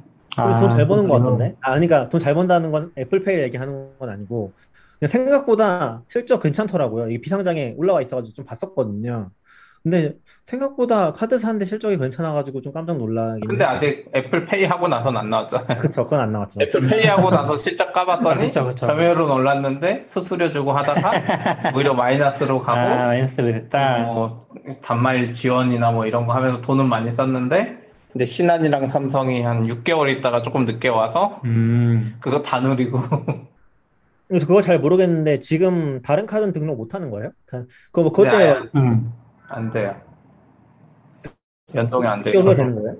돈잘 0.55 0.87
버는 0.87 1.07
것 1.07 1.15
그렇군요. 1.15 1.19
같던데? 1.19 1.55
아, 1.61 1.71
그러니까 1.71 2.09
돈 2.09 2.19
잘 2.19 2.33
번다는 2.35 2.71
건 2.71 2.91
애플페이 2.97 3.39
얘기하는 3.43 3.97
건 3.97 4.09
아니고 4.09 4.53
생각보다 5.05 6.03
실적 6.07 6.41
괜찮더라고요. 6.41 7.09
이게 7.09 7.21
비상장에 7.21 7.75
올라와 7.77 8.01
있어가지고 8.01 8.33
좀 8.33 8.45
봤었거든요. 8.45 9.29
근데 9.83 10.15
생각보다 10.43 11.13
카드 11.13 11.39
사는데 11.39 11.65
실적이 11.65 11.97
괜찮아가지고 11.97 12.61
좀 12.61 12.73
깜짝 12.73 12.97
놀라긴 12.97 13.47
근데 13.47 13.63
했어요. 13.63 13.77
아직 13.77 14.05
애플페이 14.13 14.65
하고 14.65 14.87
나서는 14.87 15.21
안 15.21 15.29
나왔잖아요. 15.29 15.79
그쵸, 15.79 16.03
그건 16.03 16.19
안 16.21 16.31
나왔죠. 16.33 16.59
애플페이 16.61 17.05
하고 17.05 17.29
나서 17.29 17.55
실적 17.55 17.89
아, 17.89 17.91
까봤더니 17.93 18.45
그쵸, 18.47 18.65
그쵸. 18.65 18.87
점유율은 18.87 19.29
올랐는데 19.29 20.03
수수료 20.05 20.49
주고 20.49 20.73
하다가 20.73 21.71
오히려 21.75 21.93
마이너스로 21.93 22.59
아, 22.59 22.61
가고 22.61 22.95
마이너스를 22.95 23.55
했다. 23.55 23.99
뭐 23.99 24.47
단말 24.81 25.33
지원이나 25.33 25.91
뭐 25.91 26.05
이런 26.05 26.25
거 26.25 26.33
하면서 26.33 26.59
돈은 26.59 26.89
많이 26.89 27.09
썼는데 27.11 27.77
근데 28.11 28.25
신한이랑 28.25 28.87
삼성이 28.87 29.43
한 29.43 29.63
6개월 29.67 30.09
있다가 30.17 30.41
조금 30.41 30.65
늦게 30.65 30.89
와서 30.89 31.39
음. 31.45 32.15
그거 32.19 32.41
다 32.41 32.59
누리고 32.59 32.99
그래서 34.27 34.45
그거 34.45 34.61
잘 34.61 34.79
모르겠는데 34.79 35.39
지금 35.39 36.01
다른 36.01 36.25
카드는 36.25 36.53
등록 36.53 36.77
못 36.77 36.93
하는 36.93 37.09
거예요? 37.09 37.31
다- 37.49 37.63
그거 37.91 38.03
뭐 38.03 38.11
그것 38.11 38.29
때문에 38.29 38.53
네, 38.53 38.59
음. 38.75 39.13
안 39.47 39.71
돼요. 39.71 39.95
연동이 41.75 42.07
안 42.07 42.23
돼요. 42.23 42.33
뛰어서 42.33 42.55
되는 42.55 42.75
거예요? 42.75 42.97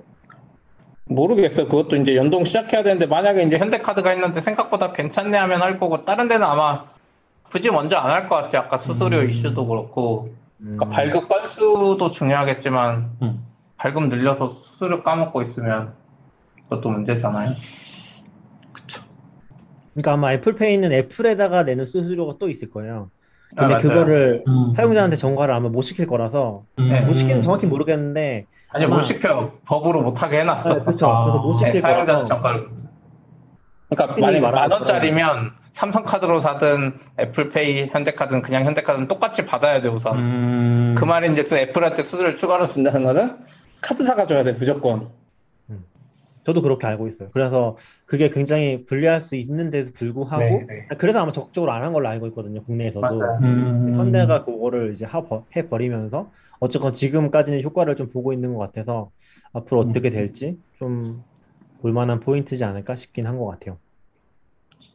모르겠어요. 1.06 1.66
그것도 1.68 1.96
이제 1.96 2.16
연동 2.16 2.44
시작해야 2.44 2.82
되는데 2.82 3.06
만약에 3.06 3.42
이제 3.42 3.58
현대카드가 3.58 4.12
있는데 4.14 4.40
생각보다 4.40 4.92
괜찮네 4.92 5.36
하면 5.38 5.62
할 5.62 5.78
거고 5.78 6.04
다른 6.04 6.28
데는 6.28 6.46
아마 6.46 6.82
굳이 7.50 7.70
먼저 7.70 7.96
안 7.96 8.10
할 8.10 8.28
것 8.28 8.36
같아요. 8.36 8.62
아까 8.62 8.76
수수료 8.76 9.18
음. 9.18 9.28
이슈도 9.28 9.66
그렇고 9.66 10.34
그러니까 10.58 10.86
음. 10.86 10.90
발급 10.90 11.28
건수도 11.28 12.10
중요하겠지만 12.10 13.10
음. 13.22 13.44
발급 13.76 14.08
늘려서 14.08 14.48
수수료 14.50 15.02
까먹고 15.02 15.40
있으면 15.42 15.94
그것도 16.64 16.90
문제잖아요. 16.90 17.50
그러니까 19.98 20.12
아마 20.12 20.32
애플페이는 20.34 20.92
애플에다가 20.92 21.64
내는 21.64 21.84
수수료가 21.84 22.34
또 22.38 22.48
있을 22.48 22.70
거예요. 22.70 23.10
아, 23.56 23.60
근데 23.66 23.74
맞아요. 23.74 23.88
그거를 23.88 24.44
음. 24.46 24.72
사용자한테 24.74 25.16
전가를 25.16 25.52
아마 25.54 25.68
못 25.68 25.82
시킬 25.82 26.06
거라서 26.06 26.62
네, 26.78 27.00
못 27.00 27.14
시키는 27.14 27.36
음. 27.36 27.40
정확히 27.40 27.66
모르겠는데 27.66 28.46
아니 28.68 28.84
아마- 28.84 28.96
못 28.96 29.02
시켜 29.02 29.52
법으로 29.66 30.02
못 30.02 30.22
하게 30.22 30.40
해놨어. 30.40 30.74
네, 30.74 30.80
그렇죠. 30.84 31.06
아. 31.06 31.24
그래서 31.24 31.38
못 31.42 31.52
네, 31.60 31.66
시킬 31.66 31.80
사용자 31.80 32.04
거라서 32.06 32.24
정가를. 32.26 32.68
그러니까 33.90 34.20
말하는 34.20 34.40
만 34.42 34.70
원짜리면 34.70 35.50
삼성카드로 35.72 36.40
사든 36.40 36.92
애플페이, 37.18 37.86
현대카드는 37.90 38.42
그냥 38.42 38.64
현대카드는 38.66 39.08
똑같이 39.08 39.44
받아야 39.46 39.80
돼 39.80 39.88
우선. 39.88 40.16
음. 40.18 40.94
그 40.96 41.04
말인즉슨 41.04 41.56
애플한테 41.58 42.02
수수료를 42.04 42.36
추가로 42.36 42.66
준다는 42.66 43.02
거는 43.04 43.36
카드사가 43.80 44.26
줘야 44.26 44.44
돼 44.44 44.52
무조건. 44.52 45.08
저도 46.48 46.62
그렇게 46.62 46.86
알고 46.86 47.08
있어요. 47.08 47.28
그래서 47.32 47.76
그게 48.06 48.30
굉장히 48.30 48.86
불리할 48.86 49.20
수 49.20 49.36
있는데도 49.36 49.90
불구하고 49.92 50.42
네, 50.42 50.64
네. 50.66 50.86
그래서 50.96 51.20
아마 51.20 51.30
적극적으로 51.30 51.72
안 51.72 51.82
한 51.82 51.92
걸로 51.92 52.08
알고 52.08 52.26
있거든요. 52.28 52.62
국내에서도. 52.64 53.20
음, 53.42 53.92
현대가 53.94 54.46
그거를 54.46 54.92
이제 54.92 55.04
하- 55.04 55.22
해버리면서 55.54 56.30
어쨌건 56.58 56.94
지금까지는 56.94 57.62
효과를 57.62 57.96
좀 57.96 58.08
보고 58.08 58.32
있는 58.32 58.54
것 58.54 58.60
같아서 58.60 59.10
앞으로 59.52 59.82
음. 59.82 59.90
어떻게 59.90 60.08
될지 60.08 60.58
좀 60.78 61.22
볼만한 61.82 62.20
포인트지 62.20 62.64
않을까 62.64 62.94
싶긴 62.94 63.26
한 63.26 63.38
것 63.38 63.44
같아요. 63.46 63.76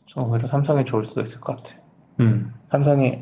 좀 0.08 0.32
오히려 0.32 0.47
삼성이 0.47 0.84
좋을 0.86 1.06
수도 1.06 1.22
있을 1.22 1.39
것 1.39 1.56
같아. 1.56 1.76
음. 2.20 2.51
삼성이 2.72 3.22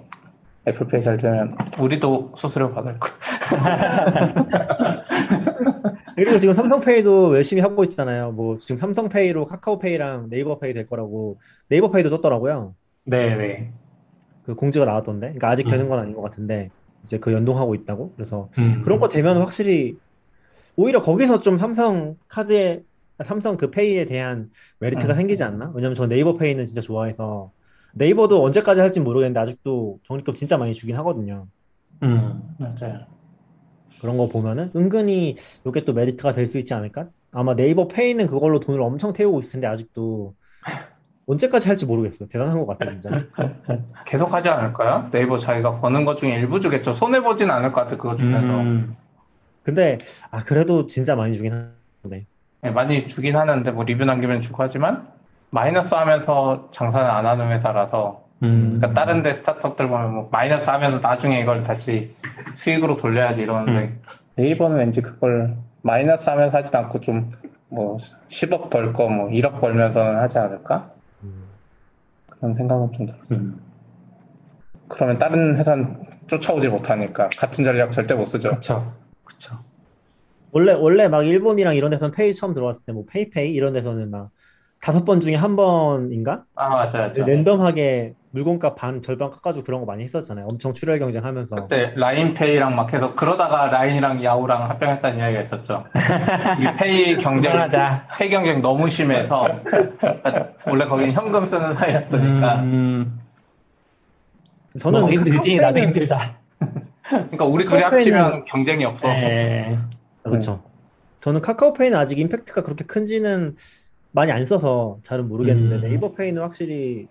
애플페이 0.69 1.01
잘 1.01 1.17
되면 1.17 1.51
우리도 1.82 2.32
수수료 2.38 2.71
받을 2.73 2.93
거. 2.97 3.09
그리고 6.24 6.38
지금 6.38 6.53
삼성페이도 6.53 7.36
열심히 7.36 7.63
하고 7.63 7.84
있잖아요. 7.84 8.32
뭐 8.32 8.55
지금 8.57 8.78
삼성페이로 8.78 9.47
카카오페이랑 9.47 10.28
네이버페이 10.30 10.72
될 10.72 10.86
거라고 10.86 11.39
네이버페이도 11.69 12.11
떴더라고요. 12.11 12.76
네, 13.05 13.36
네. 13.36 13.72
그 14.45 14.53
공지가 14.53 14.86
나왔던데. 14.86 15.28
그러니까 15.28 15.49
아직 15.49 15.63
되는 15.67 15.86
음. 15.86 15.89
건 15.89 15.97
아닌 15.97 16.13
것 16.13 16.22
같은데 16.22 16.69
이제 17.03 17.17
그 17.17 17.34
연동하고 17.34 17.74
있다고. 17.74 18.13
그래서 18.15 18.49
음. 18.59 18.82
그런 18.84 18.99
거 18.99 19.07
되면 19.07 19.38
확실히 19.38 19.97
오히려 20.76 21.01
거기서 21.01 21.41
좀 21.41 21.57
삼성 21.57 22.17
카드에 22.28 22.84
삼성 23.26 23.57
그 23.57 23.72
페이에 23.72 24.05
대한 24.05 24.51
메리트가 24.78 25.13
음. 25.13 25.15
생기지 25.15 25.41
않나? 25.41 25.72
왜냐면 25.74 25.95
저 25.95 26.05
네이버 26.05 26.36
페이는 26.36 26.67
진짜 26.67 26.82
좋아해서 26.82 27.51
네이버도 27.95 28.43
언제까지 28.43 28.80
할지 28.80 28.99
모르겠는데 28.99 29.39
아직도 29.39 29.97
적립금 30.07 30.36
진짜 30.36 30.55
많이 30.59 30.76
주긴 30.76 30.97
하거든요. 30.97 31.47
음. 32.03 32.43
맞아요. 32.59 33.20
그런 33.99 34.17
거 34.17 34.27
보면은 34.27 34.71
은근히 34.75 35.35
이게 35.65 35.83
또 35.85 35.93
메리트가 35.93 36.33
될 36.33 36.47
수 36.47 36.57
있지 36.57 36.73
않을까? 36.73 37.07
아마 37.31 37.55
네이버 37.55 37.87
페이는 37.87 38.27
그걸로 38.27 38.59
돈을 38.59 38.81
엄청 38.81 39.13
태우고 39.13 39.39
있을 39.39 39.53
텐데 39.53 39.67
아직도 39.67 40.33
언제까지 41.27 41.67
할지 41.67 41.85
모르겠어요. 41.85 42.27
대단한 42.29 42.65
것 42.65 42.77
같아 42.77 42.91
진짜. 42.91 43.09
계속 44.05 44.33
하지 44.33 44.49
않을까요? 44.49 45.07
네이버 45.11 45.37
자기가 45.37 45.79
버는 45.79 46.03
것 46.03 46.17
중에 46.17 46.35
일부 46.35 46.59
주겠죠. 46.59 46.93
손해 46.93 47.21
보진 47.21 47.49
않을 47.49 47.71
것 47.71 47.81
같아 47.81 47.95
그거 47.97 48.15
중에서. 48.15 48.37
음. 48.39 48.95
근데 49.63 49.97
아 50.31 50.43
그래도 50.43 50.87
진짜 50.87 51.15
많이 51.15 51.35
주긴 51.35 51.53
하는데. 51.53 52.25
네, 52.63 52.71
많이 52.71 53.07
주긴 53.07 53.35
하는데 53.35 53.71
뭐 53.71 53.83
리뷰 53.83 54.03
남기면 54.05 54.41
주고 54.41 54.63
하지만 54.63 55.07
마이너스 55.51 55.93
하면서 55.93 56.69
장사는 56.71 57.09
안 57.09 57.25
하는 57.25 57.51
회사라서 57.51 58.23
음. 58.43 58.77
그러니까 58.79 58.93
다른 58.99 59.21
데 59.23 59.33
스타트업들 59.33 59.87
보면 59.87 60.13
뭐 60.13 60.29
마이너스 60.31 60.69
하면서 60.69 60.99
나중에 60.99 61.41
이걸 61.41 61.61
다시 61.61 62.13
수익으로 62.55 62.97
돌려야지 62.97 63.41
이러는데 63.43 63.99
네이버는 64.35 64.77
왠지 64.77 65.01
그걸 65.01 65.57
마이너스 65.81 66.29
하면서 66.29 66.57
하진 66.57 66.75
않고 66.75 66.99
좀 66.99 67.31
뭐 67.73 67.95
10억 68.27 68.69
벌 68.69 68.91
거 68.91 69.07
뭐 69.09 69.29
1억 69.29 69.61
벌면서는 69.61 70.17
하지 70.19 70.37
않을까? 70.39 70.89
음. 71.23 71.45
그런 72.27 72.53
생각은 72.53 72.91
좀 72.91 73.05
들어요. 73.05 73.21
음. 73.31 73.61
그러면 74.89 75.17
다른 75.17 75.55
회사는 75.55 76.03
쫓아오지 76.27 76.67
못하니까 76.67 77.29
같은 77.37 77.63
전략 77.63 77.91
절대 77.93 78.13
못 78.13 78.25
쓰죠. 78.25 78.49
그쵸. 78.49 78.91
그쵸. 79.23 79.55
원래 80.51 80.73
원래 80.73 81.07
막 81.07 81.25
일본이랑 81.25 81.75
이런 81.75 81.91
데서는 81.91 82.11
페이 82.11 82.33
처음 82.33 82.53
들어왔을 82.53 82.81
때 82.85 82.91
뭐 82.91 83.05
페이페이 83.09 83.53
이런 83.53 83.71
데서는 83.73 84.11
막 84.11 84.31
다섯 84.81 85.05
번 85.05 85.21
중에 85.21 85.35
한 85.35 85.55
번인가 85.55 86.43
아 86.55 86.67
맞아요. 86.69 86.91
맞아요. 87.13 87.25
랜덤하게 87.25 88.15
물건값 88.34 88.75
반 88.75 89.01
절반 89.01 89.29
깎아주고 89.29 89.65
그런 89.65 89.82
거 89.82 89.86
많이 89.86 90.03
했었잖아요. 90.05 90.47
엄청 90.49 90.73
출혈 90.73 90.99
경쟁하면서. 90.99 91.55
그때 91.55 91.91
라인페이랑 91.95 92.75
막 92.75 92.91
해서 92.93 93.13
그러다가 93.13 93.67
라인이랑 93.67 94.23
야후랑 94.23 94.69
합병했다는 94.69 95.17
이야기가 95.19 95.41
있었죠. 95.41 95.84
이 96.59 96.77
페이 96.79 97.17
경쟁, 97.17 97.51
그만하자. 97.51 98.07
페이 98.17 98.29
경쟁 98.29 98.61
너무 98.61 98.89
심해서 98.89 99.47
원래 100.65 100.86
거기는 100.86 101.11
현금 101.11 101.45
쓰는 101.45 101.73
사이였으니까. 101.73 102.55
음. 102.61 103.19
저는 104.79 105.01
뭐 105.01 105.11
힘들지 105.11 105.57
나도 105.57 105.73
카카오페이는- 105.79 105.84
힘들다. 105.84 106.38
그러니까 107.09 107.45
우리 107.45 107.65
둘이 107.65 107.82
합치면 107.82 108.45
경쟁이 108.45 108.86
없어. 108.86 109.09
네. 109.09 109.77
그렇죠. 110.23 110.63
저는 111.19 111.41
카카오페이는 111.41 111.97
아직 111.97 112.17
임팩트가 112.19 112.61
그렇게 112.63 112.86
큰지는 112.86 113.57
많이 114.13 114.32
안 114.32 114.45
써서 114.45 114.99
잘은 115.03 115.27
모르겠는데 115.27 115.75
음. 115.75 115.82
네이버페이는 115.91 116.41
확실히 116.41 117.07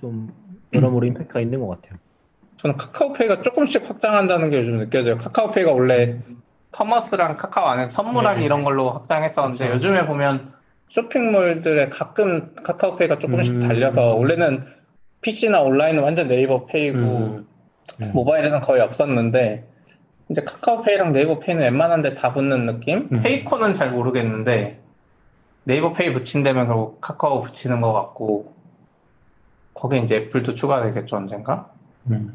좀 0.00 0.32
여러모로 0.72 1.06
임팩트가 1.06 1.40
있는 1.40 1.60
것 1.60 1.68
같아요. 1.68 1.98
저는 2.56 2.76
카카오페이가 2.76 3.42
조금씩 3.42 3.88
확장한다는 3.88 4.50
게 4.50 4.58
요즘 4.60 4.78
느껴져요. 4.78 5.16
카카오페이가 5.16 5.72
원래 5.72 6.18
commerce랑 6.72 7.36
카카오 7.36 7.66
안에서 7.66 7.90
선물하기 8.02 8.40
네. 8.40 8.44
이런 8.46 8.64
걸로 8.64 8.90
확장했었는데 8.90 9.58
그쵸. 9.66 9.74
요즘에 9.74 10.06
보면 10.06 10.52
쇼핑몰들에 10.88 11.88
가끔 11.88 12.54
카카오페이가 12.62 13.18
조금씩 13.18 13.54
음. 13.54 13.60
달려서 13.60 14.14
원래는 14.14 14.64
PC나 15.22 15.60
온라인은 15.62 16.02
완전 16.02 16.28
네이버 16.28 16.66
페이고 16.66 16.98
음. 16.98 17.46
음. 18.02 18.10
모바일에는 18.14 18.60
거의 18.60 18.80
없었는데 18.82 19.66
이제 20.30 20.42
카카오페이랑 20.44 21.12
네이버 21.12 21.38
페이는 21.38 21.62
웬만한 21.64 22.02
데 22.02 22.14
다 22.14 22.32
붙는 22.32 22.66
느낌? 22.66 23.08
음. 23.12 23.22
페이코는 23.22 23.74
잘 23.74 23.90
모르겠는데 23.90 24.78
네이버 25.64 25.92
페이 25.92 26.12
붙인다면 26.12 26.66
결국 26.66 27.00
카카오 27.00 27.40
붙이는 27.40 27.80
것 27.80 27.92
같고 27.92 28.54
거기에 29.80 30.00
이제 30.04 30.16
애플도 30.16 30.54
추가되겠죠 30.54 31.16
언젠가? 31.16 31.72
음. 32.10 32.34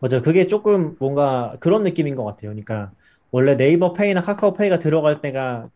맞아요. 0.00 0.22
그게 0.22 0.46
조금 0.46 0.96
뭔가 0.98 1.56
그런 1.60 1.82
느낌인 1.82 2.14
것 2.16 2.24
같아요. 2.24 2.50
그러니까 2.50 2.92
원래 3.30 3.56
네이버 3.56 3.92
페이나 3.92 4.20
카카오 4.22 4.52
페이가 4.54 4.78
들어갈 4.78 5.20
때가 5.20 5.68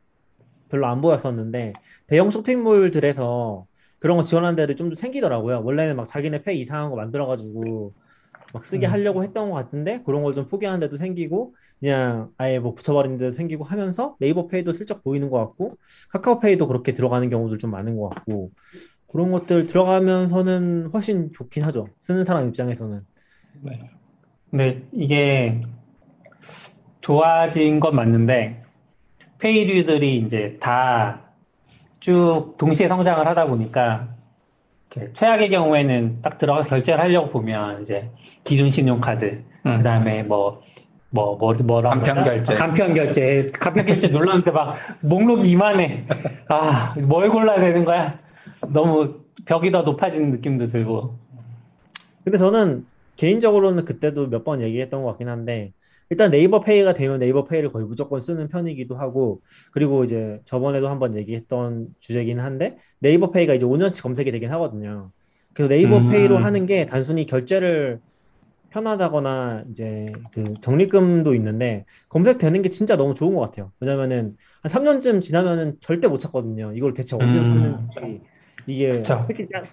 별로 0.70 0.86
안 0.88 1.00
보였었는데 1.02 1.74
대형 2.08 2.30
쇼핑몰들에서 2.30 3.66
그런 4.00 4.16
거 4.18 4.24
지원하는 4.24 4.56
데도 4.56 4.76
좀 4.76 4.94
생기더라고요. 4.96 5.62
원래는 5.64 5.96
막 5.96 6.06
자기네 6.06 6.42
pay 6.42 6.60
이상한 6.60 6.90
거 6.90 6.96
만들어가지고 6.96 7.94
막 8.52 8.66
쓰게 8.66 8.86
음. 8.86 8.92
하려고 8.92 9.22
했던 9.24 9.50
것 9.50 9.56
같은데 9.56 10.02
그런 10.04 10.22
걸 10.24 10.34
좀 10.34 10.48
포기하는 10.48 10.80
데도 10.80 10.96
생기고 10.98 11.54
그냥 11.80 12.30
아예 12.38 12.58
뭐 12.58 12.74
붙여버리는 12.74 13.18
데도 13.18 13.32
생기고 13.32 13.64
하면서 13.64 14.16
네이버 14.20 14.46
페이도 14.48 14.72
슬쩍 14.72 15.02
보이는 15.04 15.30
것 15.30 15.38
같고 15.38 15.78
카카오 16.10 16.40
페이도 16.40 16.66
그렇게 16.68 16.92
들어가는 16.94 17.30
경우도 17.30 17.58
좀 17.58 17.70
많은 17.72 17.96
것 17.98 18.10
같고 18.10 18.52
그런 19.14 19.30
것들 19.30 19.66
들어가면서는 19.66 20.90
훨씬 20.92 21.32
좋긴 21.32 21.62
하죠. 21.64 21.86
쓰는 22.00 22.24
사람 22.24 22.48
입장에서는. 22.48 23.00
근데 24.50 24.82
이게 24.92 25.62
좋아진 27.00 27.78
건 27.80 27.94
맞는데 27.94 28.62
페이류들이 29.38 30.18
이제 30.18 30.58
다 30.60 31.24
쭉 32.00 32.56
동시에 32.58 32.86
성장을 32.86 33.26
하다 33.26 33.46
보니까 33.46 34.08
최악의 35.14 35.48
경우에는 35.48 36.20
딱 36.20 36.36
들어가서 36.36 36.68
결제를 36.68 37.00
하려고 37.00 37.30
보면 37.30 37.80
이제 37.80 38.10
기존 38.44 38.68
신용카드 38.68 39.42
음. 39.64 39.78
그다음에 39.78 40.22
뭐 40.24 40.60
뭐, 41.08 41.36
뭐, 41.36 41.54
뭐라고 41.64 42.00
간편? 42.02 42.24
결제. 42.24 42.52
아, 42.52 42.56
간편 42.56 42.92
결제. 42.92 43.50
간편 43.58 43.86
결제 43.86 44.08
눌렀는데 44.08 44.50
막 44.50 44.76
목록이 45.00 45.48
이만해. 45.48 46.04
아, 46.48 46.94
뭘 47.00 47.30
골라야 47.30 47.60
되는 47.60 47.84
거야? 47.86 48.18
너무 48.72 49.24
벽이 49.46 49.70
더 49.70 49.82
높아지는 49.82 50.30
느낌도 50.30 50.66
들고. 50.66 51.20
근데 52.24 52.38
저는 52.38 52.84
개인적으로는 53.16 53.84
그때도 53.84 54.28
몇 54.28 54.44
번 54.44 54.62
얘기했던 54.62 55.02
것 55.02 55.10
같긴 55.10 55.28
한데 55.28 55.72
일단 56.10 56.30
네이버 56.30 56.60
페이가 56.60 56.92
되면 56.94 57.18
네이버 57.18 57.44
페이를 57.44 57.72
거의 57.72 57.86
무조건 57.86 58.20
쓰는 58.20 58.48
편이기도 58.48 58.96
하고 58.96 59.42
그리고 59.72 60.04
이제 60.04 60.38
저번에도 60.44 60.88
한번 60.88 61.16
얘기했던 61.16 61.88
주제긴 62.00 62.40
한데 62.40 62.76
네이버 63.00 63.30
페이가 63.30 63.54
이제 63.54 63.64
5년치 63.64 64.02
검색이 64.02 64.30
되긴 64.32 64.50
하거든요. 64.52 65.12
그래서 65.54 65.68
네이버 65.70 66.00
음. 66.00 66.06
페이로 66.06 66.38
하는 66.38 66.66
게 66.66 66.86
단순히 66.86 67.26
결제를 67.26 68.00
편하다거나 68.70 69.64
이제 69.70 70.20
그 70.32 70.58
적립금도 70.62 71.34
있는데 71.36 71.84
검색되는 72.08 72.62
게 72.62 72.68
진짜 72.70 72.96
너무 72.96 73.14
좋은 73.14 73.34
것 73.34 73.40
같아요. 73.42 73.72
왜냐면은 73.80 74.36
한 74.62 74.70
3년쯤 74.70 75.20
지나면은 75.20 75.76
절대 75.80 76.08
못 76.08 76.18
찾거든요. 76.18 76.72
이걸 76.74 76.94
대체 76.94 77.16
어디서 77.16 77.44
음. 77.44 77.44
샀는지 77.44 78.22
이게 78.66 78.90
그쵸. 78.90 79.24
특히 79.28 79.46
싼- 79.52 79.64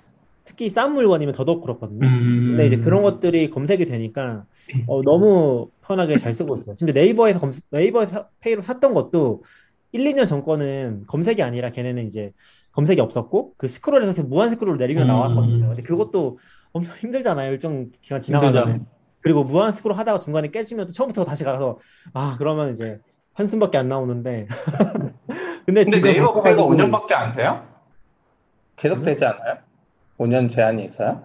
특히 0.43 0.69
싼 0.69 0.93
물건이면 0.93 1.33
더더욱 1.35 1.61
그렇거든요. 1.61 2.05
음. 2.05 2.47
근데 2.49 2.67
이제 2.67 2.77
그런 2.77 3.03
것들이 3.03 3.49
검색이 3.49 3.85
되니까 3.85 4.45
어, 4.87 5.01
너무 5.03 5.69
편하게 5.85 6.17
잘 6.17 6.33
쓰고 6.33 6.57
있어요. 6.57 6.75
심지어 6.75 6.93
네이버에서 6.93 7.39
검 7.39 7.51
네이버에서 7.69 8.11
사- 8.11 8.27
페이로 8.39 8.61
샀던 8.61 8.93
것도 8.93 9.43
1, 9.91 10.05
2년 10.07 10.25
전 10.25 10.43
거는 10.43 11.03
검색이 11.07 11.43
아니라 11.43 11.69
걔네는 11.69 12.05
이제 12.07 12.31
검색이 12.71 12.99
없었고 13.01 13.53
그 13.57 13.67
스크롤에서 13.67 14.23
무한 14.23 14.49
스크롤 14.49 14.77
내리면 14.77 15.03
음. 15.03 15.07
나왔거든요. 15.07 15.67
근데 15.69 15.83
그것도 15.83 16.39
엄청 16.73 16.95
힘들잖아요. 16.99 17.51
일정 17.51 17.89
기간 18.01 18.19
지나가면. 18.21 18.85
그리고 19.21 19.43
무한 19.43 19.71
스크롤 19.71 19.95
하다가 19.95 20.19
중간에 20.19 20.49
깨지면 20.49 20.87
또 20.87 20.93
처음부터 20.93 21.23
다시 21.25 21.43
가서 21.43 21.77
아 22.13 22.35
그러면 22.39 22.71
이제 22.71 22.97
한숨밖에 23.33 23.77
안 23.77 23.87
나오는데 23.87 24.47
근데 25.65 25.83
근데 25.83 25.85
지금 25.85 26.01
네이버 26.01 26.41
페이가 26.41 26.63
바꿔가지고 26.63 26.69
5년밖에 26.69 27.13
안 27.13 27.31
돼요? 27.31 27.70
계속 28.81 29.03
되지 29.03 29.23
않아요? 29.25 29.57
5년 30.17 30.51
제한이 30.51 30.85
있어요? 30.85 31.21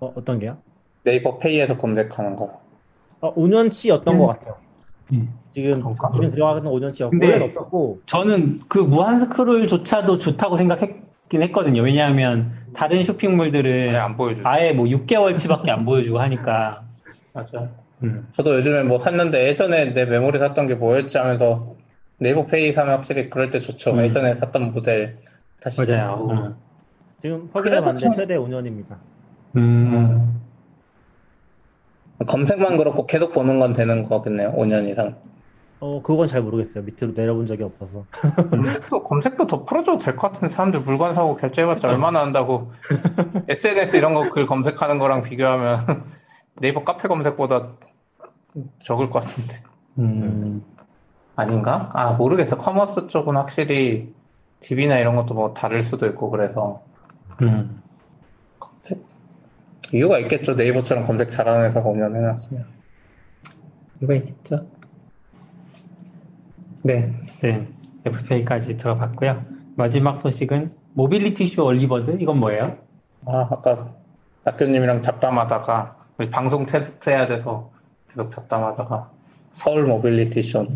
어, 0.00 0.12
어떤 0.14 0.38
게요? 0.38 0.58
네이버 1.04 1.38
페이에서 1.38 1.76
검색하는 1.76 2.36
거. 2.36 2.60
어, 3.20 3.34
5년치였던 3.34 4.04
것 4.18 4.26
같아요. 4.26 4.56
음. 5.14 5.32
지금 5.48 5.80
그런가? 5.80 6.08
기능 6.10 6.30
들어가는 6.30 6.62
5년치였고 6.70 7.10
근데- 7.10 7.26
원래는 7.26 7.46
없었고 7.46 8.00
저는 8.04 8.60
그 8.68 8.78
무한 8.78 9.18
스크롤조차도 9.18 10.18
좋다고 10.18 10.58
생각했긴 10.58 11.42
했거든요. 11.44 11.80
왜냐하면 11.82 12.52
다른 12.74 13.02
쇼핑몰들은 13.02 13.96
안 13.96 14.16
보여주죠. 14.18 14.46
아예 14.46 14.72
뭐 14.72 14.84
6개월치밖에 14.84 15.70
안 15.70 15.86
보여주고 15.86 16.20
하니까. 16.20 16.82
맞아요. 17.32 17.70
음. 18.02 18.28
저도 18.34 18.54
요즘에 18.56 18.82
뭐 18.82 18.98
샀는데 18.98 19.48
예전에 19.48 19.94
내 19.94 20.04
메모리 20.04 20.38
샀던 20.38 20.66
게 20.66 20.74
뭐였지 20.74 21.16
하면서 21.16 21.74
네이버 22.18 22.44
페이 22.44 22.70
사면 22.72 22.94
확실히 22.96 23.30
그럴 23.30 23.48
때 23.48 23.58
좋죠. 23.60 23.92
음. 23.92 24.04
예전에 24.04 24.34
샀던 24.34 24.72
모델 24.72 25.14
다시 25.60 25.80
맞아요. 25.80 26.28
음. 26.30 26.67
지금 27.20 27.50
확인해봤는데 27.52 28.00
참- 28.00 28.14
최대 28.14 28.36
5년입니다. 28.36 28.96
음. 29.56 30.40
검색만 32.26 32.76
그렇고 32.76 33.06
계속 33.06 33.32
보는 33.32 33.58
건 33.58 33.72
되는 33.72 34.02
거겠네요. 34.08 34.52
5년 34.52 34.88
이상. 34.88 35.16
어 35.80 36.02
그건 36.02 36.26
잘 36.26 36.42
모르겠어요. 36.42 36.82
밑으로 36.82 37.12
내려본 37.14 37.46
적이 37.46 37.62
없어서. 37.64 38.04
검색도, 38.50 39.04
검색도 39.04 39.46
더 39.46 39.64
풀어줘도 39.64 39.98
될 40.00 40.16
것 40.16 40.32
같은데 40.32 40.52
사람들 40.52 40.80
물건 40.80 41.14
사고 41.14 41.36
결제해봤자 41.36 41.80
그쵸. 41.82 41.88
얼마나 41.92 42.20
한다고 42.22 42.72
SNS 43.48 43.96
이런 43.96 44.14
거 44.14 44.28
글 44.28 44.44
검색하는 44.46 44.98
거랑 44.98 45.22
비교하면 45.22 45.78
네이버 46.60 46.82
카페 46.82 47.06
검색보다 47.06 47.68
적을 48.82 49.08
것 49.08 49.20
같은데 49.22 49.54
음. 50.00 50.62
아닌가? 51.36 51.88
아 51.94 52.12
모르겠어 52.14 52.58
commerce 52.58 53.06
쪽은 53.06 53.36
확실히 53.36 54.12
DB나 54.60 54.98
이런 54.98 55.14
것도 55.14 55.34
뭐 55.34 55.54
다를 55.54 55.84
수도 55.84 56.06
있고 56.08 56.28
그래서 56.30 56.82
음. 57.42 57.82
이유가 59.92 60.18
있겠죠. 60.18 60.54
네이버처럼 60.54 61.04
검색 61.04 61.30
잘하는 61.30 61.64
회사가 61.64 61.88
5년 61.88 62.14
해놨으면. 62.14 62.64
이유가 64.00 64.14
있겠죠. 64.14 64.66
네, 66.82 67.14
어쨌든 67.22 67.74
애플페이까지 68.04 68.76
들어봤고요. 68.76 69.42
마지막 69.76 70.20
소식은 70.20 70.72
모빌리티 70.94 71.46
쇼 71.46 71.64
early 71.64 71.94
bird 71.94 72.18
이건 72.20 72.38
뭐예요? 72.38 72.72
아 73.26 73.48
아까 73.50 73.94
낙교님이랑 74.44 75.02
잡담하다가 75.02 75.96
방송 76.30 76.66
테스트 76.66 77.10
해야 77.10 77.26
돼서 77.26 77.70
계속 78.08 78.30
잡담하다가 78.30 79.10
서울 79.52 79.86
모빌리티 79.86 80.42
쇼 80.42 80.66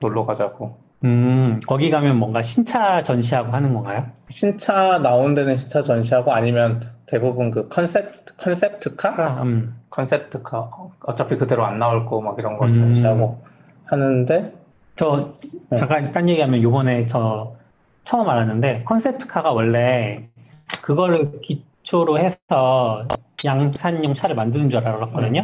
놀러 0.00 0.24
가자고 0.24 0.76
음, 1.04 1.60
거기 1.66 1.90
가면 1.90 2.16
뭔가 2.16 2.42
신차 2.42 3.02
전시하고 3.02 3.52
하는 3.52 3.72
건가요? 3.72 4.06
신차 4.30 4.98
나온 4.98 5.34
데는 5.34 5.56
신차 5.56 5.80
전시하고 5.82 6.32
아니면 6.32 6.82
대부분 7.06 7.50
그 7.50 7.68
컨셉트 7.68 8.36
컨셉트카 8.36 9.08
아, 9.16 9.42
음. 9.42 9.76
컨셉트카 9.90 10.70
어차피 11.06 11.36
그대로 11.36 11.64
안 11.64 11.78
나올 11.78 12.04
거 12.04 12.20
막 12.20 12.36
이런 12.38 12.56
거 12.58 12.66
음. 12.66 12.74
전시하고 12.74 13.40
하는데 13.84 14.52
저 14.96 15.32
네. 15.70 15.76
잠깐 15.76 16.10
딴 16.10 16.28
얘기하면 16.28 16.60
요번에 16.62 17.06
저 17.06 17.54
처음 18.04 18.28
알았는데 18.28 18.82
컨셉트카가 18.84 19.52
원래 19.52 20.22
그거를 20.82 21.40
기초로 21.42 22.18
해서 22.18 23.06
양산용 23.44 24.14
차를 24.14 24.34
만드는 24.34 24.68
줄 24.68 24.80
알았거든요. 24.86 25.42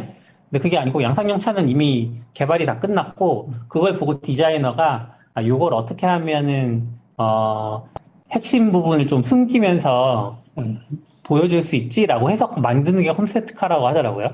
근데 0.49 0.59
그게 0.61 0.77
아니고 0.77 1.01
양산용 1.01 1.39
차는 1.39 1.69
이미 1.69 2.19
개발이 2.33 2.65
다 2.65 2.79
끝났고 2.79 3.53
그걸 3.69 3.97
보고 3.97 4.19
디자이너가 4.19 5.14
아, 5.35 5.43
요걸 5.43 5.73
어떻게 5.73 6.07
하면은 6.07 6.87
어 7.17 7.87
핵심 8.31 8.71
부분을 8.71 9.05
좀 9.07 9.21
숨기면서 9.21 10.33
음. 10.57 10.77
보여줄 11.25 11.61
수 11.61 11.75
있지라고 11.75 12.29
해서 12.29 12.47
만드는 12.47 13.03
게 13.03 13.11
컨셉트카라고 13.11 13.87
하더라고요. 13.87 14.27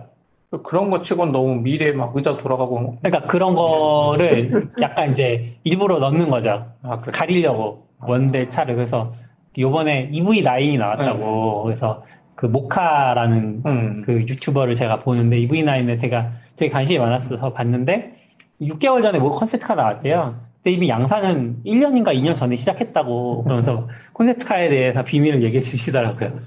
그런 0.64 0.89
거 0.89 1.02
치곤 1.02 1.32
너무 1.32 1.56
미래에 1.56 1.93
막 1.93 2.16
의자 2.16 2.38
돌아가고 2.38 2.97
그러니까 3.02 3.26
그런 3.26 3.56
거를 3.56 4.70
약간 4.82 5.12
이제 5.12 5.54
일부러 5.64 5.99
넣는 5.99 6.30
거죠. 6.30 6.68
아 6.84 6.97
그래 6.97 7.12
가리려고 7.12 7.88
원대 8.02 8.49
차를 8.49 8.76
그래서 8.76 9.14
요번에 9.58 10.10
EV9이 10.12 10.78
나왔다고 10.78 11.64
그래서 11.64 12.04
그 12.36 12.45
모카라는 12.47 13.64
음. 13.66 14.02
그 14.06 14.14
유튜버를 14.14 14.76
제가 14.76 14.99
보는데 14.99 15.38
EV9에 15.38 15.99
제가 15.99 16.28
되게 16.58 16.72
관심이 16.72 16.99
많았어서 16.99 17.54
봤는데 17.54 18.14
6개월 18.62 19.02
전에 19.02 19.20
뭐 19.20 19.32
컨셉트카 19.32 19.76
나왔대요. 19.76 20.51
근데 20.64 20.76
이미 20.76 20.89
양산은 20.89 21.64
1년인가 21.66 22.14
2년 22.14 22.36
전에 22.36 22.55
시작했다고 22.55 23.43
그러면서 23.43 23.88
콘셉트카에 24.14 24.70
대해서 24.70 25.03
비밀을 25.03 25.41
얘기해 25.43 25.62
주시더라고요. 25.62 26.39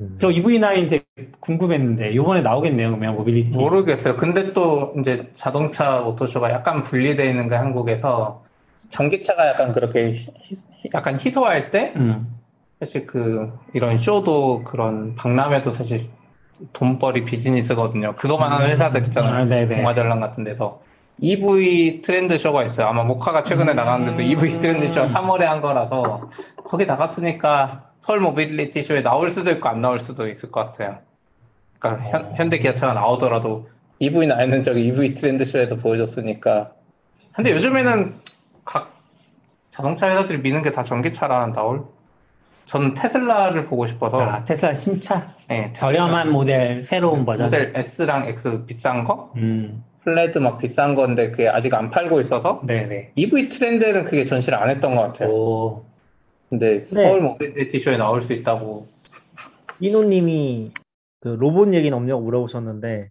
음. 0.00 0.16
저 0.18 0.28
EV9 0.28 0.88
되게 0.88 1.04
궁금했는데 1.38 2.14
요번에 2.14 2.40
나오겠네요. 2.40 2.88
그러면 2.88 3.14
모빌리티. 3.14 3.56
모르겠어요. 3.58 4.16
근데 4.16 4.52
또 4.54 4.94
이제 4.98 5.28
자동차 5.34 6.00
auto 6.00 6.20
show가 6.20 6.50
약간 6.50 6.82
분리되어 6.82 7.26
있는 7.26 7.46
게 7.48 7.54
한국에서 7.54 8.42
전기차가 8.88 9.48
약간 9.48 9.70
그렇게 9.72 10.12
희- 10.12 10.30
희- 10.44 10.90
약간 10.94 11.18
희소할 11.20 11.70
때 11.70 11.92
음. 11.96 12.26
사실 12.80 13.06
그 13.06 13.52
이런 13.74 13.98
쇼도 13.98 14.62
그런 14.64 15.14
박람회도 15.14 15.72
사실 15.72 16.06
돈벌이 16.72 17.24
비즈니스거든요. 17.24 18.14
그거만 18.16 18.50
하는 18.50 18.68
회사들 18.68 19.02
있잖아요. 19.02 19.34
아, 19.34 19.44
네네. 19.44 19.76
동화전랑 19.76 20.20
같은 20.20 20.42
데서 20.42 20.80
EV 21.20 22.00
트렌드 22.02 22.36
쇼가 22.36 22.64
있어요. 22.64 22.88
아마 22.88 23.04
모카가 23.04 23.42
최근에 23.44 23.74
나갔는데도 23.74 24.22
EV 24.22 24.60
트렌드 24.60 24.92
쇼 24.92 25.06
3월에 25.06 25.40
한 25.42 25.60
거라서 25.60 26.28
거기 26.64 26.84
나갔으니까 26.86 27.90
서울 28.00 28.20
모빌리티 28.20 28.82
쇼에 28.82 29.02
나올 29.02 29.30
수도 29.30 29.50
있고 29.52 29.68
안 29.68 29.80
나올 29.80 30.00
수도 30.00 30.28
있을 30.28 30.50
것 30.50 30.64
같아요. 30.64 30.98
그러니까 31.78 32.08
현, 32.10 32.32
현대 32.34 32.58
기아차가 32.58 32.94
나오더라도 32.94 33.68
EV 34.00 34.26
나있는 34.26 34.62
저기 34.62 34.86
EV 34.88 35.14
트렌드 35.14 35.44
쇼에도 35.44 35.76
보여줬으니까. 35.76 36.72
근데 37.36 37.52
요즘에는 37.52 38.12
각 38.64 38.92
자동차 39.70 40.08
회사들이 40.08 40.38
미는 40.38 40.62
게 40.62 40.70
다 40.72 40.82
전기차라 40.82 41.52
나올. 41.52 41.84
저는 42.66 42.94
테슬라를 42.94 43.66
보고 43.66 43.86
싶어서 43.86 44.20
아, 44.20 44.42
테슬라 44.44 44.74
신차 44.74 45.26
네, 45.48 45.70
저렴한 45.72 46.30
모델 46.30 46.82
새로운 46.82 47.24
버전. 47.24 47.46
모델 47.46 47.72
S랑 47.76 48.26
X 48.28 48.64
비싼 48.66 49.04
거, 49.04 49.32
음. 49.36 49.84
Plaid 50.04 50.38
막 50.38 50.58
비싼 50.58 50.94
건데 50.94 51.30
그게 51.30 51.48
아직 51.48 51.72
안 51.74 51.90
팔고 51.90 52.20
있어서 52.20 52.60
네네. 52.66 53.12
EV 53.14 53.48
트렌드에는 53.48 54.04
그게 54.04 54.24
전시를 54.24 54.58
안 54.58 54.68
했던 54.68 54.94
것 54.96 55.02
같아요. 55.02 55.30
오. 55.30 55.84
근데 56.50 56.82
네. 56.82 57.04
서울 57.04 57.20
모빌리티 57.20 57.78
쇼에 57.80 57.96
나올 57.96 58.20
수 58.20 58.32
있다고. 58.32 58.82
이노님이 59.80 60.72
그 61.20 61.28
로봇 61.28 61.72
얘기는 61.72 61.96
없냐고 61.96 62.20
물어보셨는데 62.22 63.08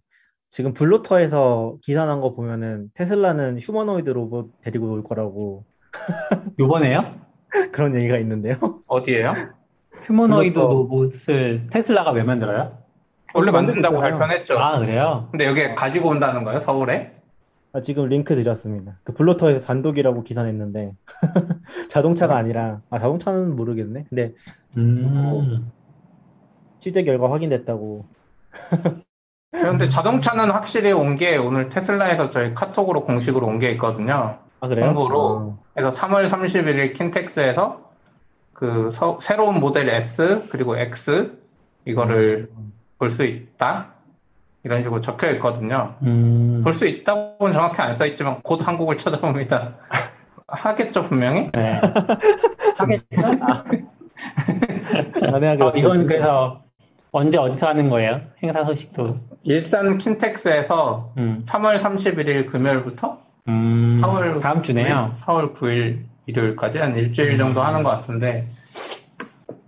지금 0.50 0.74
블로터에서 0.74 1.76
기사 1.82 2.04
난 2.04 2.20
거 2.20 2.34
보면은 2.34 2.90
테슬라는 2.94 3.58
휴머노이드 3.58 4.10
로봇 4.10 4.50
데리고 4.62 4.92
올 4.92 5.02
거라고 5.02 5.64
요번에요? 6.58 7.14
그런 7.72 7.96
얘기가 7.96 8.18
있는데요. 8.18 8.56
어디에요? 8.86 9.32
휴머노이드 10.04 10.54
그렇죠. 10.54 10.68
로봇을 10.74 11.68
테슬라가 11.70 12.12
왜 12.12 12.22
만들어요? 12.22 12.70
원래 13.34 13.50
만든다고. 13.50 13.98
발표했죠. 13.98 14.58
아, 14.58 14.78
그래요? 14.78 15.24
근데 15.30 15.46
여기 15.46 15.74
가지고 15.74 16.10
온다는 16.10 16.44
거예요, 16.44 16.60
서울에? 16.60 17.12
아, 17.72 17.80
지금 17.80 18.06
링크 18.06 18.34
드렸습니다. 18.34 18.98
그 19.04 19.14
블로터에서 19.14 19.64
단독이라고 19.66 20.22
기사 20.24 20.42
냈는데 20.42 20.92
자동차가 21.88 22.36
아니라 22.36 22.80
아 22.90 22.98
자동차는 22.98 23.56
모르겠네. 23.56 24.04
근데 24.10 24.34
음. 24.76 25.70
취재 26.78 27.02
결과 27.04 27.30
확인됐다고. 27.30 28.04
그런데 29.52 29.88
자동차는 29.88 30.50
확실히 30.50 30.92
온 30.92 31.16
게 31.16 31.36
오늘 31.36 31.68
테슬라에서 31.68 32.28
저희 32.30 32.52
카톡으로 32.54 33.04
공식으로 33.04 33.46
온 33.46 33.58
게 33.58 33.70
있거든요. 33.72 34.38
아 34.60 34.68
그래요? 34.68 34.86
홍보로? 34.88 35.56
그래서 35.74 35.90
3월 35.98 36.28
31일 36.28 36.94
킨텍스에서 36.94 37.90
그 38.52 38.90
서- 38.92 39.18
새로운 39.20 39.60
모델 39.60 39.88
S 39.88 40.48
그리고 40.50 40.76
X 40.76 41.32
이거를 41.84 42.50
볼 43.02 43.10
수 43.10 43.24
있다 43.24 43.88
이런 44.62 44.80
식으로 44.80 45.00
적혀 45.00 45.30
있거든요. 45.32 45.96
음. 46.04 46.60
볼수 46.62 46.86
있다고는 46.86 47.52
정확히 47.52 47.82
안 47.82 47.92
써 47.96 48.06
있지만 48.06 48.40
곧 48.42 48.64
한국을 48.66 48.96
쳐다봅니다. 48.96 49.72
하겠죠 50.46 51.02
분명히? 51.02 51.50
네. 51.52 51.80
아, 55.24 55.30
난해하게 55.32 55.62
어, 55.64 55.72
이건 55.74 56.06
그래서 56.06 56.62
언제 57.10 57.38
어디서 57.38 57.68
하는 57.68 57.88
거예요? 57.90 58.20
행사 58.40 58.64
소식도. 58.64 59.18
일산 59.42 59.98
킨텍스에서 59.98 61.12
음. 61.18 61.42
3월 61.44 61.78
31일 61.80 62.46
금요일부터 62.46 63.18
음. 63.48 64.00
4월 64.00 64.40
다음 64.40 64.62
주네요. 64.62 65.12
4월 65.22 65.52
9일 65.54 66.04
일요일까지 66.26 66.78
한 66.78 66.96
일주일 66.96 67.36
정도 67.36 67.62
하는 67.62 67.82
것 67.82 67.90
같은데 67.90 68.42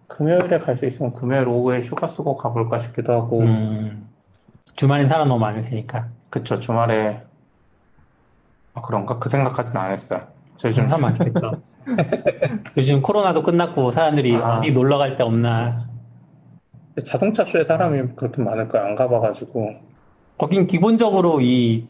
금요일에 0.08 0.58
갈 0.58 0.76
수 0.76 0.86
있으면 0.86 1.12
금요일 1.12 1.48
오후에 1.48 1.82
휴가 1.82 2.06
쓰고 2.08 2.36
가볼까 2.36 2.78
싶기도 2.80 3.12
하고 3.12 3.40
음. 3.40 4.08
주말엔 4.76 5.08
사람 5.08 5.28
너무 5.28 5.40
많을 5.40 5.60
테니까. 5.62 6.08
그쵸 6.30 6.58
주말에 6.58 7.22
아 8.74 8.80
그런가 8.82 9.18
그 9.18 9.28
생각까지는 9.28 9.80
안 9.80 9.92
했어요. 9.92 10.20
저 10.56 10.68
요즘 10.68 10.84
사람 10.88 11.02
많겠죠. 11.02 11.52
요즘 12.76 13.02
코로나도 13.02 13.42
끝났고 13.42 13.90
사람들이 13.92 14.36
아. 14.36 14.58
어디 14.58 14.72
놀러 14.72 14.98
갈 14.98 15.16
데 15.16 15.22
없나. 15.22 15.88
자동차 17.04 17.44
쇼에 17.44 17.64
사람이 17.64 18.14
그렇게 18.14 18.40
많을까 18.42 18.84
안 18.84 18.94
가봐가지고 18.94 19.72
거긴 20.38 20.66
기본적으로 20.66 21.40
이 21.40 21.86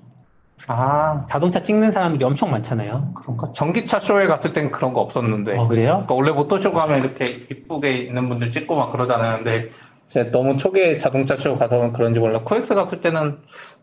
아, 0.68 1.24
자동차 1.26 1.62
찍는 1.62 1.90
사람들이 1.90 2.24
엄청 2.24 2.50
많잖아요. 2.50 3.12
그런가? 3.14 3.52
전기차 3.52 3.98
쇼에 4.00 4.26
갔을 4.26 4.52
땐 4.52 4.70
그런 4.70 4.92
거 4.92 5.00
없었는데. 5.00 5.58
어, 5.58 5.68
그래요? 5.68 5.88
그러니까 6.06 6.14
원래 6.14 6.30
모터쇼 6.30 6.72
가면 6.72 7.00
이렇게 7.00 7.24
이쁘게 7.24 7.98
있는 8.04 8.28
분들 8.28 8.50
찍고 8.52 8.76
막 8.76 8.92
그러잖아요. 8.92 9.36
근데 9.38 9.68
제 10.06 10.30
너무 10.30 10.56
초기에 10.56 10.96
자동차 10.96 11.34
쇼 11.36 11.54
가서 11.54 11.92
그런지 11.92 12.20
몰라. 12.20 12.40
코엑스 12.42 12.74
갔을 12.74 13.00
때는 13.00 13.38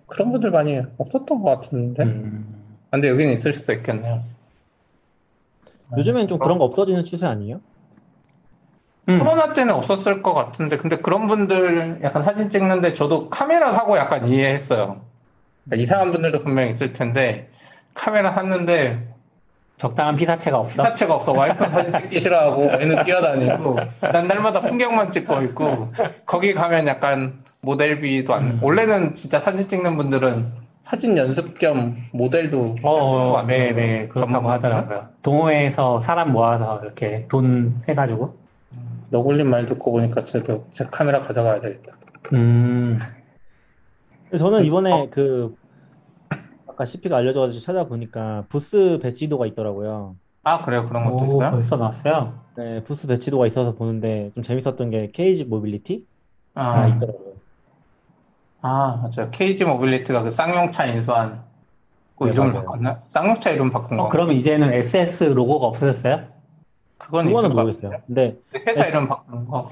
그런 0.08 0.32
분들 0.32 0.50
많이 0.52 0.80
없었던 0.98 1.42
것 1.42 1.62
같은데. 1.62 2.04
음. 2.04 2.46
아, 2.86 2.92
근데 2.92 3.10
여기는 3.10 3.34
있을 3.34 3.54
수도 3.54 3.74
있겠네요. 3.74 4.24
요즘엔 5.98 6.28
좀 6.30 6.40
그런 6.40 6.58
거 6.58 6.66
없어지는 6.66 7.04
추세 7.04 7.26
아니에요? 7.26 7.60
음. 9.10 9.20
코로나 9.20 9.54
때는 9.54 9.74
없었을 9.74 10.22
것 10.22 10.34
같은데, 10.34 10.78
근데 10.78 10.96
그런 10.98 11.28
분들 11.28 12.00
약간 12.04 12.24
사진 12.24 12.50
찍는데 12.50 12.94
저도 12.94 13.30
카메라 13.30 13.74
사고 13.74 13.98
약간 13.98 14.28
이해했어요. 14.28 15.02
그러니까 15.66 15.84
이상한 15.84 16.12
분들도 16.12 16.40
분명히 16.40 16.72
있을 16.72 16.94
텐데, 16.94 17.50
카메라 17.94 18.34
샀는데 18.34 19.08
적당한 19.78 20.16
피사체가 20.16 20.60
없어. 20.60 20.84
사체가 20.84 21.16
없어. 21.16 21.32
와이프는 21.34 21.72
사진 21.72 22.00
찍기 22.02 22.20
싫어하고, 22.20 22.72
애는 22.80 23.02
뛰어다니고, 23.02 23.78
난 24.02 24.28
날마다 24.28 24.62
풍경만 24.62 25.12
찍고 25.12 25.42
있고, 25.44 25.92
거기 26.26 26.54
가면 26.54 26.88
약간 26.88 27.44
모델비도 27.62 28.34
안, 28.34 28.60
원래는 28.62 29.16
진짜 29.16 29.40
사진 29.40 29.68
찍는 29.68 29.98
분들은 29.98 30.62
사진 30.86 31.18
연습 31.18 31.58
겸 31.58 31.96
모델도 32.12 32.76
어, 32.84 33.00
것 33.00 33.40
어. 33.40 33.44
네, 33.48 33.72
네, 33.72 34.08
그렇다고. 34.08 34.50
하더라고요. 34.50 35.08
동호회에서 35.22 36.02
사람 36.02 36.32
모아서 36.32 36.82
이렇게 36.84 37.26
돈 37.30 37.82
해가지고. 37.88 38.28
너굴님 39.10 39.50
말 39.50 39.66
듣고 39.66 39.92
보니까 39.92 40.24
저도 40.24 40.68
제 40.72 40.86
카메라 40.92 41.20
가져가야 41.20 41.60
되겠다. 41.62 41.94
음, 42.34 42.98
저는 44.38 44.60
어. 44.60 44.64
이번에 44.64 45.10
그 45.10 45.56
아까 46.68 46.86
CP가 46.86 47.18
알려줘가지고 47.18 47.60
찾아보니까 47.60 48.46
부스 48.50 49.00
배치도가 49.02 49.46
있더라고요. 49.48 50.18
아, 50.44 50.62
그래요? 50.64 50.88
그런 50.88 51.06
것도 51.06 51.26
오, 51.26 51.26
있어요? 51.26 51.52
벌써 51.52 51.78
나왔어요? 51.78 52.40
네, 52.56 52.84
부스 52.84 53.08
배치도가 53.08 53.48
있어서 53.48 53.76
보는데 53.76 54.32
좀 54.34 54.44
재밌었던 54.44 54.90
게 54.90 55.12
KG 55.12 55.46
모빌리티가 55.46 56.06
아, 56.54 56.88
있더라고요. 56.88 57.42
아, 58.62 58.98
맞아요. 59.02 59.32
KG 59.32 59.66
모빌리티가 59.66 60.24
그 60.24 60.32
쌍용차 60.32 60.86
인수한 60.88 61.44
그 62.16 62.26
네, 62.26 62.32
이름을 62.32 62.54
맞아요. 62.54 62.54
바꿨나? 62.54 63.04
쌍용차 63.10 63.52
이름 63.52 63.72
바꾼 63.72 64.00
어, 64.00 64.04
거. 64.04 64.10
그러면 64.10 64.36
이제는 64.36 64.74
SS 64.74 65.26
로고가 65.26 65.68
없어졌어요? 65.68 66.28
그건 66.98 67.26
그거는 67.26 67.30
있을 67.30 67.54
것 67.54 67.62
모르겠어요. 67.62 68.02
근데 68.08 68.38
회사 68.68 68.86
이름 68.86 69.08
바꾼 69.08 69.46
거. 69.48 69.70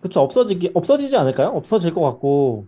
그쵸 0.00 0.20
없어지기 0.20 0.70
없어지지 0.74 1.16
않을까요? 1.16 1.48
없어질 1.50 1.92
것 1.94 2.00
같고 2.02 2.66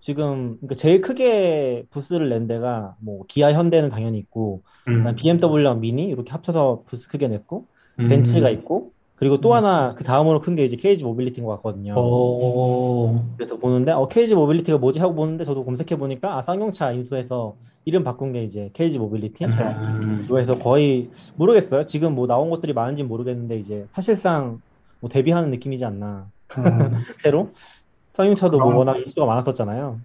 지금 0.00 0.56
그러니까 0.56 0.74
제일 0.76 1.00
크게 1.00 1.84
부스를 1.90 2.28
낸 2.30 2.46
데가 2.46 2.96
뭐 3.00 3.24
기아 3.28 3.52
현대는 3.52 3.90
당연히 3.90 4.18
있고 4.18 4.62
음, 4.88 5.14
BMW랑 5.14 5.80
미니 5.80 6.04
이렇게 6.08 6.32
합쳐서 6.32 6.84
부스 6.86 7.08
크게 7.08 7.28
냈고 7.28 7.66
음. 7.98 8.08
벤츠가 8.08 8.50
있고 8.50 8.92
그리고 9.16 9.40
또 9.42 9.54
하나 9.54 9.94
그 9.94 10.02
다음으로 10.02 10.40
큰 10.40 10.56
게 10.56 10.64
이제 10.64 10.76
KG 10.76 11.04
모빌리티인 11.04 11.44
것 11.46 11.56
같거든요. 11.56 11.94
오, 11.98 13.20
그래서 13.36 13.56
보는데 13.58 13.92
어 13.92 14.08
KG 14.08 14.34
모빌리티가 14.34 14.78
뭐지 14.78 14.98
하고 15.00 15.14
보는데 15.14 15.44
저도 15.44 15.64
검색해 15.64 15.98
보니까 15.98 16.38
아 16.38 16.42
쌍용차 16.42 16.92
인수해서 16.92 17.56
이름 17.84 18.02
바꾼 18.02 18.32
게 18.32 18.42
이제 18.42 18.70
KG 18.72 18.98
모빌리티. 18.98 19.44
음, 19.44 20.24
그래서 20.28 20.52
거의 20.52 21.10
모르겠어요. 21.36 21.84
지금 21.84 22.14
뭐 22.14 22.26
나온 22.26 22.48
것들이 22.50 22.72
많은지 22.72 23.02
는 23.02 23.08
모르겠는데 23.08 23.58
이제 23.58 23.86
사실상 23.92 24.60
뭐 25.00 25.10
데뷔하는 25.10 25.50
느낌이지 25.50 25.84
않나. 25.84 26.30
음. 26.58 27.00
실제로 27.06 27.52
쌍용차도 28.20 28.58
뭐 28.58 28.66
그럼- 28.66 28.78
워낙 28.78 28.98
이슈가 28.98 29.24
많았었잖아요. 29.26 29.98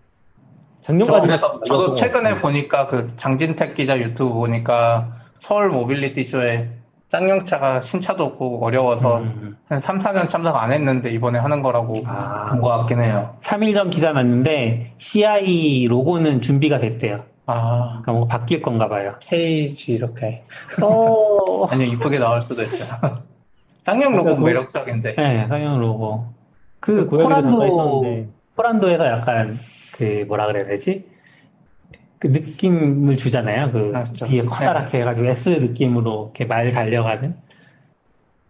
저 0.80 0.88
작년까지 0.88 1.28
그래서 1.28 1.59
저도 1.66 1.95
최근에 1.95 2.39
보니까 2.41 2.88
그 2.88 3.11
장진택 3.18 3.74
기자 3.76 3.97
유튜브 3.97 4.34
보니까 4.36 5.07
서울 5.39 5.70
모빌리티 5.70 6.24
쇼에 6.26 6.70
쌍용차가 7.09 7.82
신차도 7.82 8.24
없고 8.24 8.63
어려워서 8.66 9.18
음. 9.20 9.57
한 9.68 9.80
3, 9.80 9.97
4년 9.99 10.30
참석 10.30 10.55
안 10.55 10.72
했는데 10.72 11.11
이번에 11.11 11.39
하는 11.39 11.61
거라고 11.61 12.03
아. 12.05 12.45
본것 12.51 12.80
같긴 12.80 13.01
해요. 13.01 13.36
3일 13.41 13.74
전 13.74 13.89
기사 13.89 14.11
났는데 14.13 14.93
CI 14.97 15.86
로고는 15.89 16.41
준비가 16.41 16.78
됐대요. 16.78 17.24
아, 17.47 17.99
그러니까 18.01 18.11
뭔가 18.11 18.38
바뀔 18.39 18.61
건가 18.61 18.88
봐요. 18.89 19.16
케이지 19.22 19.93
이렇게. 19.93 20.43
어. 20.82 21.66
아니요, 21.70 21.88
이쁘게 21.93 22.18
나올 22.20 22.41
수도 22.41 22.61
있어요. 22.63 23.18
쌍용 23.82 24.13
로고 24.13 24.24
그러니까 24.24 24.39
그- 24.41 24.45
매력적인데. 24.47 25.16
네, 25.16 25.45
성형 25.47 25.80
로고. 25.80 26.26
그 26.86 27.02
있었는데 27.04 28.28
포란도에서 28.56 29.06
약간 29.08 29.60
그 29.94 30.26
뭐라 30.28 30.48
그래야 30.48 30.66
되지? 30.66 31.06
그 32.20 32.28
느낌을 32.28 33.18
주잖아요. 33.18 33.72
그 33.72 33.92
그렇죠. 33.92 34.26
뒤에 34.26 34.42
커다랗게 34.44 35.02
해가지고 35.02 35.28
S 35.28 35.50
느낌으로 35.50 36.32
이렇게 36.34 36.46
말 36.46 36.72
달려가는. 36.72 37.36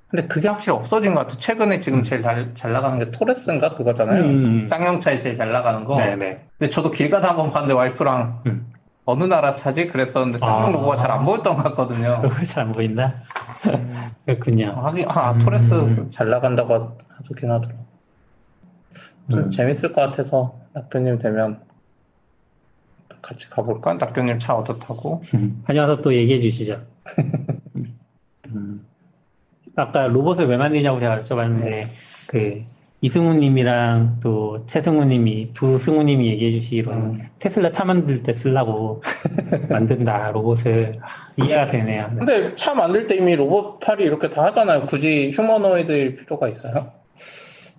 근데 0.08 0.28
그게 0.28 0.48
확실히 0.48 0.78
없어진 0.78 1.14
것 1.14 1.22
같아. 1.22 1.36
최근에 1.38 1.80
지금 1.82 2.04
제일 2.04 2.22
잘, 2.22 2.54
잘 2.56 2.72
나가는 2.72 3.00
게 3.00 3.12
토레스인가 3.12 3.74
그거잖아요. 3.74 4.24
음. 4.24 4.68
쌍용차에 4.68 5.18
제일 5.18 5.36
잘 5.38 5.52
나가는 5.52 5.84
거. 5.84 5.96
네네. 5.96 6.40
근데 6.58 6.70
저도 6.72 6.92
길 6.92 7.10
가다 7.10 7.30
한번 7.30 7.52
봤는데 7.52 7.74
와이프랑 7.74 8.44
음. 8.46 8.72
어느 9.04 9.24
나라 9.26 9.54
차지? 9.56 9.88
그랬었는데 9.88 10.38
쌍용 10.38 10.66
아. 10.68 10.70
로고가 10.70 10.96
잘 10.96 11.12
안 11.12 11.26
보였던 11.26 11.56
것 11.56 11.64
같거든요. 11.64 12.22
잘안 12.46 12.72
보인다. 12.72 13.16
그렇군요. 14.26 14.74
하긴, 14.84 15.06
아, 15.10 15.38
토레스 15.38 15.74
음. 15.74 16.08
잘 16.12 16.30
나간다고 16.30 16.74
하긴 16.76 17.52
하더라고. 17.52 17.85
좀 19.32 19.40
음. 19.42 19.50
재밌을 19.50 19.92
것 19.92 20.02
같아서 20.02 20.60
낙교님 20.74 21.18
되면 21.18 21.60
같이 23.22 23.50
가볼까? 23.50 23.96
낙교님 23.96 24.38
차 24.40 24.54
어떻다고? 24.56 25.22
다녀와서 25.66 26.00
또 26.02 26.14
얘기해 26.14 26.40
주시죠. 26.40 26.80
음. 28.48 28.86
아까 29.76 30.08
로봇을 30.08 30.48
왜 30.48 30.58
만드냐고 30.58 31.00
제가 31.00 31.22
여쭤봤는데 31.22 31.88
그 32.28 32.64
이승우님이랑 33.02 34.20
또 34.22 34.66
최승우님이 34.68 35.54
두 35.54 35.78
승우님이 35.78 36.28
얘기해 36.30 36.52
주시기로는 36.52 37.02
음. 37.02 37.30
테슬라 37.40 37.72
차 37.72 37.84
만들 37.84 38.24
때 38.24 38.32
쓰려고 38.34 39.02
만든다 39.70 40.32
로봇을 40.32 41.00
아, 41.02 41.44
이해가 41.44 41.68
되네요. 41.68 42.08
네. 42.10 42.16
근데 42.18 42.56
차 42.56 42.74
만들 42.74 43.06
때 43.06 43.16
이미 43.16 43.36
로봇 43.36 43.80
팔이 43.80 44.04
이렇게 44.04 44.30
다 44.30 44.46
하잖아요. 44.46 44.86
굳이 44.86 45.30
휴머노이드일 45.34 46.16
필요가 46.16 46.48
있어요? 46.48 46.92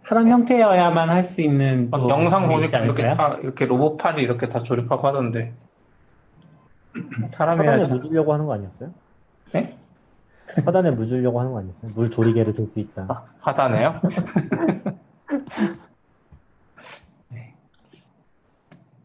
사람 0.08 0.28
형태여야만 0.28 1.08
할 1.10 1.22
수 1.24 1.42
있는 1.42 1.90
막 1.90 1.98
또 2.00 2.08
영상 2.08 2.42
그게 2.48 2.64
있지 2.64 2.76
보니까 2.76 2.84
이렇게 2.84 3.02
않을까요? 3.06 3.36
다 3.36 3.38
이렇게 3.42 3.66
로봇 3.66 3.96
팔이 3.98 4.22
이렇게 4.22 4.48
다 4.48 4.62
조립하고 4.62 5.06
하던데 5.08 5.52
사람이 7.28 7.66
화단에. 7.66 7.88
물 7.88 8.00
주려고 8.00 8.32
하는 8.32 8.46
거 8.46 8.54
아니었어요? 8.54 8.90
네? 9.52 9.76
화단에 10.64 10.90
물 10.92 11.08
주려고 11.08 11.40
하는 11.40 11.52
거 11.52 11.58
아니었어요? 11.58 11.90
물 11.94 12.08
조리개를 12.10 12.52
들 12.52 12.66
수 12.72 12.78
있다. 12.78 13.06
아, 13.08 13.24
하다네요. 13.40 14.00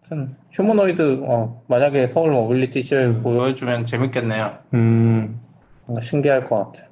하여튼 0.04 0.36
휴머노이드 0.52 1.22
어, 1.26 1.64
만약에 1.68 2.08
서울 2.08 2.32
모빌리티 2.32 2.84
쇼에 2.84 3.06
음. 3.08 3.24
보여주면 3.24 3.86
재밌겠네요. 3.86 4.58
음, 4.76 5.40
뭔가 5.86 6.02
신기할 6.02 6.46
것 6.48 6.72
같아요. 6.72 6.90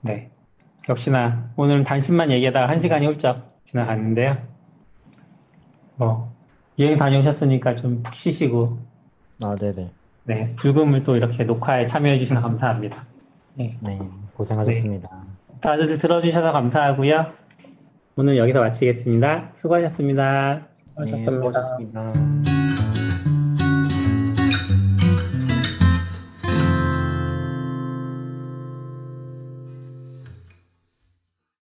네. 0.00 0.30
역시나 0.88 1.50
오늘 1.56 1.82
단신만 1.84 2.30
얘기하다가 2.30 2.68
한 2.68 2.78
시간이 2.78 3.06
훌쩍 3.06 3.46
지나갔는데요. 3.64 4.36
뭐 5.96 6.32
여행 6.78 6.96
다녀오셨으니까 6.96 7.74
좀 7.74 8.02
푹 8.02 8.14
쉬시고 8.14 8.78
아, 9.42 9.56
네네. 9.56 9.90
네, 10.24 10.52
불금을 10.56 11.02
또 11.02 11.16
이렇게 11.16 11.44
녹화에 11.44 11.86
참여해 11.86 12.18
주셔서 12.18 12.40
감사합니다. 12.40 13.02
네, 13.54 13.72
고생하셨습니다. 14.34 15.08
다들 15.60 15.98
들어주셔서 15.98 16.52
감사하고요. 16.52 17.26
오늘 18.16 18.36
여기서 18.36 18.60
마치겠습니다. 18.60 19.50
수고하셨습니다. 19.54 20.60
네, 21.04 21.22
수고하셨습니다. 21.22 22.12
수고하셨습니다. 22.12 22.55